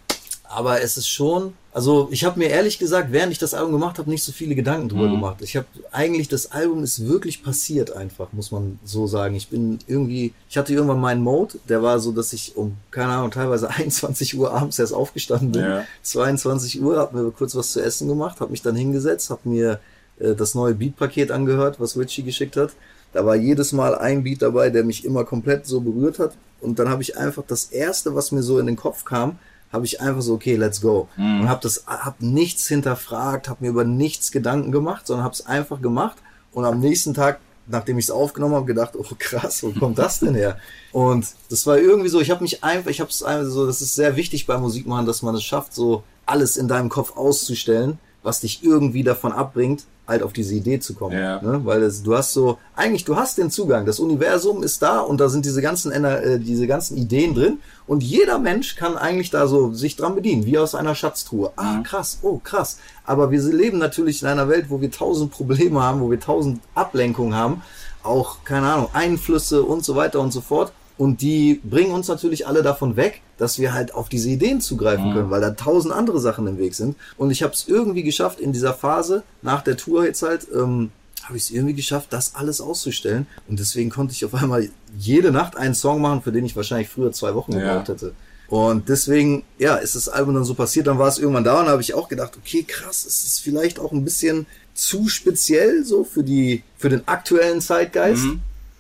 Aber 0.44 0.82
es 0.82 0.98
ist 0.98 1.08
schon, 1.08 1.54
also 1.74 2.06
ich 2.12 2.24
habe 2.24 2.38
mir 2.38 2.50
ehrlich 2.50 2.78
gesagt, 2.78 3.10
während 3.10 3.32
ich 3.32 3.40
das 3.40 3.52
Album 3.52 3.72
gemacht 3.72 3.98
habe, 3.98 4.08
nicht 4.08 4.22
so 4.22 4.30
viele 4.30 4.54
Gedanken 4.54 4.88
drüber 4.88 5.08
gemacht. 5.08 5.38
Ich 5.40 5.56
habe 5.56 5.66
eigentlich, 5.90 6.28
das 6.28 6.52
Album 6.52 6.84
ist 6.84 7.04
wirklich 7.04 7.42
passiert 7.42 7.90
einfach, 7.90 8.32
muss 8.32 8.52
man 8.52 8.78
so 8.84 9.08
sagen. 9.08 9.34
Ich 9.34 9.48
bin 9.48 9.80
irgendwie, 9.88 10.32
ich 10.48 10.56
hatte 10.56 10.72
irgendwann 10.72 11.00
meinen 11.00 11.20
Mode, 11.20 11.58
der 11.68 11.82
war 11.82 11.98
so, 11.98 12.12
dass 12.12 12.32
ich 12.32 12.56
um, 12.56 12.76
keine 12.92 13.14
Ahnung, 13.14 13.32
teilweise 13.32 13.68
21 13.76 14.38
Uhr 14.38 14.54
abends 14.54 14.78
erst 14.78 14.94
aufgestanden 14.94 15.50
bin. 15.50 15.62
Ja. 15.62 15.84
22 16.02 16.80
Uhr, 16.80 16.96
habe 16.96 17.20
mir 17.20 17.30
kurz 17.32 17.56
was 17.56 17.72
zu 17.72 17.82
essen 17.82 18.06
gemacht, 18.06 18.38
habe 18.38 18.52
mich 18.52 18.62
dann 18.62 18.76
hingesetzt, 18.76 19.30
habe 19.30 19.48
mir 19.48 19.80
äh, 20.20 20.36
das 20.36 20.54
neue 20.54 20.74
Beat-Paket 20.74 21.32
angehört, 21.32 21.80
was 21.80 21.98
Richie 21.98 22.22
geschickt 22.22 22.56
hat. 22.56 22.70
Da 23.12 23.26
war 23.26 23.34
jedes 23.34 23.72
Mal 23.72 23.96
ein 23.96 24.22
Beat 24.22 24.42
dabei, 24.42 24.70
der 24.70 24.84
mich 24.84 25.04
immer 25.04 25.24
komplett 25.24 25.66
so 25.66 25.80
berührt 25.80 26.20
hat. 26.20 26.36
Und 26.60 26.78
dann 26.78 26.88
habe 26.88 27.02
ich 27.02 27.16
einfach 27.16 27.42
das 27.44 27.64
erste, 27.64 28.14
was 28.14 28.30
mir 28.30 28.44
so 28.44 28.60
in 28.60 28.66
den 28.66 28.76
Kopf 28.76 29.04
kam, 29.04 29.40
habe 29.74 29.84
ich 29.84 30.00
einfach 30.00 30.22
so, 30.22 30.34
okay, 30.34 30.54
let's 30.54 30.80
go. 30.80 31.08
Und 31.40 31.48
habe 31.48 31.60
das, 31.60 31.84
hab 31.86 32.22
nichts 32.22 32.68
hinterfragt, 32.68 33.48
habe 33.48 33.64
mir 33.64 33.70
über 33.70 33.84
nichts 33.84 34.30
Gedanken 34.30 34.70
gemacht, 34.70 35.06
sondern 35.08 35.24
habe 35.24 35.34
es 35.34 35.44
einfach 35.46 35.82
gemacht. 35.82 36.16
Und 36.52 36.64
am 36.64 36.78
nächsten 36.78 37.12
Tag, 37.12 37.40
nachdem 37.66 37.98
ich 37.98 38.04
es 38.04 38.10
aufgenommen 38.12 38.54
habe, 38.54 38.66
gedacht, 38.66 38.92
oh 38.96 39.04
krass, 39.18 39.64
wo 39.64 39.72
kommt 39.72 39.98
das 39.98 40.20
denn 40.20 40.36
her? 40.36 40.58
Und 40.92 41.26
das 41.50 41.66
war 41.66 41.76
irgendwie 41.76 42.08
so, 42.08 42.20
ich 42.20 42.30
habe 42.30 42.44
mich 42.44 42.62
einfach, 42.62 42.88
ich 42.88 43.00
habe 43.00 43.10
es 43.10 43.24
einfach 43.24 43.50
so, 43.50 43.66
das 43.66 43.82
ist 43.82 43.96
sehr 43.96 44.14
wichtig 44.14 44.46
beim 44.46 44.60
Musikmachen, 44.60 45.06
dass 45.06 45.22
man 45.22 45.34
es 45.34 45.42
schafft, 45.42 45.74
so 45.74 46.04
alles 46.24 46.56
in 46.56 46.68
deinem 46.68 46.88
Kopf 46.88 47.16
auszustellen, 47.16 47.98
was 48.24 48.40
dich 48.40 48.64
irgendwie 48.64 49.04
davon 49.04 49.32
abbringt, 49.32 49.84
halt 50.08 50.22
auf 50.22 50.32
diese 50.32 50.54
Idee 50.54 50.80
zu 50.80 50.94
kommen. 50.94 51.16
Ja. 51.16 51.40
Ne? 51.40 51.60
Weil 51.64 51.80
das, 51.80 52.02
du 52.02 52.16
hast 52.16 52.32
so, 52.32 52.58
eigentlich, 52.74 53.04
du 53.04 53.16
hast 53.16 53.38
den 53.38 53.50
Zugang. 53.50 53.86
Das 53.86 54.00
Universum 54.00 54.62
ist 54.62 54.82
da 54.82 55.00
und 55.00 55.20
da 55.20 55.28
sind 55.28 55.44
diese 55.44 55.62
ganzen, 55.62 55.92
äh, 55.92 56.40
diese 56.40 56.66
ganzen 56.66 56.96
Ideen 56.96 57.34
drin 57.34 57.58
und 57.86 58.02
jeder 58.02 58.38
Mensch 58.38 58.76
kann 58.76 58.96
eigentlich 58.96 59.30
da 59.30 59.46
so 59.46 59.72
sich 59.72 59.96
dran 59.96 60.14
bedienen, 60.14 60.46
wie 60.46 60.58
aus 60.58 60.74
einer 60.74 60.94
Schatztruhe. 60.94 61.52
Ah, 61.56 61.80
krass, 61.82 62.18
oh, 62.22 62.40
krass. 62.42 62.78
Aber 63.04 63.30
wir 63.30 63.40
leben 63.40 63.78
natürlich 63.78 64.22
in 64.22 64.28
einer 64.28 64.48
Welt, 64.48 64.66
wo 64.68 64.80
wir 64.80 64.90
tausend 64.90 65.30
Probleme 65.30 65.82
haben, 65.82 66.00
wo 66.00 66.10
wir 66.10 66.20
tausend 66.20 66.60
Ablenkungen 66.74 67.34
haben, 67.34 67.62
auch, 68.02 68.38
keine 68.44 68.72
Ahnung, 68.72 68.88
Einflüsse 68.92 69.62
und 69.62 69.84
so 69.84 69.96
weiter 69.96 70.20
und 70.20 70.32
so 70.32 70.40
fort. 70.40 70.72
Und 70.96 71.20
die 71.22 71.60
bringen 71.64 71.90
uns 71.92 72.06
natürlich 72.08 72.46
alle 72.46 72.62
davon 72.62 72.96
weg, 72.96 73.20
dass 73.36 73.58
wir 73.58 73.74
halt 73.74 73.94
auf 73.94 74.08
diese 74.08 74.28
Ideen 74.28 74.60
zugreifen 74.60 75.12
können, 75.12 75.30
weil 75.30 75.40
da 75.40 75.50
tausend 75.50 75.92
andere 75.92 76.20
Sachen 76.20 76.46
im 76.46 76.58
Weg 76.58 76.74
sind. 76.74 76.96
Und 77.16 77.30
ich 77.32 77.42
habe 77.42 77.52
es 77.52 77.66
irgendwie 77.66 78.04
geschafft, 78.04 78.38
in 78.38 78.52
dieser 78.52 78.74
Phase, 78.74 79.24
nach 79.42 79.62
der 79.62 79.76
Tour 79.76 80.04
jetzt 80.06 80.22
halt, 80.22 80.46
ähm, 80.54 80.90
habe 81.24 81.36
ich 81.36 81.44
es 81.44 81.50
irgendwie 81.50 81.74
geschafft, 81.74 82.08
das 82.12 82.34
alles 82.36 82.60
auszustellen. 82.60 83.26
Und 83.48 83.58
deswegen 83.58 83.90
konnte 83.90 84.12
ich 84.12 84.24
auf 84.24 84.34
einmal 84.34 84.68
jede 84.96 85.32
Nacht 85.32 85.56
einen 85.56 85.74
Song 85.74 86.00
machen, 86.00 86.22
für 86.22 86.30
den 86.32 86.44
ich 86.44 86.54
wahrscheinlich 86.54 86.88
früher 86.88 87.10
zwei 87.12 87.34
Wochen 87.34 87.52
Ja. 87.52 87.58
gebraucht 87.60 87.88
hätte. 87.88 88.12
Und 88.48 88.88
deswegen, 88.90 89.42
ja, 89.58 89.76
ist 89.76 89.96
das 89.96 90.08
Album 90.08 90.34
dann 90.34 90.44
so 90.44 90.54
passiert, 90.54 90.86
dann 90.86 90.98
war 90.98 91.08
es 91.08 91.18
irgendwann 91.18 91.44
da 91.44 91.60
und 91.60 91.66
habe 91.68 91.80
ich 91.82 91.94
auch 91.94 92.08
gedacht, 92.08 92.32
okay, 92.36 92.62
krass, 92.62 93.04
es 93.06 93.24
ist 93.24 93.40
vielleicht 93.40 93.80
auch 93.80 93.90
ein 93.90 94.04
bisschen 94.04 94.46
zu 94.74 95.08
speziell 95.08 95.82
so 95.84 96.04
für 96.04 96.22
die, 96.22 96.62
für 96.76 96.90
den 96.90 97.08
aktuellen 97.08 97.60
Zeitgeist. 97.62 98.26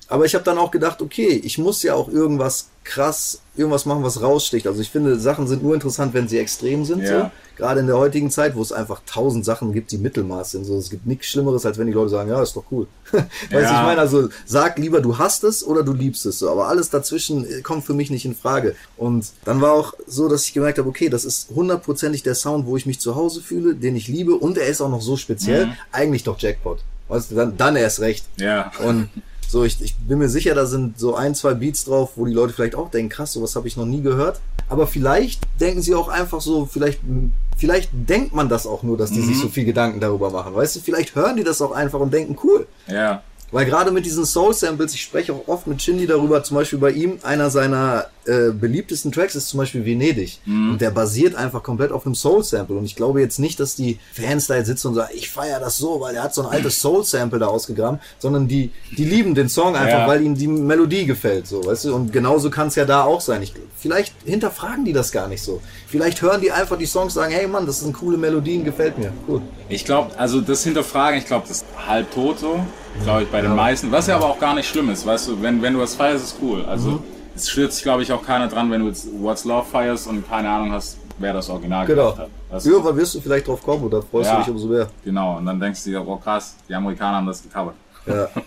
Aber 0.08 0.24
ich 0.24 0.34
habe 0.34 0.44
dann 0.44 0.58
auch 0.58 0.70
gedacht, 0.70 1.00
okay, 1.00 1.40
ich 1.44 1.58
muss 1.58 1.82
ja 1.82 1.94
auch 1.94 2.08
irgendwas 2.08 2.68
krass, 2.84 3.40
irgendwas 3.56 3.86
machen, 3.86 4.02
was 4.02 4.20
raussticht. 4.20 4.66
Also 4.66 4.82
ich 4.82 4.90
finde, 4.90 5.18
Sachen 5.18 5.46
sind 5.46 5.62
nur 5.62 5.72
interessant, 5.74 6.12
wenn 6.12 6.28
sie 6.28 6.38
extrem 6.38 6.84
sind. 6.84 7.02
Ja. 7.02 7.20
So. 7.22 7.30
gerade 7.56 7.80
in 7.80 7.86
der 7.86 7.96
heutigen 7.96 8.30
Zeit, 8.30 8.54
wo 8.56 8.60
es 8.60 8.72
einfach 8.72 9.00
tausend 9.06 9.46
Sachen 9.46 9.72
gibt, 9.72 9.90
die 9.92 9.96
Mittelmaß 9.96 10.50
sind. 10.50 10.64
So, 10.66 10.76
es 10.76 10.90
gibt 10.90 11.06
nichts 11.06 11.26
Schlimmeres, 11.28 11.64
als 11.64 11.78
wenn 11.78 11.86
die 11.86 11.94
Leute 11.94 12.10
sagen, 12.10 12.28
ja, 12.28 12.42
ist 12.42 12.54
doch 12.54 12.64
cool. 12.70 12.86
weißt 13.12 13.24
du, 13.50 13.56
Ja. 13.56 13.80
ich 13.80 13.86
meine, 13.86 14.00
also 14.00 14.28
sag 14.44 14.76
lieber, 14.78 15.00
du 15.00 15.16
hast 15.16 15.44
es 15.44 15.64
oder 15.64 15.82
du 15.82 15.94
liebst 15.94 16.26
es 16.26 16.38
so. 16.40 16.50
Aber 16.50 16.68
alles 16.68 16.90
dazwischen 16.90 17.46
äh, 17.50 17.62
kommt 17.62 17.84
für 17.86 17.94
mich 17.94 18.10
nicht 18.10 18.26
in 18.26 18.34
Frage. 18.34 18.74
Und 18.98 19.26
dann 19.46 19.62
war 19.62 19.72
auch 19.72 19.94
so, 20.06 20.28
dass 20.28 20.44
ich 20.44 20.52
gemerkt 20.52 20.78
habe, 20.78 20.88
okay, 20.88 21.08
das 21.08 21.24
ist 21.24 21.48
hundertprozentig 21.54 22.22
der 22.22 22.34
Sound, 22.34 22.66
wo 22.66 22.76
ich 22.76 22.84
mich 22.84 23.00
zu 23.00 23.14
Hause 23.14 23.40
fühle, 23.40 23.74
den 23.74 23.96
ich 23.96 24.08
liebe 24.08 24.34
und 24.34 24.58
er 24.58 24.66
ist 24.66 24.82
auch 24.82 24.90
noch 24.90 25.00
so 25.02 25.16
speziell. 25.16 25.68
Eigentlich 25.92 26.24
doch 26.24 26.38
Jackpot. 26.38 26.80
Weißt 27.08 27.30
du, 27.30 27.34
dann, 27.36 27.56
dann 27.56 27.76
erst 27.76 28.00
recht. 28.00 28.26
Ja. 28.36 28.72
Und 28.86 29.08
so, 29.54 29.62
ich, 29.62 29.80
ich 29.80 29.94
bin 29.94 30.18
mir 30.18 30.28
sicher, 30.28 30.52
da 30.56 30.66
sind 30.66 30.98
so 30.98 31.14
ein, 31.14 31.32
zwei 31.36 31.54
Beats 31.54 31.84
drauf, 31.84 32.14
wo 32.16 32.26
die 32.26 32.32
Leute 32.32 32.52
vielleicht 32.52 32.74
auch 32.74 32.90
denken, 32.90 33.08
krass, 33.08 33.34
sowas 33.34 33.54
habe 33.54 33.68
ich 33.68 33.76
noch 33.76 33.86
nie 33.86 34.02
gehört. 34.02 34.40
Aber 34.68 34.88
vielleicht 34.88 35.42
denken 35.60 35.80
sie 35.80 35.94
auch 35.94 36.08
einfach 36.08 36.40
so, 36.40 36.66
vielleicht, 36.66 36.98
vielleicht 37.56 37.90
denkt 37.92 38.34
man 38.34 38.48
das 38.48 38.66
auch 38.66 38.82
nur, 38.82 38.98
dass 38.98 39.12
die 39.12 39.20
sich 39.20 39.38
so 39.38 39.48
viel 39.48 39.64
Gedanken 39.64 40.00
darüber 40.00 40.30
machen. 40.30 40.56
Weißt 40.56 40.74
du, 40.74 40.80
vielleicht 40.80 41.14
hören 41.14 41.36
die 41.36 41.44
das 41.44 41.62
auch 41.62 41.70
einfach 41.70 42.00
und 42.00 42.12
denken, 42.12 42.36
cool. 42.42 42.66
Ja. 42.88 43.22
Weil 43.54 43.66
gerade 43.66 43.92
mit 43.92 44.04
diesen 44.04 44.24
Soul-Samples, 44.26 44.94
ich 44.94 45.02
spreche 45.02 45.32
auch 45.32 45.46
oft 45.46 45.68
mit 45.68 45.80
Shindy 45.80 46.08
darüber, 46.08 46.42
zum 46.42 46.56
Beispiel 46.56 46.80
bei 46.80 46.90
ihm, 46.90 47.18
einer 47.22 47.50
seiner 47.50 48.06
äh, 48.26 48.50
beliebtesten 48.50 49.12
Tracks 49.12 49.36
ist 49.36 49.48
zum 49.48 49.58
Beispiel 49.58 49.84
Venedig. 49.84 50.40
Und 50.44 50.80
der 50.80 50.90
basiert 50.90 51.36
einfach 51.36 51.62
komplett 51.62 51.92
auf 51.92 52.04
einem 52.04 52.16
Soul-Sample. 52.16 52.76
Und 52.76 52.84
ich 52.84 52.96
glaube 52.96 53.20
jetzt 53.20 53.38
nicht, 53.38 53.60
dass 53.60 53.76
die 53.76 54.00
Fans 54.12 54.48
da 54.48 54.56
jetzt 54.56 54.66
sitzen 54.66 54.88
und 54.88 54.94
sagen, 54.96 55.12
ich 55.14 55.30
feiere 55.30 55.60
das 55.60 55.76
so, 55.76 56.00
weil 56.00 56.16
er 56.16 56.24
hat 56.24 56.34
so 56.34 56.42
ein 56.42 56.48
altes 56.48 56.80
Soul-Sample 56.80 57.38
da 57.38 57.46
ausgegraben, 57.46 58.00
sondern 58.18 58.48
die, 58.48 58.70
die 58.98 59.04
lieben 59.04 59.36
den 59.36 59.48
Song 59.48 59.76
einfach, 59.76 60.00
Ja. 60.00 60.08
weil 60.08 60.22
ihnen 60.22 60.34
die 60.34 60.48
Melodie 60.48 61.06
gefällt, 61.06 61.46
so, 61.46 61.64
weißt 61.64 61.84
du? 61.84 61.94
Und 61.94 62.12
genauso 62.12 62.50
kann 62.50 62.66
es 62.66 62.74
ja 62.74 62.84
da 62.84 63.04
auch 63.04 63.20
sein. 63.20 63.40
Ich, 63.42 63.54
vielleicht 63.76 64.14
hinterfragen 64.24 64.84
die 64.84 64.92
das 64.92 65.12
gar 65.12 65.28
nicht 65.28 65.42
so. 65.42 65.60
Vielleicht 65.86 66.22
hören 66.22 66.40
die 66.40 66.50
einfach 66.50 66.76
die 66.76 66.86
Songs 66.86 67.14
und 67.14 67.22
sagen, 67.22 67.32
hey 67.32 67.46
Mann, 67.46 67.66
das 67.66 67.80
sind 67.80 67.92
coole 67.92 68.16
Melodien, 68.16 68.64
gefällt 68.64 68.98
mir. 68.98 69.12
Gut. 69.28 69.42
Ich 69.68 69.84
glaube, 69.84 70.18
also 70.18 70.40
das 70.40 70.64
Hinterfragen, 70.64 71.20
ich 71.20 71.26
glaube, 71.26 71.46
das 71.46 71.58
ist 71.58 71.66
halb 71.86 72.10
tot 72.12 72.40
so, 72.40 72.58
glaube 73.02 73.22
ich, 73.24 73.28
bei 73.30 73.40
den 73.40 73.54
meisten. 73.54 73.90
Was 73.90 74.06
ja 74.06 74.16
aber 74.16 74.26
auch 74.26 74.38
gar 74.38 74.54
nicht 74.54 74.68
schlimm 74.68 74.90
ist, 74.90 75.04
weißt 75.04 75.28
du, 75.28 75.42
wenn, 75.42 75.60
wenn 75.62 75.74
du 75.74 75.80
was 75.80 75.94
feierst, 75.94 76.24
ist 76.24 76.36
cool. 76.42 76.64
Also 76.64 76.90
Mhm. 76.92 76.98
es 77.34 77.48
stürzt 77.50 77.76
sich, 77.76 77.82
glaube 77.82 78.02
ich, 78.02 78.12
auch 78.12 78.22
keiner 78.24 78.48
dran, 78.48 78.70
wenn 78.70 78.80
du 78.82 78.88
jetzt 78.88 79.08
What's 79.20 79.44
Love 79.44 79.66
feierst 79.70 80.06
und 80.06 80.28
keine 80.28 80.48
Ahnung 80.48 80.72
hast, 80.72 80.98
wer 81.18 81.32
das 81.32 81.48
Original 81.50 81.86
Genau. 81.86 82.12
gemacht 82.12 82.18
hat. 82.18 82.28
Weißt 82.50 82.66
du? 82.66 82.70
Irgendwann 82.70 82.96
wirst 82.96 83.14
du 83.14 83.20
vielleicht 83.20 83.48
drauf 83.48 83.62
kommen 83.62 83.84
und 83.84 83.90
da 83.92 84.00
freust 84.00 84.30
Ja. 84.30 84.36
du 84.36 84.42
dich 84.42 84.50
umso 84.50 84.68
mehr. 84.68 84.88
Genau, 85.04 85.38
und 85.38 85.46
dann 85.46 85.58
denkst 85.60 85.82
du 85.84 85.90
dir, 85.90 86.06
oh 86.06 86.16
krass, 86.16 86.54
die 86.68 86.74
Amerikaner 86.74 87.16
haben 87.18 87.26
das 87.26 87.42
gecovert. 87.42 87.74
Ja. 88.06 88.28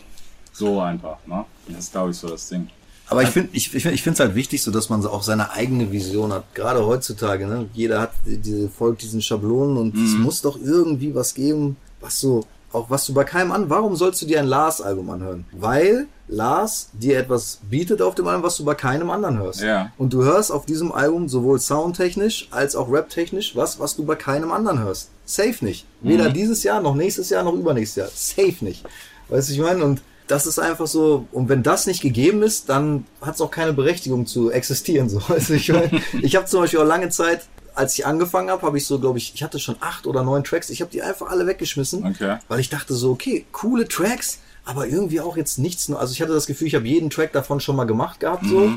So 0.53 0.79
einfach, 0.81 1.17
ne? 1.27 1.45
Das 1.67 1.77
ist, 1.83 1.91
glaube 1.91 2.09
ich, 2.09 2.17
so 2.17 2.27
das 2.29 2.49
Ding. 2.49 2.67
Aber 3.09 3.21
ich 3.21 3.29
finde 3.29 3.49
ich, 3.53 3.73
ich 3.75 3.83
find, 3.83 3.93
ich 3.93 4.01
finde 4.01 4.15
es 4.15 4.19
halt 4.21 4.33
wichtig, 4.33 4.63
so 4.63 4.71
dass 4.71 4.89
man 4.89 5.03
so 5.03 5.11
auch 5.11 5.21
seine 5.21 5.51
eigene 5.51 5.91
Vision 5.91 6.33
hat. 6.33 6.45
Gerade 6.55 6.83
heutzutage, 6.83 7.45
ne? 7.45 7.69
Jeder 7.75 8.01
hat 8.01 8.11
diese 8.25 8.67
folgt 8.69 9.03
diesen 9.03 9.21
Schablonen 9.21 9.77
und 9.77 9.95
es 9.95 10.15
muss 10.15 10.41
doch 10.41 10.57
irgendwie 10.59 11.13
was 11.13 11.35
geben, 11.35 11.77
was 12.01 12.19
so 12.19 12.43
auch 12.71 12.89
was 12.89 13.05
du 13.05 13.13
bei 13.13 13.23
keinem 13.23 13.51
an. 13.51 13.69
Warum 13.69 13.95
sollst 13.95 14.21
du 14.21 14.25
dir 14.25 14.39
ein 14.39 14.47
Lars 14.47 14.81
Album 14.81 15.09
anhören? 15.09 15.45
Weil 15.51 16.07
Lars 16.27 16.89
dir 16.93 17.17
etwas 17.17 17.59
bietet 17.69 18.01
auf 18.01 18.15
dem 18.15 18.27
Album, 18.27 18.43
was 18.43 18.57
du 18.57 18.65
bei 18.65 18.75
keinem 18.75 19.09
anderen 19.09 19.39
hörst. 19.39 19.61
Ja. 19.61 19.91
Und 19.97 20.13
du 20.13 20.23
hörst 20.23 20.51
auf 20.51 20.65
diesem 20.65 20.91
Album 20.91 21.29
sowohl 21.29 21.59
soundtechnisch 21.59 22.49
als 22.51 22.75
auch 22.75 22.91
raptechnisch 22.91 23.55
was, 23.55 23.79
was 23.79 23.95
du 23.95 24.05
bei 24.05 24.15
keinem 24.15 24.51
anderen 24.51 24.79
hörst. 24.79 25.09
Safe 25.25 25.63
nicht. 25.63 25.85
Weder 26.01 26.29
dieses 26.29 26.63
Jahr, 26.63 26.81
noch 26.81 26.95
nächstes 26.95 27.29
Jahr, 27.29 27.43
noch 27.43 27.53
übernächstes 27.53 27.95
Jahr. 27.95 28.09
Safe 28.13 28.63
nicht. 28.63 28.83
Weißt 29.29 29.49
du, 29.49 29.53
ich 29.53 29.59
meine? 29.59 29.83
Und 29.83 30.01
das 30.27 30.45
ist 30.45 30.59
einfach 30.59 30.87
so, 30.87 31.25
und 31.31 31.47
wenn 31.49 31.63
das 31.63 31.87
nicht 31.87 32.01
gegeben 32.01 32.43
ist, 32.43 32.69
dann 32.69 33.05
hat 33.21 33.35
es 33.35 33.41
auch 33.41 33.51
keine 33.51 33.73
Berechtigung 33.73 34.25
zu 34.25 34.51
existieren. 34.51 35.09
So. 35.09 35.21
Du, 35.27 35.53
ich 35.53 35.71
meine, 35.71 36.01
ich 36.21 36.35
habe 36.35 36.45
zum 36.45 36.61
Beispiel 36.61 36.79
auch 36.79 36.85
lange 36.85 37.09
Zeit, 37.09 37.47
als 37.77 37.93
ich 37.97 38.05
angefangen 38.05 38.49
habe, 38.49 38.61
habe 38.63 38.77
ich 38.77 38.85
so, 38.85 38.99
glaube 38.99 39.17
ich, 39.19 39.33
ich 39.35 39.43
hatte 39.43 39.59
schon 39.59 39.75
acht 39.79 40.07
oder 40.07 40.23
neun 40.23 40.43
Tracks, 40.43 40.69
ich 40.69 40.81
habe 40.81 40.91
die 40.91 41.01
einfach 41.01 41.29
alle 41.29 41.45
weggeschmissen, 41.47 42.05
Okay. 42.05 42.37
weil 42.47 42.59
ich 42.59 42.69
dachte 42.69 42.93
so, 42.93 43.11
okay, 43.11 43.45
coole 43.51 43.87
Tracks, 43.87 44.39
aber 44.65 44.87
irgendwie 44.87 45.21
auch 45.21 45.37
jetzt 45.37 45.59
nichts. 45.59 45.89
Also 45.91 46.11
ich 46.11 46.21
hatte 46.21 46.33
das 46.33 46.45
Gefühl, 46.47 46.67
ich 46.67 46.75
habe 46.75 46.85
jeden 46.87 47.09
Track 47.09 47.31
davon 47.31 47.59
schon 47.59 47.75
mal 47.75 47.85
gemacht 47.85 48.19
gehabt, 48.19 48.45
so. 48.47 48.71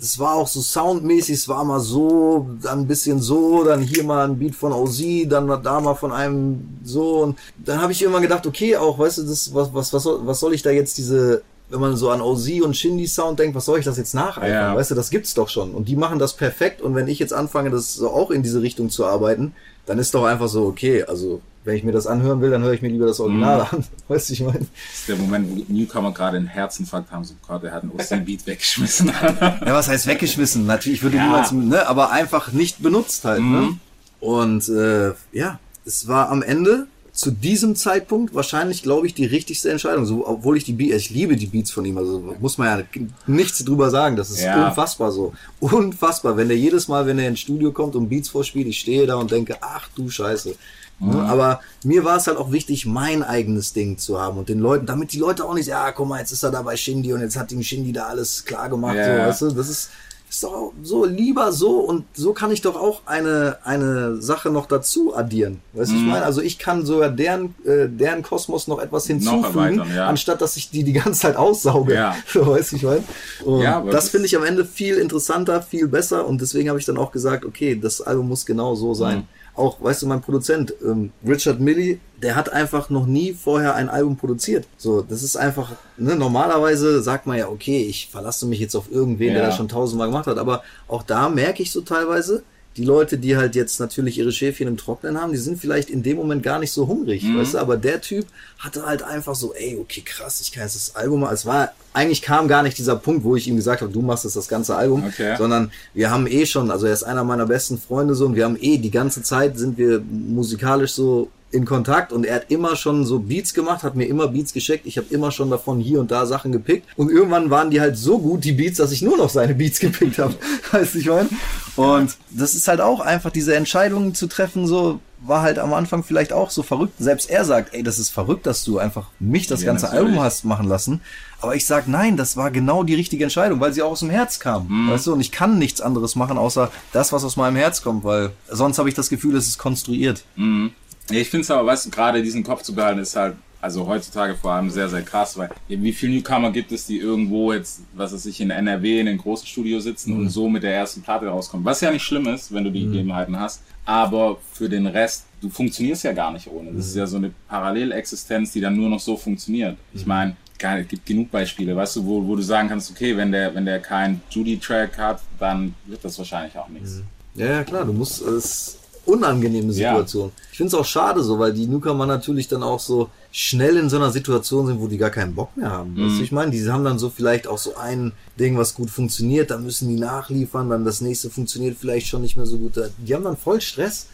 Es 0.00 0.18
war 0.18 0.36
auch 0.36 0.48
so 0.48 0.62
soundmäßig, 0.62 1.34
es 1.34 1.48
war 1.48 1.62
mal 1.62 1.78
so, 1.80 2.48
dann 2.62 2.80
ein 2.80 2.86
bisschen 2.86 3.20
so, 3.20 3.64
dann 3.64 3.82
hier 3.82 4.02
mal 4.02 4.24
ein 4.26 4.38
Beat 4.38 4.54
von 4.54 4.72
OZ, 4.72 5.02
dann 5.26 5.46
da 5.62 5.80
mal 5.80 5.94
von 5.94 6.10
einem 6.10 6.78
so 6.82 7.18
und 7.24 7.38
dann 7.58 7.82
habe 7.82 7.92
ich 7.92 8.00
irgendwann 8.00 8.22
gedacht, 8.22 8.46
okay, 8.46 8.76
auch, 8.78 8.98
weißt 8.98 9.18
du, 9.18 9.22
das, 9.24 9.52
was, 9.52 9.74
was, 9.74 9.92
was, 9.92 10.06
was 10.06 10.40
soll 10.40 10.54
ich 10.54 10.62
da 10.62 10.70
jetzt 10.70 10.96
diese, 10.96 11.42
wenn 11.74 11.80
man 11.80 11.96
so 11.96 12.10
an 12.10 12.20
OZ 12.22 12.48
und 12.62 12.76
Shindy 12.76 13.06
Sound 13.08 13.38
denkt, 13.40 13.56
was 13.56 13.64
soll 13.64 13.80
ich 13.80 13.84
das 13.84 13.96
jetzt 13.98 14.14
nacheifern? 14.14 14.48
Ja. 14.48 14.76
Weißt 14.76 14.92
du, 14.92 14.94
das 14.94 15.10
gibt's 15.10 15.34
doch 15.34 15.48
schon. 15.48 15.72
Und 15.72 15.88
die 15.88 15.96
machen 15.96 16.18
das 16.20 16.34
perfekt. 16.34 16.80
Und 16.80 16.94
wenn 16.94 17.08
ich 17.08 17.18
jetzt 17.18 17.32
anfange, 17.34 17.70
das 17.70 17.94
so 17.94 18.10
auch 18.10 18.30
in 18.30 18.42
diese 18.44 18.62
Richtung 18.62 18.90
zu 18.90 19.04
arbeiten, 19.04 19.54
dann 19.86 19.98
ist 19.98 20.14
doch 20.14 20.24
einfach 20.24 20.48
so, 20.48 20.66
okay, 20.66 21.02
also 21.02 21.42
wenn 21.64 21.76
ich 21.76 21.82
mir 21.82 21.92
das 21.92 22.06
anhören 22.06 22.40
will, 22.40 22.50
dann 22.50 22.62
höre 22.62 22.74
ich 22.74 22.80
mir 22.82 22.88
lieber 22.90 23.06
das 23.06 23.18
Original 23.20 23.66
an. 23.70 23.84
Weißt 24.08 24.28
du, 24.28 24.32
ich 24.34 24.40
meine? 24.40 24.60
Das 24.60 24.98
ist 25.00 25.08
der 25.08 25.16
Moment, 25.16 25.48
wo 25.50 25.72
Newcomer 25.72 26.12
gerade 26.12 26.36
einen 26.36 26.46
Herzinfarkt 26.46 27.10
haben, 27.10 27.24
so 27.24 27.34
Gott, 27.46 27.62
der 27.64 27.72
hat 27.72 27.82
einen 27.82 27.90
OC-Beat 27.92 28.46
weggeschmissen. 28.46 29.08
Ja, 29.08 29.58
was 29.74 29.88
heißt 29.88 30.06
weggeschmissen? 30.06 30.64
Natürlich 30.66 31.02
würde 31.02 31.16
Ja. 31.16 31.24
niemals, 31.24 31.52
ne, 31.52 31.86
aber 31.88 32.12
einfach 32.12 32.52
nicht 32.52 32.82
benutzt 32.82 33.24
halt, 33.24 33.42
ne? 33.42 33.78
Und 34.20 34.68
äh, 34.68 35.12
ja, 35.32 35.58
es 35.84 36.06
war 36.08 36.30
am 36.30 36.42
Ende 36.42 36.86
zu 37.14 37.30
diesem 37.30 37.76
Zeitpunkt 37.76 38.34
wahrscheinlich, 38.34 38.82
glaube 38.82 39.06
ich, 39.06 39.14
die 39.14 39.24
richtigste 39.24 39.70
Entscheidung. 39.70 40.04
So, 40.04 40.26
obwohl 40.26 40.56
ich 40.56 40.64
die 40.64 40.72
Beats, 40.72 40.96
ich 40.96 41.10
liebe 41.10 41.36
die 41.36 41.46
Beats 41.46 41.70
von 41.70 41.84
ihm, 41.84 41.96
also 41.96 42.34
muss 42.40 42.58
man 42.58 42.80
ja 42.80 42.84
nichts 43.28 43.64
drüber 43.64 43.88
sagen. 43.88 44.16
Das 44.16 44.30
ist 44.30 44.42
Ja. 44.42 44.68
unfassbar 44.68 45.12
so. 45.12 45.32
Unfassbar. 45.60 46.36
Wenn 46.36 46.48
der 46.48 46.58
jedes 46.58 46.88
Mal, 46.88 47.06
wenn 47.06 47.18
er 47.20 47.28
ins 47.28 47.38
Studio 47.40 47.70
kommt 47.70 47.94
und 47.94 48.08
Beats 48.08 48.28
vorspielt, 48.28 48.66
ich 48.66 48.80
stehe 48.80 49.06
da 49.06 49.14
und 49.14 49.30
denke, 49.30 49.56
ach 49.60 49.88
du 49.94 50.10
Scheiße. 50.10 50.56
Ne? 51.00 51.22
Aber 51.22 51.60
mir 51.84 52.04
war 52.04 52.16
es 52.18 52.26
halt 52.28 52.36
auch 52.36 52.52
wichtig, 52.52 52.86
mein 52.86 53.22
eigenes 53.24 53.72
Ding 53.72 53.98
zu 53.98 54.20
haben 54.20 54.38
und 54.38 54.48
den 54.48 54.60
Leuten, 54.60 54.86
damit 54.86 55.12
die 55.12 55.18
Leute 55.18 55.44
auch 55.44 55.54
nicht, 55.54 55.66
ja, 55.66 55.90
guck 55.90 56.08
mal, 56.08 56.20
jetzt 56.20 56.30
ist 56.30 56.42
er 56.44 56.52
da 56.52 56.62
bei 56.62 56.76
Shindy 56.76 57.12
und 57.12 57.20
jetzt 57.20 57.36
hat 57.36 57.50
ihm 57.50 57.62
Shindy 57.62 57.92
da 57.92 58.06
alles 58.06 58.44
klar 58.44 58.68
gemacht. 58.68 58.94
Ja, 58.96 59.16
so, 59.16 59.28
weißt 59.28 59.42
du? 59.42 59.58
Das 59.58 59.68
ist, 59.68 59.90
ist 60.34 60.44
doch 60.44 60.72
so 60.82 61.04
lieber 61.04 61.52
so 61.52 61.78
und 61.78 62.04
so 62.14 62.32
kann 62.32 62.50
ich 62.50 62.60
doch 62.60 62.76
auch 62.76 63.02
eine, 63.06 63.58
eine 63.64 64.20
Sache 64.20 64.50
noch 64.50 64.66
dazu 64.66 65.14
addieren. 65.16 65.60
Weißt 65.72 65.92
du, 65.92 65.96
ich 65.96 66.02
meine, 66.02 66.24
also 66.24 66.40
ich 66.40 66.58
kann 66.58 66.84
sogar 66.84 67.10
deren, 67.10 67.54
äh, 67.64 67.88
deren 67.88 68.22
Kosmos 68.22 68.66
noch 68.66 68.80
etwas 68.80 69.06
hinzufügen, 69.06 69.44
erweitern, 69.44 69.88
ja. 69.94 70.06
anstatt 70.06 70.40
dass 70.40 70.56
ich 70.56 70.70
die 70.70 70.82
die 70.82 70.92
ganze 70.92 71.20
Zeit 71.20 71.36
aussauge. 71.36 71.94
Ja. 71.94 72.16
So, 72.34 72.46
weißt 72.48 72.72
du, 72.72 72.76
ich 72.76 72.82
meine. 72.82 73.04
Und 73.44 73.60
Ja, 73.60 73.80
das 73.80 74.08
finde 74.08 74.26
ich 74.26 74.36
am 74.36 74.42
Ende 74.42 74.64
viel 74.64 74.96
interessanter, 74.96 75.62
viel 75.62 75.86
besser 75.86 76.26
und 76.26 76.40
deswegen 76.40 76.68
habe 76.68 76.80
ich 76.80 76.84
dann 76.84 76.96
auch 76.96 77.12
gesagt, 77.12 77.44
okay, 77.44 77.78
das 77.80 78.00
Album 78.00 78.28
muss 78.28 78.44
genau 78.44 78.74
so 78.74 78.92
sein. 78.94 79.18
Mhm. 79.18 79.24
Auch, 79.56 79.80
weißt 79.80 80.02
du, 80.02 80.06
mein 80.08 80.20
Produzent, 80.20 80.74
ähm, 80.84 81.12
Richard 81.26 81.60
Milley, 81.60 82.00
der 82.20 82.34
hat 82.34 82.52
einfach 82.52 82.90
noch 82.90 83.06
nie 83.06 83.32
vorher 83.34 83.74
ein 83.76 83.88
Album 83.88 84.16
produziert. 84.16 84.66
So, 84.76 85.02
das 85.02 85.22
ist 85.22 85.36
einfach, 85.36 85.72
ne, 85.96 86.16
normalerweise 86.16 87.02
sagt 87.02 87.26
man 87.26 87.38
ja, 87.38 87.48
okay, 87.48 87.84
ich 87.84 88.08
verlasse 88.10 88.46
mich 88.46 88.58
jetzt 88.58 88.74
auf 88.74 88.90
irgendwen, 88.90 89.32
der 89.34 89.42
Ja. 89.42 89.46
das 89.48 89.56
schon 89.56 89.68
tausendmal 89.68 90.08
gemacht 90.08 90.26
hat, 90.26 90.38
aber 90.38 90.62
auch 90.88 91.02
da 91.04 91.28
merke 91.28 91.62
ich 91.62 91.70
so 91.70 91.82
teilweise, 91.82 92.42
die 92.76 92.82
Leute, 92.84 93.18
die 93.18 93.36
halt 93.36 93.54
jetzt 93.54 93.78
natürlich 93.78 94.18
ihre 94.18 94.32
Schäfchen 94.32 94.66
im 94.66 94.76
Trocknen 94.76 95.20
haben, 95.20 95.30
die 95.30 95.38
sind 95.38 95.60
vielleicht 95.60 95.88
in 95.90 96.02
dem 96.02 96.16
Moment 96.16 96.42
gar 96.42 96.58
nicht 96.58 96.72
so 96.72 96.88
hungrig, 96.88 97.22
Mhm. 97.22 97.38
weißt 97.38 97.54
du, 97.54 97.58
aber 97.58 97.76
der 97.76 98.00
Typ 98.00 98.26
hatte 98.58 98.84
halt 98.84 99.04
einfach 99.04 99.36
so, 99.36 99.54
ey, 99.54 99.78
okay, 99.80 100.02
krass, 100.04 100.40
ich 100.40 100.50
kann 100.50 100.64
jetzt 100.64 100.74
das 100.74 100.96
Album, 100.96 101.20
mal- 101.20 101.32
es 101.32 101.46
war, 101.46 101.70
eigentlich 101.94 102.20
kam 102.22 102.48
gar 102.48 102.62
nicht 102.62 102.76
dieser 102.76 102.96
Punkt, 102.96 103.24
wo 103.24 103.36
ich 103.36 103.48
ihm 103.48 103.56
gesagt 103.56 103.80
habe, 103.80 103.92
du 103.92 104.02
machst 104.02 104.24
jetzt 104.24 104.36
das 104.36 104.48
ganze 104.48 104.76
Album, 104.76 105.04
Okay. 105.06 105.36
sondern 105.38 105.70
wir 105.94 106.10
haben 106.10 106.26
eh 106.26 106.44
schon, 106.44 106.70
also 106.70 106.86
er 106.86 106.92
ist 106.92 107.04
einer 107.04 107.24
meiner 107.24 107.46
besten 107.46 107.78
Freunde 107.78 108.14
so 108.14 108.26
und 108.26 108.34
wir 108.34 108.44
haben 108.44 108.58
eh 108.60 108.78
die 108.78 108.90
ganze 108.90 109.22
Zeit 109.22 109.56
sind 109.58 109.78
wir 109.78 110.02
musikalisch 110.10 110.92
so 110.92 111.30
in 111.52 111.64
Kontakt 111.64 112.12
und 112.12 112.26
er 112.26 112.34
hat 112.36 112.46
immer 112.48 112.74
schon 112.74 113.06
so 113.06 113.20
Beats 113.20 113.54
gemacht, 113.54 113.84
hat 113.84 113.94
mir 113.94 114.06
immer 114.06 114.26
Beats 114.26 114.52
geschickt. 114.52 114.86
Ich 114.86 114.98
habe 114.98 115.06
immer 115.10 115.30
schon 115.30 115.50
davon 115.50 115.78
hier 115.78 116.00
und 116.00 116.10
da 116.10 116.26
Sachen 116.26 116.50
gepickt 116.50 116.84
und 116.96 117.10
irgendwann 117.12 117.48
waren 117.48 117.70
die 117.70 117.80
halt 117.80 117.96
so 117.96 118.18
gut 118.18 118.42
die 118.44 118.50
Beats, 118.52 118.78
dass 118.78 118.90
ich 118.90 119.02
nur 119.02 119.16
noch 119.16 119.30
seine 119.30 119.54
Beats 119.54 119.78
gepickt 119.86 120.18
habe. 120.18 120.34
weißt 120.72 120.94
du, 120.94 120.98
ich 120.98 121.06
meine? 121.06 121.28
Und 121.76 122.16
das 122.30 122.56
ist 122.56 122.66
halt 122.66 122.80
auch 122.80 122.98
einfach 122.98 123.30
diese 123.30 123.54
Entscheidungen 123.54 124.14
zu 124.16 124.26
treffen 124.26 124.66
so 124.66 124.98
war 125.26 125.42
halt 125.42 125.58
am 125.58 125.72
Anfang 125.72 126.02
vielleicht 126.02 126.32
auch 126.32 126.50
so 126.50 126.62
verrückt. 126.62 126.94
Selbst 126.98 127.30
er 127.30 127.44
sagt, 127.44 127.74
ey, 127.74 127.82
das 127.82 127.98
ist 127.98 128.10
verrückt, 128.10 128.46
dass 128.46 128.64
du 128.64 128.78
einfach 128.78 129.08
mich 129.18 129.46
das 129.46 129.62
Ja, 129.62 129.66
ganze 129.66 129.86
natürlich. 129.86 130.06
Album 130.08 130.22
hast 130.22 130.44
machen 130.44 130.68
lassen. 130.68 131.00
Aber 131.40 131.54
ich 131.54 131.66
sag, 131.66 131.88
nein, 131.88 132.16
das 132.16 132.36
war 132.36 132.50
genau 132.50 132.82
die 132.84 132.94
richtige 132.94 133.24
Entscheidung, 133.24 133.60
weil 133.60 133.72
sie 133.72 133.82
auch 133.82 133.92
aus 133.92 134.00
dem 134.00 134.10
Herz 134.10 134.38
kam. 134.38 134.66
Mhm. 134.68 134.90
Weißt 134.90 135.06
du, 135.06 135.12
und 135.12 135.20
ich 135.20 135.32
kann 135.32 135.58
nichts 135.58 135.80
anderes 135.80 136.16
machen, 136.16 136.38
außer 136.38 136.70
das, 136.92 137.12
was 137.12 137.24
aus 137.24 137.36
meinem 137.36 137.56
Herz 137.56 137.82
kommt, 137.82 138.04
weil 138.04 138.30
sonst 138.50 138.78
habe 138.78 138.88
ich 138.88 138.94
das 138.94 139.08
Gefühl, 139.08 139.36
es 139.36 139.46
ist 139.46 139.58
konstruiert. 139.58 140.24
Ja, 140.36 141.18
ich 141.18 141.28
finde 141.28 141.42
es 141.42 141.50
aber, 141.50 141.66
weißt 141.66 141.86
du, 141.86 141.90
gerade 141.90 142.22
diesen 142.22 142.44
Kopf 142.44 142.62
zu 142.62 142.74
behalten, 142.74 143.00
ist 143.00 143.16
halt, 143.16 143.36
also 143.64 143.86
heutzutage 143.86 144.34
vor 144.34 144.52
allem 144.52 144.68
sehr, 144.68 144.90
sehr 144.90 145.00
krass, 145.00 145.38
weil 145.38 145.48
wie 145.68 145.92
viele 145.94 146.16
Newcomer 146.16 146.50
gibt 146.52 146.70
es, 146.70 146.86
die 146.86 146.98
irgendwo 146.98 147.50
jetzt, 147.50 147.80
was 147.94 148.12
weiß 148.12 148.26
ich, 148.26 148.38
in 148.42 148.50
NRW 148.50 149.00
in 149.00 149.08
einem 149.08 149.16
großen 149.16 149.46
Studio 149.46 149.80
sitzen 149.80 150.12
und 150.12 150.28
so 150.28 150.50
mit 150.50 150.62
der 150.62 150.74
ersten 150.74 151.00
Platte 151.00 151.26
rauskommen. 151.28 151.64
Was 151.64 151.80
ja 151.80 151.90
nicht 151.90 152.02
schlimm 152.02 152.26
ist, 152.26 152.52
wenn 152.52 152.64
du 152.64 152.70
die 152.70 152.84
Gegebenheiten 152.84 153.40
hast, 153.40 153.62
aber 153.86 154.36
für 154.52 154.68
den 154.68 154.86
Rest, 154.86 155.24
du 155.40 155.48
funktionierst 155.48 156.04
ja 156.04 156.12
gar 156.12 156.30
nicht 156.30 156.46
ohne. 156.46 156.72
Das 156.72 156.84
ist 156.84 156.94
ja 156.94 157.06
so 157.06 157.16
eine 157.16 157.32
Parallelexistenz, 157.48 158.52
die 158.52 158.60
dann 158.60 158.76
nur 158.76 158.90
noch 158.90 159.00
so 159.00 159.16
funktioniert. 159.16 159.78
Ich 159.94 160.04
meine, 160.04 160.36
geil, 160.58 160.82
es 160.82 160.88
gibt 160.88 161.06
genug 161.06 161.30
Beispiele, 161.30 161.74
weißt 161.74 161.96
du, 161.96 162.04
wo, 162.04 162.26
wo 162.26 162.36
du 162.36 162.42
sagen 162.42 162.68
kannst, 162.68 162.90
okay, 162.90 163.16
wenn 163.16 163.32
der, 163.32 163.54
wenn 163.54 163.64
der 163.64 163.80
keinen 163.80 164.20
Judy-Track 164.28 164.98
hat, 164.98 165.22
dann 165.38 165.74
wird 165.86 166.04
das 166.04 166.18
wahrscheinlich 166.18 166.54
auch 166.58 166.68
nichts. 166.68 167.00
Ja, 167.34 167.46
ja, 167.46 167.64
klar, 167.64 167.86
du 167.86 167.94
musst 167.94 168.20
es. 168.20 168.76
unangenehme 169.06 169.72
Ja. 169.72 169.92
Situation. 169.92 170.32
Ich 170.50 170.58
finde 170.58 170.68
es 170.68 170.74
auch 170.74 170.84
schade 170.84 171.22
so, 171.22 171.38
weil 171.38 171.52
die 171.52 171.66
Newcomer 171.66 172.06
natürlich 172.06 172.46
dann 172.48 172.62
auch 172.62 172.80
so 172.80 173.08
schnell 173.36 173.76
in 173.78 173.90
so 173.90 173.96
einer 173.96 174.12
Situation 174.12 174.68
sind, 174.68 174.78
wo 174.78 174.86
die 174.86 174.96
gar 174.96 175.10
keinen 175.10 175.34
Bock 175.34 175.56
mehr 175.56 175.68
haben. 175.68 175.96
Weißt 175.96 176.20
du, 176.20 176.22
ich 176.22 176.30
meine, 176.30 176.52
die 176.52 176.70
haben 176.70 176.84
dann 176.84 177.00
so 177.00 177.10
vielleicht 177.10 177.48
auch 177.48 177.58
so 177.58 177.74
ein 177.74 178.12
Ding, 178.38 178.56
was 178.56 178.76
gut 178.76 178.90
funktioniert, 178.90 179.50
dann 179.50 179.64
müssen 179.64 179.88
die 179.88 179.98
nachliefern, 179.98 180.70
dann 180.70 180.84
das 180.84 181.00
nächste 181.00 181.30
funktioniert 181.30 181.76
vielleicht 181.76 182.06
schon 182.06 182.22
nicht 182.22 182.36
mehr 182.36 182.46
so 182.46 182.58
gut. 182.58 182.74
Die 182.96 183.12
haben 183.12 183.24
dann 183.24 183.36
voll 183.36 183.60
Stress. 183.60 184.06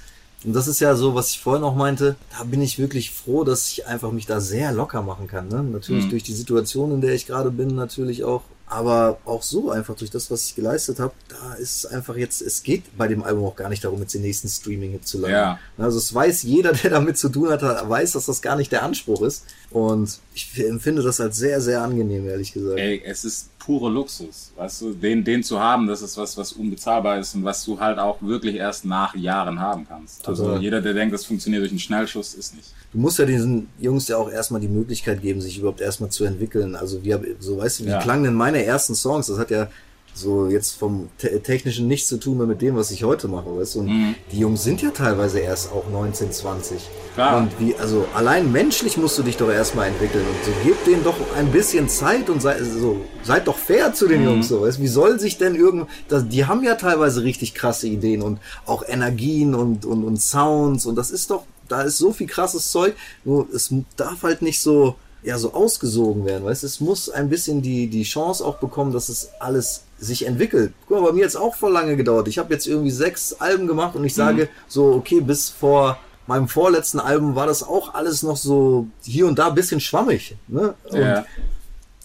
Und 0.43 0.55
das 0.55 0.67
ist 0.67 0.81
ja 0.81 0.95
so, 0.95 1.15
was 1.15 1.29
ich 1.33 1.41
vorhin 1.41 1.65
auch 1.65 1.75
meinte, 1.75 2.17
da 2.31 2.45
bin 2.45 2.63
ich 2.63 2.79
wirklich 2.79 3.11
froh, 3.11 3.45
dass 3.45 3.71
ich 3.71 3.87
einfach 3.87 4.11
mich 4.11 4.25
da 4.25 4.41
sehr 4.41 4.73
locker 4.73 5.03
machen 5.03 5.27
kann. 5.27 5.49
Ne? 5.49 5.63
Natürlich 5.65 6.09
durch 6.09 6.23
die 6.23 6.33
Situation, 6.33 6.91
in 6.91 7.03
der 7.03 7.13
ich 7.13 7.27
gerade 7.27 7.51
bin, 7.51 7.75
natürlich 7.75 8.25
auch. 8.25 8.41
Aber 8.71 9.19
auch 9.25 9.43
so 9.43 9.71
einfach 9.71 9.97
durch 9.97 10.13
das, 10.13 10.31
was 10.31 10.47
ich 10.47 10.55
geleistet 10.55 11.01
habe, 11.01 11.13
da 11.29 11.55
ist 11.55 11.79
es 11.79 11.87
einfach 11.87 12.15
jetzt, 12.15 12.41
es 12.41 12.63
geht 12.63 12.97
bei 12.97 13.09
dem 13.09 13.25
Album 13.25 13.45
auch 13.45 13.57
gar 13.57 13.69
nicht 13.69 13.83
darum, 13.83 14.01
jetzt 14.01 14.15
den 14.15 14.23
nächsten 14.23 14.49
Streaming-Hit 14.49 15.09
zu 15.09 15.19
landen. 15.19 15.37
Ja. 15.37 15.59
Also 15.77 15.99
es 15.99 16.15
weiß 16.15 16.45
jeder, 16.45 16.73
der 16.85 16.91
damit 16.91 17.19
zu 17.19 17.29
tun 17.31 17.51
hat, 17.51 17.63
weiß, 17.63 18.13
dass 18.13 18.27
das 18.27 18.41
gar 18.41 18.55
nicht 18.55 18.71
der 18.71 18.85
Anspruch 18.85 19.23
ist. 19.23 19.45
Und 19.71 20.21
ich 20.35 20.57
empfinde 20.65 21.03
das 21.03 21.21
als 21.21 21.37
sehr, 21.37 21.61
sehr 21.61 21.83
angenehm, 21.83 22.29
ehrlich 22.29 22.53
gesagt. 22.53 22.79
Ey, 22.79 23.03
es 23.05 23.25
ist 23.25 23.51
pure 23.79 23.89
Luxus, 23.93 24.53
weißt 24.57 24.83
du, 24.83 24.93
den, 24.95 25.23
den 25.23 25.45
zu 25.45 25.61
haben, 25.61 25.87
das 25.87 26.03
ist 26.03 26.17
was, 26.17 26.37
was 26.37 26.53
unbezahlbar 26.53 27.19
ist 27.21 27.37
und 27.37 27.45
was 27.45 27.65
du 27.65 27.79
halt 27.79 27.99
auch 28.01 28.21
wirklich 28.21 28.57
erst 28.57 28.85
nach 28.85 29.15
Jahren 29.15 29.61
haben 29.61 29.87
kannst. 29.89 30.27
Also 30.27 30.45
Total. 30.47 30.61
jeder, 30.63 30.81
der 30.81 30.93
denkt, 30.95 31.15
das 31.15 31.25
funktioniert 31.25 31.61
durch 31.63 31.71
einen 31.71 31.79
Schnellschuss, 31.79 32.35
ist 32.35 32.57
nicht. 32.57 32.69
Du 32.93 32.99
musst 32.99 33.19
ja 33.21 33.27
diesen 33.27 33.69
Jungs 33.79 34.09
ja 34.09 34.17
auch 34.17 34.29
erstmal 34.29 34.61
die 34.61 34.67
Möglichkeit 34.69 35.23
geben, 35.23 35.41
sich 35.41 35.59
überhaupt 35.59 35.81
erstmal 35.81 36.11
zu 36.11 36.25
entwickeln. 36.25 36.75
Also 36.75 37.05
wie, 37.05 37.15
hab- 37.15 37.23
so 37.39 37.59
weißt 37.59 37.81
du, 37.81 37.85
wie 37.85 37.91
Ja. 37.91 38.01
klangen 38.01 38.25
denn 38.25 38.35
meine 38.35 38.65
ersten 38.65 38.97
Songs? 38.97 39.29
Das 39.29 39.39
hat 39.39 39.51
ja 39.53 39.69
so 40.15 40.49
jetzt 40.49 40.77
vom 40.77 41.09
te 41.19 41.41
technischen 41.43 41.89
nichts 41.89 42.09
zu 42.09 42.19
tun 42.19 42.39
mehr 42.39 42.47
mit 42.47 42.63
dem, 42.63 42.77
was 42.77 42.91
ich 42.91 43.05
heute 43.05 43.29
mache, 43.29 43.57
weißt 43.57 43.77
du? 43.77 43.81
Und 43.81 44.17
die 44.33 44.39
Jungs 44.39 44.63
sind 44.63 44.83
ja 44.83 44.91
teilweise 44.91 45.41
erst 45.41 45.73
auch 45.73 45.89
19, 45.91 46.33
20. 46.33 46.81
Klar. 47.15 47.39
Und 47.39 47.59
wie, 47.59 47.75
also 47.75 48.07
allein 48.15 48.51
menschlich 48.53 48.97
musst 48.97 49.19
du 49.19 49.23
dich 49.23 49.37
doch 49.37 49.51
erstmal 49.51 49.89
entwickeln 49.89 50.25
und 50.25 50.45
so 50.45 50.53
gib 50.63 50.85
denen 50.85 51.05
doch 51.05 51.17
ein 51.37 51.51
bisschen 51.51 51.89
Zeit 51.89 52.31
und 52.31 52.41
sei, 52.41 52.63
so, 52.63 53.01
seid 53.23 53.49
doch 53.49 53.57
fair 53.57 53.93
zu 53.93 54.07
den 54.07 54.25
Jungs, 54.25 54.49
so, 54.49 54.63
weißt? 54.63 54.81
Wie 54.81 54.89
soll 54.89 55.19
sich 55.19 55.39
denn 55.39 55.55
irgend, 55.55 55.89
das, 56.09 56.29
die 56.29 56.45
haben 56.45 56.63
ja 56.63 56.75
teilweise 56.77 57.23
richtig 57.23 57.55
krasse 57.55 57.89
Ideen 57.89 58.23
und 58.23 58.39
auch 58.67 58.85
Energien 58.87 59.55
und, 59.55 59.85
und, 59.85 60.05
und 60.05 60.21
Sounds 60.21 60.87
und 60.87 60.97
das 60.97 61.11
ist 61.11 61.31
doch, 61.31 61.45
da 61.69 61.83
ist 61.83 61.99
so 61.99 62.13
viel 62.13 62.27
krasses 62.27 62.71
Zeug, 62.71 62.95
nur 63.25 63.47
es 63.53 63.73
darf 63.97 64.23
halt 64.23 64.43
nicht 64.43 64.61
so, 64.61 64.97
ja, 65.23 65.39
so 65.39 65.53
ausgesogen 65.53 66.25
werden, 66.25 66.45
weißt 66.45 66.63
du? 66.63 66.67
Es 66.67 66.81
muss 66.81 67.11
ein 67.11 67.29
bisschen 67.29 67.63
die, 67.63 67.89
die 67.89 68.05
Chance 68.05 68.45
auch 68.45 68.57
bekommen, 68.57 68.93
dass 68.93 69.09
es 69.09 69.31
alles 69.39 69.85
sich 70.01 70.27
entwickelt. 70.27 70.73
Guck 70.89 71.01
mal, 71.01 71.07
bei 71.09 71.13
mir 71.13 71.21
jetzt 71.23 71.37
auch 71.37 71.55
voll 71.55 71.73
lange 71.73 71.97
gedauert. 71.97 72.27
Ich 72.29 72.39
habe 72.39 72.53
jetzt 72.53 72.67
irgendwie 72.67 72.91
sechs 72.91 73.35
Alben 73.35 73.67
gemacht 73.67 73.95
und 73.95 74.05
ich 74.05 74.15
sage 74.15 74.49
so, 74.67 74.93
okay, 74.95 75.21
bis 75.21 75.51
vor 75.51 75.99
meinem 76.27 76.49
vorletzten 76.49 76.99
Album 77.01 77.35
war 77.35 77.47
das 77.47 77.63
auch 77.63 77.95
alles 77.95 78.23
noch 78.23 78.37
so 78.37 78.87
hier 79.03 79.27
und 79.27 79.39
da 79.39 79.49
ein 79.49 79.55
bisschen 79.55 79.81
schwammig. 79.81 80.37
Ne? 80.49 80.75
Und 80.91 80.99
Ja. 81.01 81.25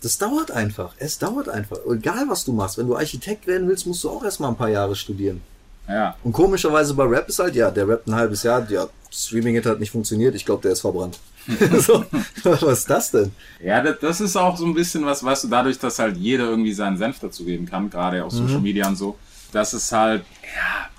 das 0.01 0.17
dauert 0.17 0.51
einfach. 0.51 0.93
Es 0.97 1.17
dauert 1.19 1.47
einfach. 1.47 1.77
Egal 1.89 2.25
was 2.27 2.43
du 2.43 2.51
machst. 2.53 2.77
Wenn 2.77 2.87
du 2.87 2.95
Architekt 2.95 3.47
werden 3.47 3.67
willst, 3.67 3.87
musst 3.87 4.03
du 4.03 4.09
auch 4.09 4.23
erstmal 4.23 4.49
ein 4.49 4.57
paar 4.57 4.69
Jahre 4.69 4.95
studieren. 4.95 5.41
Ja. 5.87 6.15
Und 6.23 6.33
komischerweise 6.33 6.95
bei 6.95 7.03
Rap 7.03 7.29
ist 7.29 7.39
halt, 7.39 7.55
ja, 7.55 7.69
der 7.71 7.87
rappt 7.87 8.07
ein 8.07 8.15
halbes 8.15 8.41
Jahr, 8.43 8.69
ja, 8.71 8.87
Streaming-Hit 9.11 9.65
hat 9.67 9.79
nicht 9.79 9.91
funktioniert, 9.91 10.33
ich 10.35 10.43
glaube, 10.45 10.63
der 10.63 10.71
ist 10.71 10.81
verbrannt. 10.81 11.19
so, 11.79 12.05
was 12.43 12.79
ist 12.79 12.89
das 12.89 13.11
denn? 13.11 13.31
Ja, 13.63 13.81
das, 13.81 13.99
das 13.99 14.21
ist 14.21 14.35
auch 14.35 14.57
so 14.57 14.65
ein 14.65 14.73
bisschen 14.73 15.05
was, 15.05 15.23
weißt 15.23 15.45
du, 15.45 15.47
dadurch, 15.47 15.77
dass 15.77 15.99
halt 15.99 16.17
jeder 16.17 16.45
irgendwie 16.45 16.73
seinen 16.73 16.97
Senf 16.97 17.19
dazugeben 17.19 17.65
kann, 17.65 17.89
gerade 17.89 18.23
auf 18.23 18.31
Social 18.31 18.59
Media 18.59 18.87
und 18.87 18.95
so, 18.95 19.17
dass 19.51 19.73
es 19.73 19.91
halt, 19.91 20.23
ja, 20.43 20.89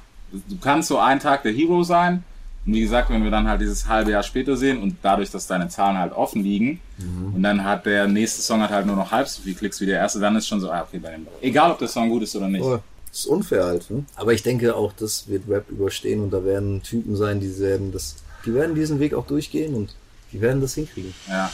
du 0.49 0.57
kannst 0.59 0.88
so 0.88 0.99
einen 0.99 1.20
Tag 1.20 1.42
der 1.42 1.53
Hero 1.53 1.82
sein. 1.82 2.22
Und 2.64 2.74
wie 2.74 2.80
gesagt, 2.80 3.11
wenn 3.11 3.22
wir 3.22 3.30
dann 3.30 3.49
halt 3.49 3.61
dieses 3.61 3.86
halbe 3.86 4.11
Jahr 4.11 4.24
später 4.24 4.57
sehen 4.57 4.82
und 4.82 4.97
dadurch, 5.01 5.30
dass 5.30 5.47
deine 5.47 5.68
Zahlen 5.68 5.99
halt 5.99 6.12
offen 6.12 6.42
liegen 6.42 6.80
und 7.32 7.42
dann 7.42 7.62
hat 7.62 7.86
der 7.86 8.09
nächste 8.09 8.42
Song 8.42 8.61
hat 8.61 8.70
halt 8.70 8.86
nur 8.86 8.97
noch 8.97 9.12
halb 9.12 9.28
so 9.28 9.42
viel 9.42 9.55
Klicks 9.55 9.80
wie 9.80 9.86
der 9.86 10.01
erste, 10.01 10.18
dann 10.18 10.34
ist 10.34 10.49
schon 10.49 10.61
so, 10.61 10.70
ah, 10.70 10.82
okay, 10.82 10.99
bei 10.99 11.11
dem, 11.11 11.28
egal 11.40 11.70
ob 11.70 11.78
der 11.78 11.86
Song 11.86 12.09
gut 12.09 12.24
ist 12.24 12.34
oder 12.34 12.49
nicht. 12.49 12.64
Oh, 12.64 12.80
das 13.09 13.20
ist 13.20 13.26
unfair 13.26 13.64
halt. 13.64 13.88
Ne? 13.88 14.05
Aber 14.16 14.32
ich 14.32 14.42
denke 14.42 14.74
auch, 14.74 14.92
das 14.92 15.28
wird 15.28 15.49
Rap 15.49 15.70
überstehen 15.70 16.24
und 16.24 16.30
da 16.32 16.44
werden 16.44 16.82
Typen 16.82 17.14
sein, 17.14 17.38
die 17.38 17.57
werden 17.61 17.92
das, 17.92 18.16
die 18.44 18.53
werden 18.53 18.74
diesen 18.74 18.99
Weg 18.99 19.14
auch 19.14 19.26
durchgehen 19.28 19.74
und 19.74 19.94
die 20.33 20.41
werden 20.41 20.61
das 20.61 20.74
hinkriegen. 20.74 21.14
Ja. 21.29 21.51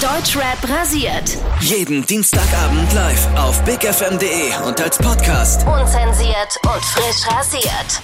Deutschrap 0.00 0.68
rasiert. 0.68 1.38
Jeden 1.60 2.04
Dienstagabend 2.04 2.92
live 2.92 3.26
auf 3.36 3.62
bigfm.de 3.64 4.66
und 4.66 4.80
als 4.80 4.98
Podcast. 4.98 5.66
Unzensiert 5.66 6.58
und 6.64 6.84
frisch 6.84 7.26
rasiert. 7.28 8.02